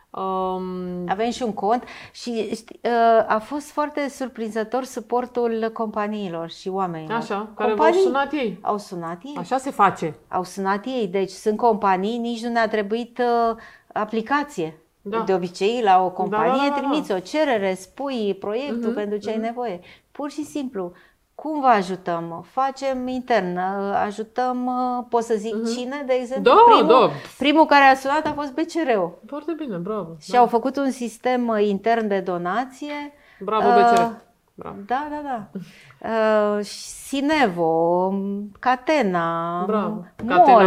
Um, 0.10 1.04
Avem 1.08 1.30
și 1.30 1.44
un 1.44 1.54
cont 1.54 1.84
și 2.12 2.50
uh, 2.52 3.26
a 3.28 3.40
fost 3.40 3.72
foarte 3.72 4.10
surprinzător 4.10 4.84
suportul 4.84 5.70
companiilor 5.74 6.50
și 6.50 6.70
oamenilor. 6.70 7.18
Așa, 7.18 7.50
care 7.56 7.74
v-au 7.74 7.92
sunat 7.92 8.34
ei. 8.34 8.60
Au 8.62 8.78
sunat 8.78 9.22
ei. 9.24 9.36
Așa 9.38 9.58
se 9.58 9.72
face. 9.72 10.16
Au 10.28 10.44
sunat 10.44 10.86
ei, 10.86 11.08
deci 11.08 11.30
sunt 11.30 11.58
companii, 11.58 12.18
nici 12.18 12.44
nu 12.44 12.50
ne-a 12.50 12.68
trebuit 12.68 13.18
uh, 13.20 13.56
aplicație. 13.94 14.80
Da. 15.08 15.20
De 15.20 15.34
obicei, 15.34 15.82
la 15.84 16.04
o 16.04 16.10
companie 16.10 16.52
da, 16.52 16.58
da, 16.58 16.64
da, 16.64 16.70
da. 16.70 16.76
trimiți 16.76 17.12
o 17.12 17.20
cerere, 17.20 17.74
spui 17.74 18.36
proiectul 18.40 18.92
uh-huh, 18.92 18.96
pentru 18.96 19.18
ce 19.18 19.30
uh-huh. 19.30 19.34
ai 19.34 19.40
nevoie. 19.40 19.80
Pur 20.12 20.32
și 20.32 20.44
simplu, 20.44 20.92
cum 21.36 21.60
vă 21.60 21.68
ajutăm? 21.68 22.46
Facem 22.52 23.08
intern, 23.08 23.58
ajutăm, 24.06 24.70
pot 25.10 25.24
să 25.24 25.36
zic 25.38 25.56
uh-huh. 25.56 25.76
cine, 25.76 26.04
de 26.06 26.14
exemplu? 26.14 26.52
Da, 26.52 26.58
primul, 26.76 26.88
da. 26.88 27.10
primul 27.38 27.66
care 27.66 27.84
a 27.84 27.96
sunat 27.96 28.26
a 28.26 28.34
fost 28.34 28.54
BCR-ul. 28.54 29.20
Foarte 29.28 29.54
bine, 29.58 29.78
bravo. 29.78 30.16
Și 30.22 30.32
da. 30.32 30.40
au 30.40 30.48
făcut 30.48 30.78
un 30.78 30.92
sistem 30.92 31.58
intern 31.60 32.08
de 32.08 32.20
donație. 32.20 33.14
Bravo, 33.40 33.68
BCR. 33.68 34.02
Uh, 34.02 34.24
Bravo. 34.58 34.76
Da, 34.86 35.08
da, 35.10 35.22
da. 35.24 35.60
Uh, 36.06 36.60
Sinevo, 37.06 38.14
Catena, 38.60 39.64
Bravo. 39.66 40.06
Mol, 40.24 40.64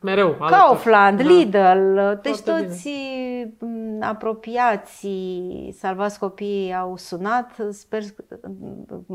mereu 0.00 0.36
Kaufland, 0.48 1.22
da. 1.22 1.28
Lidl, 1.28 1.98
deci 2.22 2.36
Foarte 2.36 2.66
toți 2.66 2.82
bine. 2.88 3.54
Mm, 3.58 4.02
apropiații, 4.02 5.74
salvați 5.78 6.18
copiii 6.18 6.74
au 6.74 6.96
sunat, 6.96 7.50
sper, 7.70 8.02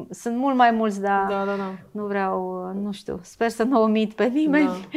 sunt 0.10 0.38
mult 0.38 0.56
mai 0.56 0.72
mulți, 0.72 1.02
dar 1.02 1.26
da, 1.30 1.44
da, 1.46 1.56
da. 1.58 1.72
nu 1.92 2.06
vreau, 2.06 2.72
nu 2.84 2.92
știu, 2.92 3.20
sper 3.24 3.50
să 3.50 3.64
nu 3.64 3.82
omit 3.82 4.14
pe 4.14 4.26
nimeni. 4.26 4.90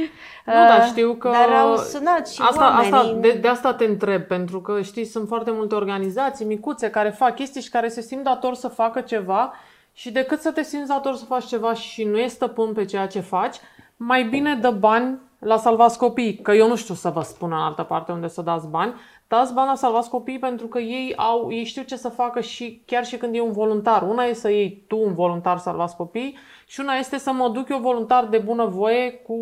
Da. 0.44 0.52
Nu, 0.60 0.68
dar 0.68 0.86
știu 0.86 1.14
că... 1.14 1.28
Dar 1.28 1.58
au 1.58 1.76
sunat 1.76 2.28
și 2.28 2.42
asta, 2.42 2.64
oamenii. 2.64 2.92
Asta, 2.92 3.18
de, 3.20 3.38
de 3.40 3.48
asta 3.48 3.74
te 3.74 3.84
întreb, 3.84 4.22
pentru 4.22 4.60
că 4.60 4.80
știi, 4.80 5.04
sunt 5.04 5.28
foarte 5.28 5.50
multe 5.50 5.74
organizații 5.74 6.44
micuțe 6.44 6.90
care 6.90 7.08
fac 7.08 7.34
chestii 7.34 7.60
și 7.60 7.70
care 7.70 7.88
se 7.88 8.00
simt 8.00 8.24
dator 8.24 8.54
să 8.54 8.68
facă 8.68 9.00
ceva 9.00 9.52
și 9.92 10.10
decât 10.10 10.40
să 10.40 10.50
te 10.52 10.62
simți 10.62 10.88
dator 10.88 11.14
să 11.14 11.24
faci 11.24 11.46
ceva 11.46 11.74
și 11.74 12.04
nu 12.04 12.18
e 12.18 12.26
stăpân 12.26 12.72
pe 12.72 12.84
ceea 12.84 13.06
ce 13.06 13.20
faci, 13.20 13.56
mai 13.96 14.24
bine 14.24 14.54
dă 14.54 14.70
bani 14.70 15.18
la 15.38 15.56
salvați 15.56 15.98
copii. 15.98 16.36
Că 16.36 16.52
eu 16.52 16.68
nu 16.68 16.76
știu 16.76 16.94
să 16.94 17.10
vă 17.10 17.20
spun 17.20 17.52
în 17.52 17.58
altă 17.58 17.82
parte 17.82 18.12
unde 18.12 18.28
să 18.28 18.42
dați 18.42 18.68
bani. 18.68 18.94
Dați 19.34 19.52
bani 19.54 19.68
la 19.68 19.74
salvați 19.74 20.10
copii 20.10 20.38
pentru 20.38 20.66
că 20.66 20.78
ei, 20.78 21.14
au, 21.16 21.52
ei 21.52 21.64
știu 21.64 21.82
ce 21.82 21.96
să 21.96 22.08
facă 22.08 22.40
și 22.40 22.82
chiar 22.86 23.04
și 23.04 23.16
când 23.16 23.34
e 23.34 23.40
un 23.40 23.52
voluntar. 23.52 24.02
Una 24.02 24.24
e 24.24 24.32
să 24.32 24.50
iei 24.50 24.84
tu 24.86 24.98
un 25.06 25.14
voluntar 25.14 25.58
salvați 25.58 25.96
copii 25.96 26.38
și 26.66 26.80
una 26.80 26.94
este 26.94 27.18
să 27.18 27.32
mă 27.32 27.48
duc 27.48 27.68
eu 27.68 27.78
voluntar 27.78 28.24
de 28.24 28.38
bună 28.38 28.64
voie 28.64 29.12
cu 29.12 29.32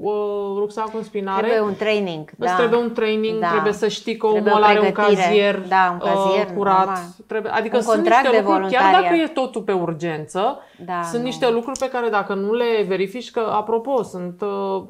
uh, 0.00 0.12
rucsacul 0.56 0.98
în 0.98 1.04
spinare. 1.04 1.46
Trebuie 1.46 1.68
un 1.68 1.74
training. 1.74 2.30
Îți 2.38 2.50
da. 2.50 2.56
trebuie 2.56 2.78
un 2.80 2.92
training, 2.92 3.40
da. 3.40 3.50
trebuie 3.50 3.72
să 3.72 3.88
știi 3.88 4.16
că 4.16 4.26
omul 4.26 4.62
are 4.62 4.80
un 4.80 4.92
cazier, 4.92 5.60
da, 5.68 5.90
un 5.92 5.98
cazier 5.98 6.46
uh, 6.46 6.54
curat. 6.56 6.98
Trebuie, 7.26 7.52
adică 7.52 7.76
un 7.76 7.82
sunt 7.82 8.06
niște 8.06 8.28
de 8.30 8.42
lucruri, 8.44 8.72
chiar 8.72 9.02
dacă 9.02 9.14
e 9.14 9.26
totul 9.26 9.62
pe 9.62 9.72
urgență, 9.72 10.58
da, 10.84 11.02
sunt 11.02 11.20
nu. 11.20 11.26
niște 11.26 11.50
lucruri 11.50 11.78
pe 11.78 11.88
care 11.88 12.08
dacă 12.08 12.34
nu 12.34 12.52
le 12.52 12.84
verifici, 12.86 13.30
că 13.30 13.40
apropo, 13.40 14.02
sunt 14.02 14.42
uh, 14.42 14.82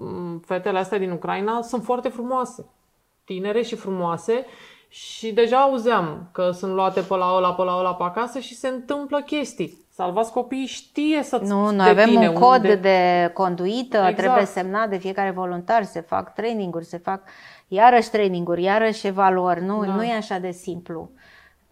fetele 0.45 0.79
astea 0.79 0.99
din 0.99 1.11
Ucraina, 1.11 1.63
sunt 1.63 1.85
foarte 1.85 2.09
frumoase. 2.09 2.67
Tinere 3.25 3.63
și 3.63 3.75
frumoase 3.75 4.47
și 4.89 5.33
deja 5.33 5.57
auzeam 5.57 6.29
că 6.33 6.51
sunt 6.51 6.73
luate 6.73 7.01
pe 7.01 7.15
la 7.15 7.35
ăla, 7.37 7.55
pe 7.55 7.63
la 7.63 7.77
ăla 7.79 7.95
pe 7.95 8.03
acasă 8.03 8.39
și 8.39 8.55
se 8.55 8.69
întâmplă 8.69 9.23
chestii. 9.23 9.87
Salvați 9.91 10.33
copiii 10.33 10.67
știe 10.67 11.23
să 11.23 11.41
Nu, 11.43 11.71
noi 11.71 11.89
avem 11.89 12.15
un 12.15 12.33
cod 12.33 12.55
unde... 12.55 12.75
de 12.75 13.31
conduită, 13.35 13.97
exact. 13.97 14.17
trebuie 14.17 14.45
semnat 14.45 14.89
de 14.89 14.97
fiecare 14.97 15.31
voluntar, 15.31 15.85
se 15.85 16.01
fac 16.01 16.35
traininguri, 16.35 16.85
se 16.85 16.99
fac 16.99 17.23
iarăși 17.69 18.11
traininguri, 18.11 18.63
iarăși 18.63 19.07
evaluări. 19.07 19.65
Nu, 19.65 19.85
da. 19.85 19.95
nu 19.95 20.05
e 20.05 20.13
așa 20.13 20.39
de 20.39 20.51
simplu. 20.51 21.11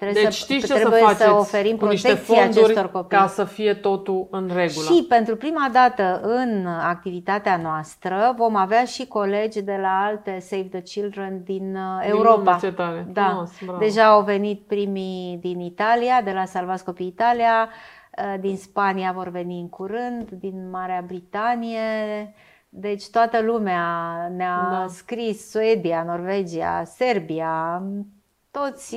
Trebuie 0.03 0.23
deci 0.23 0.33
să, 0.33 0.45
știți 0.45 0.67
ce 0.67 0.73
trebuie 0.75 0.99
să, 1.01 1.05
faceți 1.05 1.23
să 1.23 1.31
oferim 1.31 1.77
protecție 1.77 2.41
acestor 2.41 2.91
copii. 2.91 3.19
ca 3.19 3.27
să 3.27 3.45
fie 3.45 3.75
totul 3.75 4.29
în 4.31 4.51
regulă. 4.55 4.87
Și 4.95 5.05
pentru 5.09 5.37
prima 5.37 5.69
dată 5.73 6.21
în 6.23 6.67
activitatea 6.67 7.57
noastră 7.57 8.35
vom 8.37 8.57
avea 8.57 8.85
și 8.85 9.07
colegi 9.07 9.63
de 9.63 9.79
la 9.81 10.05
alte 10.05 10.39
Save 10.41 10.63
the 10.63 10.83
Children 10.83 11.43
din, 11.45 11.77
uh, 11.77 12.01
din 12.03 12.11
Europa. 12.11 12.59
ce 12.61 12.73
tare. 12.73 13.07
Da. 13.13 13.45
Frumos, 13.47 13.79
Deja 13.79 14.05
au 14.05 14.23
venit 14.23 14.61
primii 14.67 15.37
din 15.37 15.61
Italia, 15.61 16.21
de 16.25 16.33
la 16.33 16.45
Salvați 16.45 16.85
Copii 16.85 17.07
Italia, 17.07 17.69
uh, 18.19 18.41
din 18.41 18.57
Spania 18.57 19.13
vor 19.15 19.29
veni 19.29 19.61
în 19.61 19.69
curând, 19.69 20.31
din 20.31 20.71
Marea 20.71 21.05
Britanie. 21.07 21.81
Deci 22.69 23.09
toată 23.09 23.41
lumea 23.41 23.85
ne-a 24.37 24.69
da. 24.71 24.87
scris, 24.89 25.51
Suedia, 25.51 26.05
Norvegia, 26.07 26.83
Serbia, 26.85 27.83
toți 28.51 28.97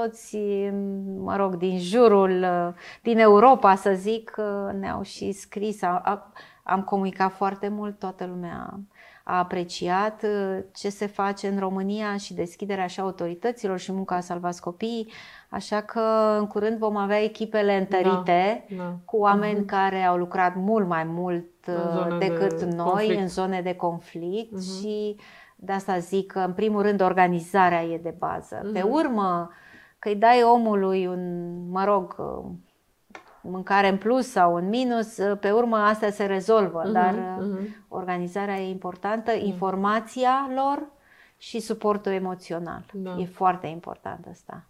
toți, 0.00 0.36
mă 1.18 1.36
rog, 1.36 1.56
din 1.56 1.78
jurul, 1.78 2.46
din 3.02 3.18
Europa, 3.18 3.74
să 3.74 3.92
zic, 3.94 4.36
ne-au 4.78 5.02
și 5.02 5.32
scris. 5.32 5.80
Am 6.62 6.82
comunicat 6.82 7.32
foarte 7.32 7.68
mult, 7.68 7.98
toată 7.98 8.26
lumea 8.26 8.80
a 9.28 9.38
apreciat 9.38 10.24
ce 10.74 10.88
se 10.88 11.06
face 11.06 11.48
în 11.48 11.58
România 11.58 12.16
și 12.16 12.34
deschiderea 12.34 12.86
și 12.86 13.00
autorităților 13.00 13.78
și 13.78 13.92
munca 13.92 14.14
a 14.14 14.20
salvați 14.20 14.60
copiii, 14.60 15.12
așa 15.48 15.80
că 15.80 16.36
în 16.38 16.46
curând 16.46 16.78
vom 16.78 16.96
avea 16.96 17.22
echipele 17.22 17.76
întărite 17.76 18.64
da, 18.68 18.76
da. 18.76 18.94
cu 19.04 19.16
oameni 19.16 19.62
uh-huh. 19.62 19.66
care 19.66 20.02
au 20.02 20.16
lucrat 20.16 20.54
mult 20.56 20.86
mai 20.86 21.04
mult 21.04 21.44
decât 22.18 22.62
de 22.62 22.74
noi 22.74 22.86
conflict. 22.86 23.20
în 23.20 23.28
zone 23.28 23.60
de 23.60 23.74
conflict 23.74 24.56
uh-huh. 24.56 24.80
și 24.80 25.16
de 25.56 25.72
asta 25.72 25.98
zic 25.98 26.32
că 26.32 26.38
în 26.38 26.52
primul 26.52 26.82
rând 26.82 27.00
organizarea 27.00 27.82
e 27.82 27.98
de 27.98 28.14
bază. 28.18 28.58
Uh-huh. 28.58 28.72
Pe 28.72 28.82
urmă, 28.82 29.50
că 30.06 30.12
îi 30.12 30.18
dai 30.18 30.42
omului 30.42 31.06
un, 31.06 31.52
mă 31.70 31.84
rog, 31.84 32.16
mâncare 33.40 33.88
în 33.88 33.96
plus 33.96 34.30
sau 34.30 34.54
în 34.54 34.68
minus, 34.68 35.18
pe 35.40 35.50
urmă 35.50 35.76
astea 35.76 36.10
se 36.10 36.24
rezolvă, 36.24 36.82
uh-huh, 36.88 36.92
dar 36.92 37.14
uh-huh. 37.14 37.66
organizarea 37.88 38.60
e 38.60 38.68
importantă, 38.68 39.32
uh-huh. 39.32 39.42
informația 39.42 40.50
lor 40.54 40.82
și 41.36 41.60
suportul 41.60 42.12
emoțional. 42.12 42.84
Da. 42.92 43.16
E 43.18 43.24
foarte 43.24 43.66
important 43.66 44.26
asta. 44.30 44.64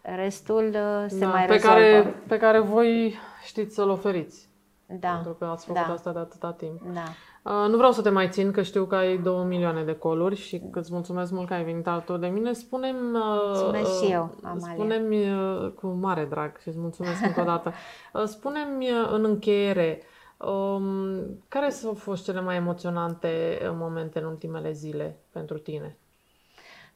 Restul 0.00 0.66
uh, 0.66 1.04
se 1.06 1.18
da, 1.18 1.28
mai 1.28 1.46
pe 1.46 1.52
rezolvă. 1.52 1.76
Care, 1.76 2.14
pe 2.26 2.36
care 2.36 2.58
voi 2.58 3.14
știți 3.44 3.74
să-l 3.74 3.88
oferiți. 3.88 4.48
Da. 4.86 5.12
Pentru 5.12 5.32
că 5.32 5.44
ați 5.44 5.66
făcut 5.66 5.86
da. 5.86 5.92
asta 5.92 6.12
de 6.12 6.18
atâta 6.18 6.52
timp. 6.52 6.82
Da. 6.94 7.04
Uh, 7.42 7.66
nu 7.68 7.76
vreau 7.76 7.92
să 7.92 8.02
te 8.02 8.08
mai 8.08 8.28
țin, 8.28 8.50
că 8.50 8.62
știu 8.62 8.84
că 8.84 8.94
ai 8.94 9.18
două 9.18 9.44
milioane 9.44 9.84
de 9.84 9.94
coluri 9.94 10.36
și 10.36 10.62
că 10.70 10.78
îți 10.78 10.92
mulțumesc 10.92 11.32
mult 11.32 11.46
că 11.46 11.54
ai 11.54 11.64
venit 11.64 11.86
alături 11.86 12.20
de 12.20 12.26
mine. 12.26 12.52
Spune-mi... 12.52 13.16
Uh, 13.16 13.22
mulțumesc 13.46 14.02
și 14.02 14.10
eu, 14.10 14.34
Amalia. 14.42 14.74
Spune-mi 14.74 15.26
cu 15.74 15.86
mare 15.86 16.24
drag 16.24 16.58
și 16.58 16.68
îți 16.68 16.78
mulțumesc 16.78 17.22
încă 17.24 17.40
o 17.40 17.44
dată. 17.44 17.72
Spune-mi 18.24 18.88
în 19.12 19.24
încheiere, 19.24 20.02
um, 20.36 21.42
care 21.48 21.68
s-au 21.68 21.94
fost 21.94 22.24
cele 22.24 22.40
mai 22.40 22.56
emoționante 22.56 23.58
momente 23.74 24.18
în 24.18 24.24
ultimele 24.24 24.72
zile 24.72 25.16
pentru 25.32 25.58
tine? 25.58 25.96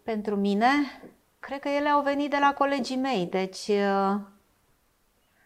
Pentru 0.02 0.36
mine, 0.36 0.68
cred 1.38 1.60
că 1.60 1.68
ele 1.68 1.88
au 1.88 2.02
venit 2.02 2.30
de 2.30 2.36
la 2.40 2.54
colegii 2.58 2.96
mei. 2.96 3.26
Deci, 3.30 3.70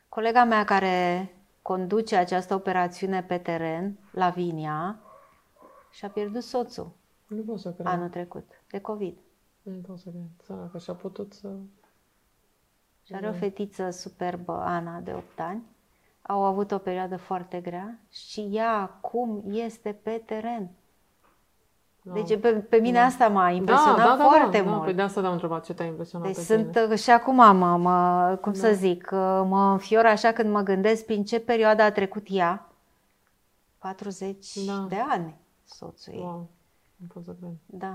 colega 0.09 0.45
mea 0.45 0.65
care 0.65 1.31
conduce 1.67 2.17
această 2.17 2.55
operațiune 2.55 3.23
pe 3.23 3.39
teren, 3.39 3.99
Lavinia, 4.11 4.99
și-a 5.91 6.09
pierdut 6.09 6.43
soțul 6.43 6.93
nu 7.27 7.43
pot 7.43 7.61
să 7.61 7.73
cred. 7.73 7.87
anul 7.87 8.09
trecut, 8.09 8.49
de 8.71 8.81
COVID. 8.81 9.19
Nu 9.63 9.81
pot 9.87 9.99
să 9.99 10.11
cred. 10.11 10.31
Săracă 10.43 10.79
și-a 10.79 10.95
putut 10.95 11.33
să... 11.33 11.49
Și 13.03 13.15
are 13.15 13.29
o 13.29 13.33
fetiță 13.33 13.91
superbă, 13.91 14.53
Ana, 14.53 15.01
de 15.01 15.13
8 15.13 15.41
ani. 15.41 15.63
Au 16.23 16.45
avut 16.45 16.71
o 16.71 16.79
perioadă 16.79 17.17
foarte 17.17 17.61
grea 17.61 17.99
și 18.09 18.49
ea 18.51 18.73
acum 18.81 19.43
este 19.47 19.93
pe 19.93 20.23
teren. 20.27 20.71
Deci 22.13 22.39
pe, 22.41 22.49
pe 22.49 22.77
mine 22.77 22.99
da. 22.99 23.05
asta 23.05 23.29
m-a 23.29 23.51
impresionat 23.51 23.97
da, 23.97 24.03
da, 24.03 24.17
da, 24.17 24.25
foarte 24.25 24.59
da, 24.59 24.63
mult. 24.63 24.79
Da, 24.79 24.85
păi 24.85 24.95
de 24.95 25.03
asta 25.03 25.21
te-am 25.21 25.33
întrebat 25.33 25.65
ce 25.65 25.75
te-a 25.75 25.87
impresionat 25.87 26.27
deci 26.27 26.37
sunt 26.37 26.71
tine. 26.73 26.87
Uh, 26.91 26.99
și 26.99 27.11
acum 27.11 27.35
mă, 27.35 27.77
mă 27.77 28.39
cum 28.41 28.53
da. 28.53 28.59
să 28.59 28.73
zic, 28.73 29.11
uh, 29.13 29.43
mă 29.49 29.71
înfior 29.71 30.05
așa 30.05 30.33
când 30.33 30.51
mă 30.51 30.61
gândesc 30.61 31.05
prin 31.05 31.25
ce 31.25 31.41
perioadă 31.41 31.83
a 31.83 31.91
trecut 31.91 32.27
ea. 32.31 32.69
40 33.79 34.37
da. 34.67 34.87
de 34.89 35.05
ani 35.09 35.35
soțul 35.65 36.13
ei. 36.13 36.21
Wow. 36.21 36.49
Nu 36.97 37.07
pot 37.13 37.25
să 37.25 37.35
cred. 37.41 37.53
Da. 37.67 37.95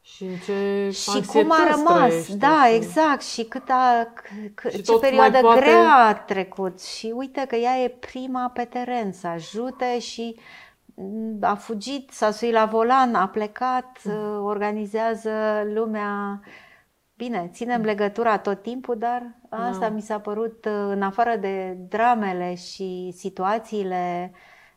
Și 0.00 0.24
în 0.24 0.36
ce 0.36 0.90
Și 0.90 1.26
cum 1.26 1.50
a 1.50 1.74
rămas, 1.76 2.06
trăiește, 2.06 2.34
da, 2.34 2.64
și... 2.66 2.74
exact, 2.74 3.22
și 3.22 3.44
cât 3.44 3.68
a, 3.68 4.12
c- 4.14 4.72
și 4.72 4.82
ce 4.82 4.98
perioadă 5.00 5.38
poate... 5.40 5.60
grea 5.60 5.94
a 5.94 6.14
trecut. 6.14 6.82
Și 6.82 7.12
uite 7.16 7.44
că 7.48 7.56
ea 7.56 7.78
e 7.78 7.88
prima 7.88 8.48
pe 8.48 8.64
teren 8.64 9.12
să 9.12 9.26
ajute 9.26 9.98
și 9.98 10.36
a 11.40 11.54
fugit, 11.54 12.10
s-a 12.10 12.30
suit 12.30 12.52
la 12.52 12.64
volan, 12.64 13.14
a 13.14 13.28
plecat, 13.28 13.98
mm. 14.04 14.44
organizează 14.44 15.30
lumea. 15.74 16.40
Bine, 17.16 17.50
ținem 17.52 17.82
legătura 17.82 18.38
tot 18.38 18.62
timpul, 18.62 18.98
dar 18.98 19.22
asta 19.48 19.88
da. 19.88 19.94
mi 19.94 20.00
s-a 20.00 20.18
părut, 20.18 20.68
în 20.88 21.02
afară 21.02 21.36
de 21.40 21.76
dramele 21.88 22.54
și 22.54 23.12
situațiile 23.16 24.32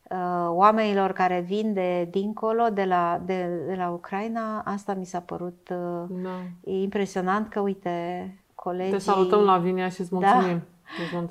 uh, 0.10 0.48
oamenilor 0.48 1.12
care 1.12 1.40
vin 1.40 1.74
de 1.74 2.08
dincolo, 2.12 2.70
de 2.74 2.84
la, 2.84 3.22
de, 3.26 3.50
de 3.68 3.76
la 3.76 3.90
Ucraina, 3.90 4.62
asta 4.66 4.94
mi 4.94 5.06
s-a 5.06 5.20
părut 5.20 5.70
uh, 5.72 6.08
da. 6.24 6.72
impresionant 6.72 7.50
că, 7.50 7.60
uite, 7.60 7.94
colegii... 8.56 8.92
Te 8.92 8.98
salutăm 8.98 9.42
la 9.44 9.58
Vinia 9.58 9.90
și 9.90 10.02
îți 10.02 10.10
da. 10.10 10.18
mulțumim. 10.18 10.58
Da 10.58 10.64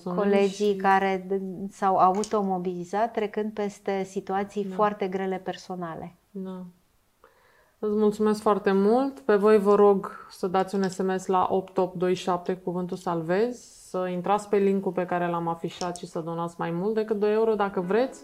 colegii 0.04 0.72
și... 0.72 0.76
care 0.76 1.26
s-au 1.70 1.96
automobilizat 1.96 3.12
trecând 3.12 3.52
peste 3.52 4.02
situații 4.04 4.64
da. 4.64 4.74
foarte 4.74 5.06
grele 5.06 5.36
personale. 5.36 6.14
Da. 6.30 6.64
Îți 7.78 7.96
mulțumesc 7.96 8.40
foarte 8.40 8.72
mult. 8.72 9.18
Pe 9.18 9.34
voi 9.34 9.58
vă 9.58 9.74
rog 9.74 10.26
să 10.30 10.46
dați 10.46 10.74
un 10.74 10.88
SMS 10.88 11.26
la 11.26 11.46
8827 11.50 12.54
cuvântul 12.54 12.96
salvez, 12.96 13.58
să 13.88 14.08
intrați 14.12 14.48
pe 14.48 14.56
linkul 14.56 14.92
pe 14.92 15.06
care 15.06 15.28
l-am 15.28 15.48
afișat 15.48 15.96
și 15.96 16.06
să 16.06 16.20
donați 16.20 16.54
mai 16.58 16.70
mult 16.70 16.94
decât 16.94 17.18
2 17.18 17.32
euro 17.32 17.54
dacă 17.54 17.80
vreți 17.80 18.20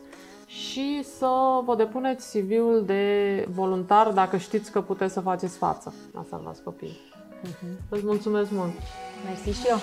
și 0.46 1.02
să 1.02 1.60
vă 1.64 1.74
depuneți 1.76 2.38
CV-ul 2.38 2.82
de 2.86 3.46
voluntar 3.50 4.12
dacă 4.12 4.36
știți 4.36 4.72
că 4.72 4.80
puteți 4.80 5.12
să 5.12 5.20
faceți 5.20 5.56
față 5.56 5.94
la 6.14 6.24
Salvați 6.28 6.62
Copii. 6.62 6.98
Uh-huh. 7.44 7.88
Îți 7.88 8.04
mulțumesc 8.04 8.50
mult! 8.50 8.72
Mersi 9.24 9.60
și 9.60 9.66
eu! 9.68 9.76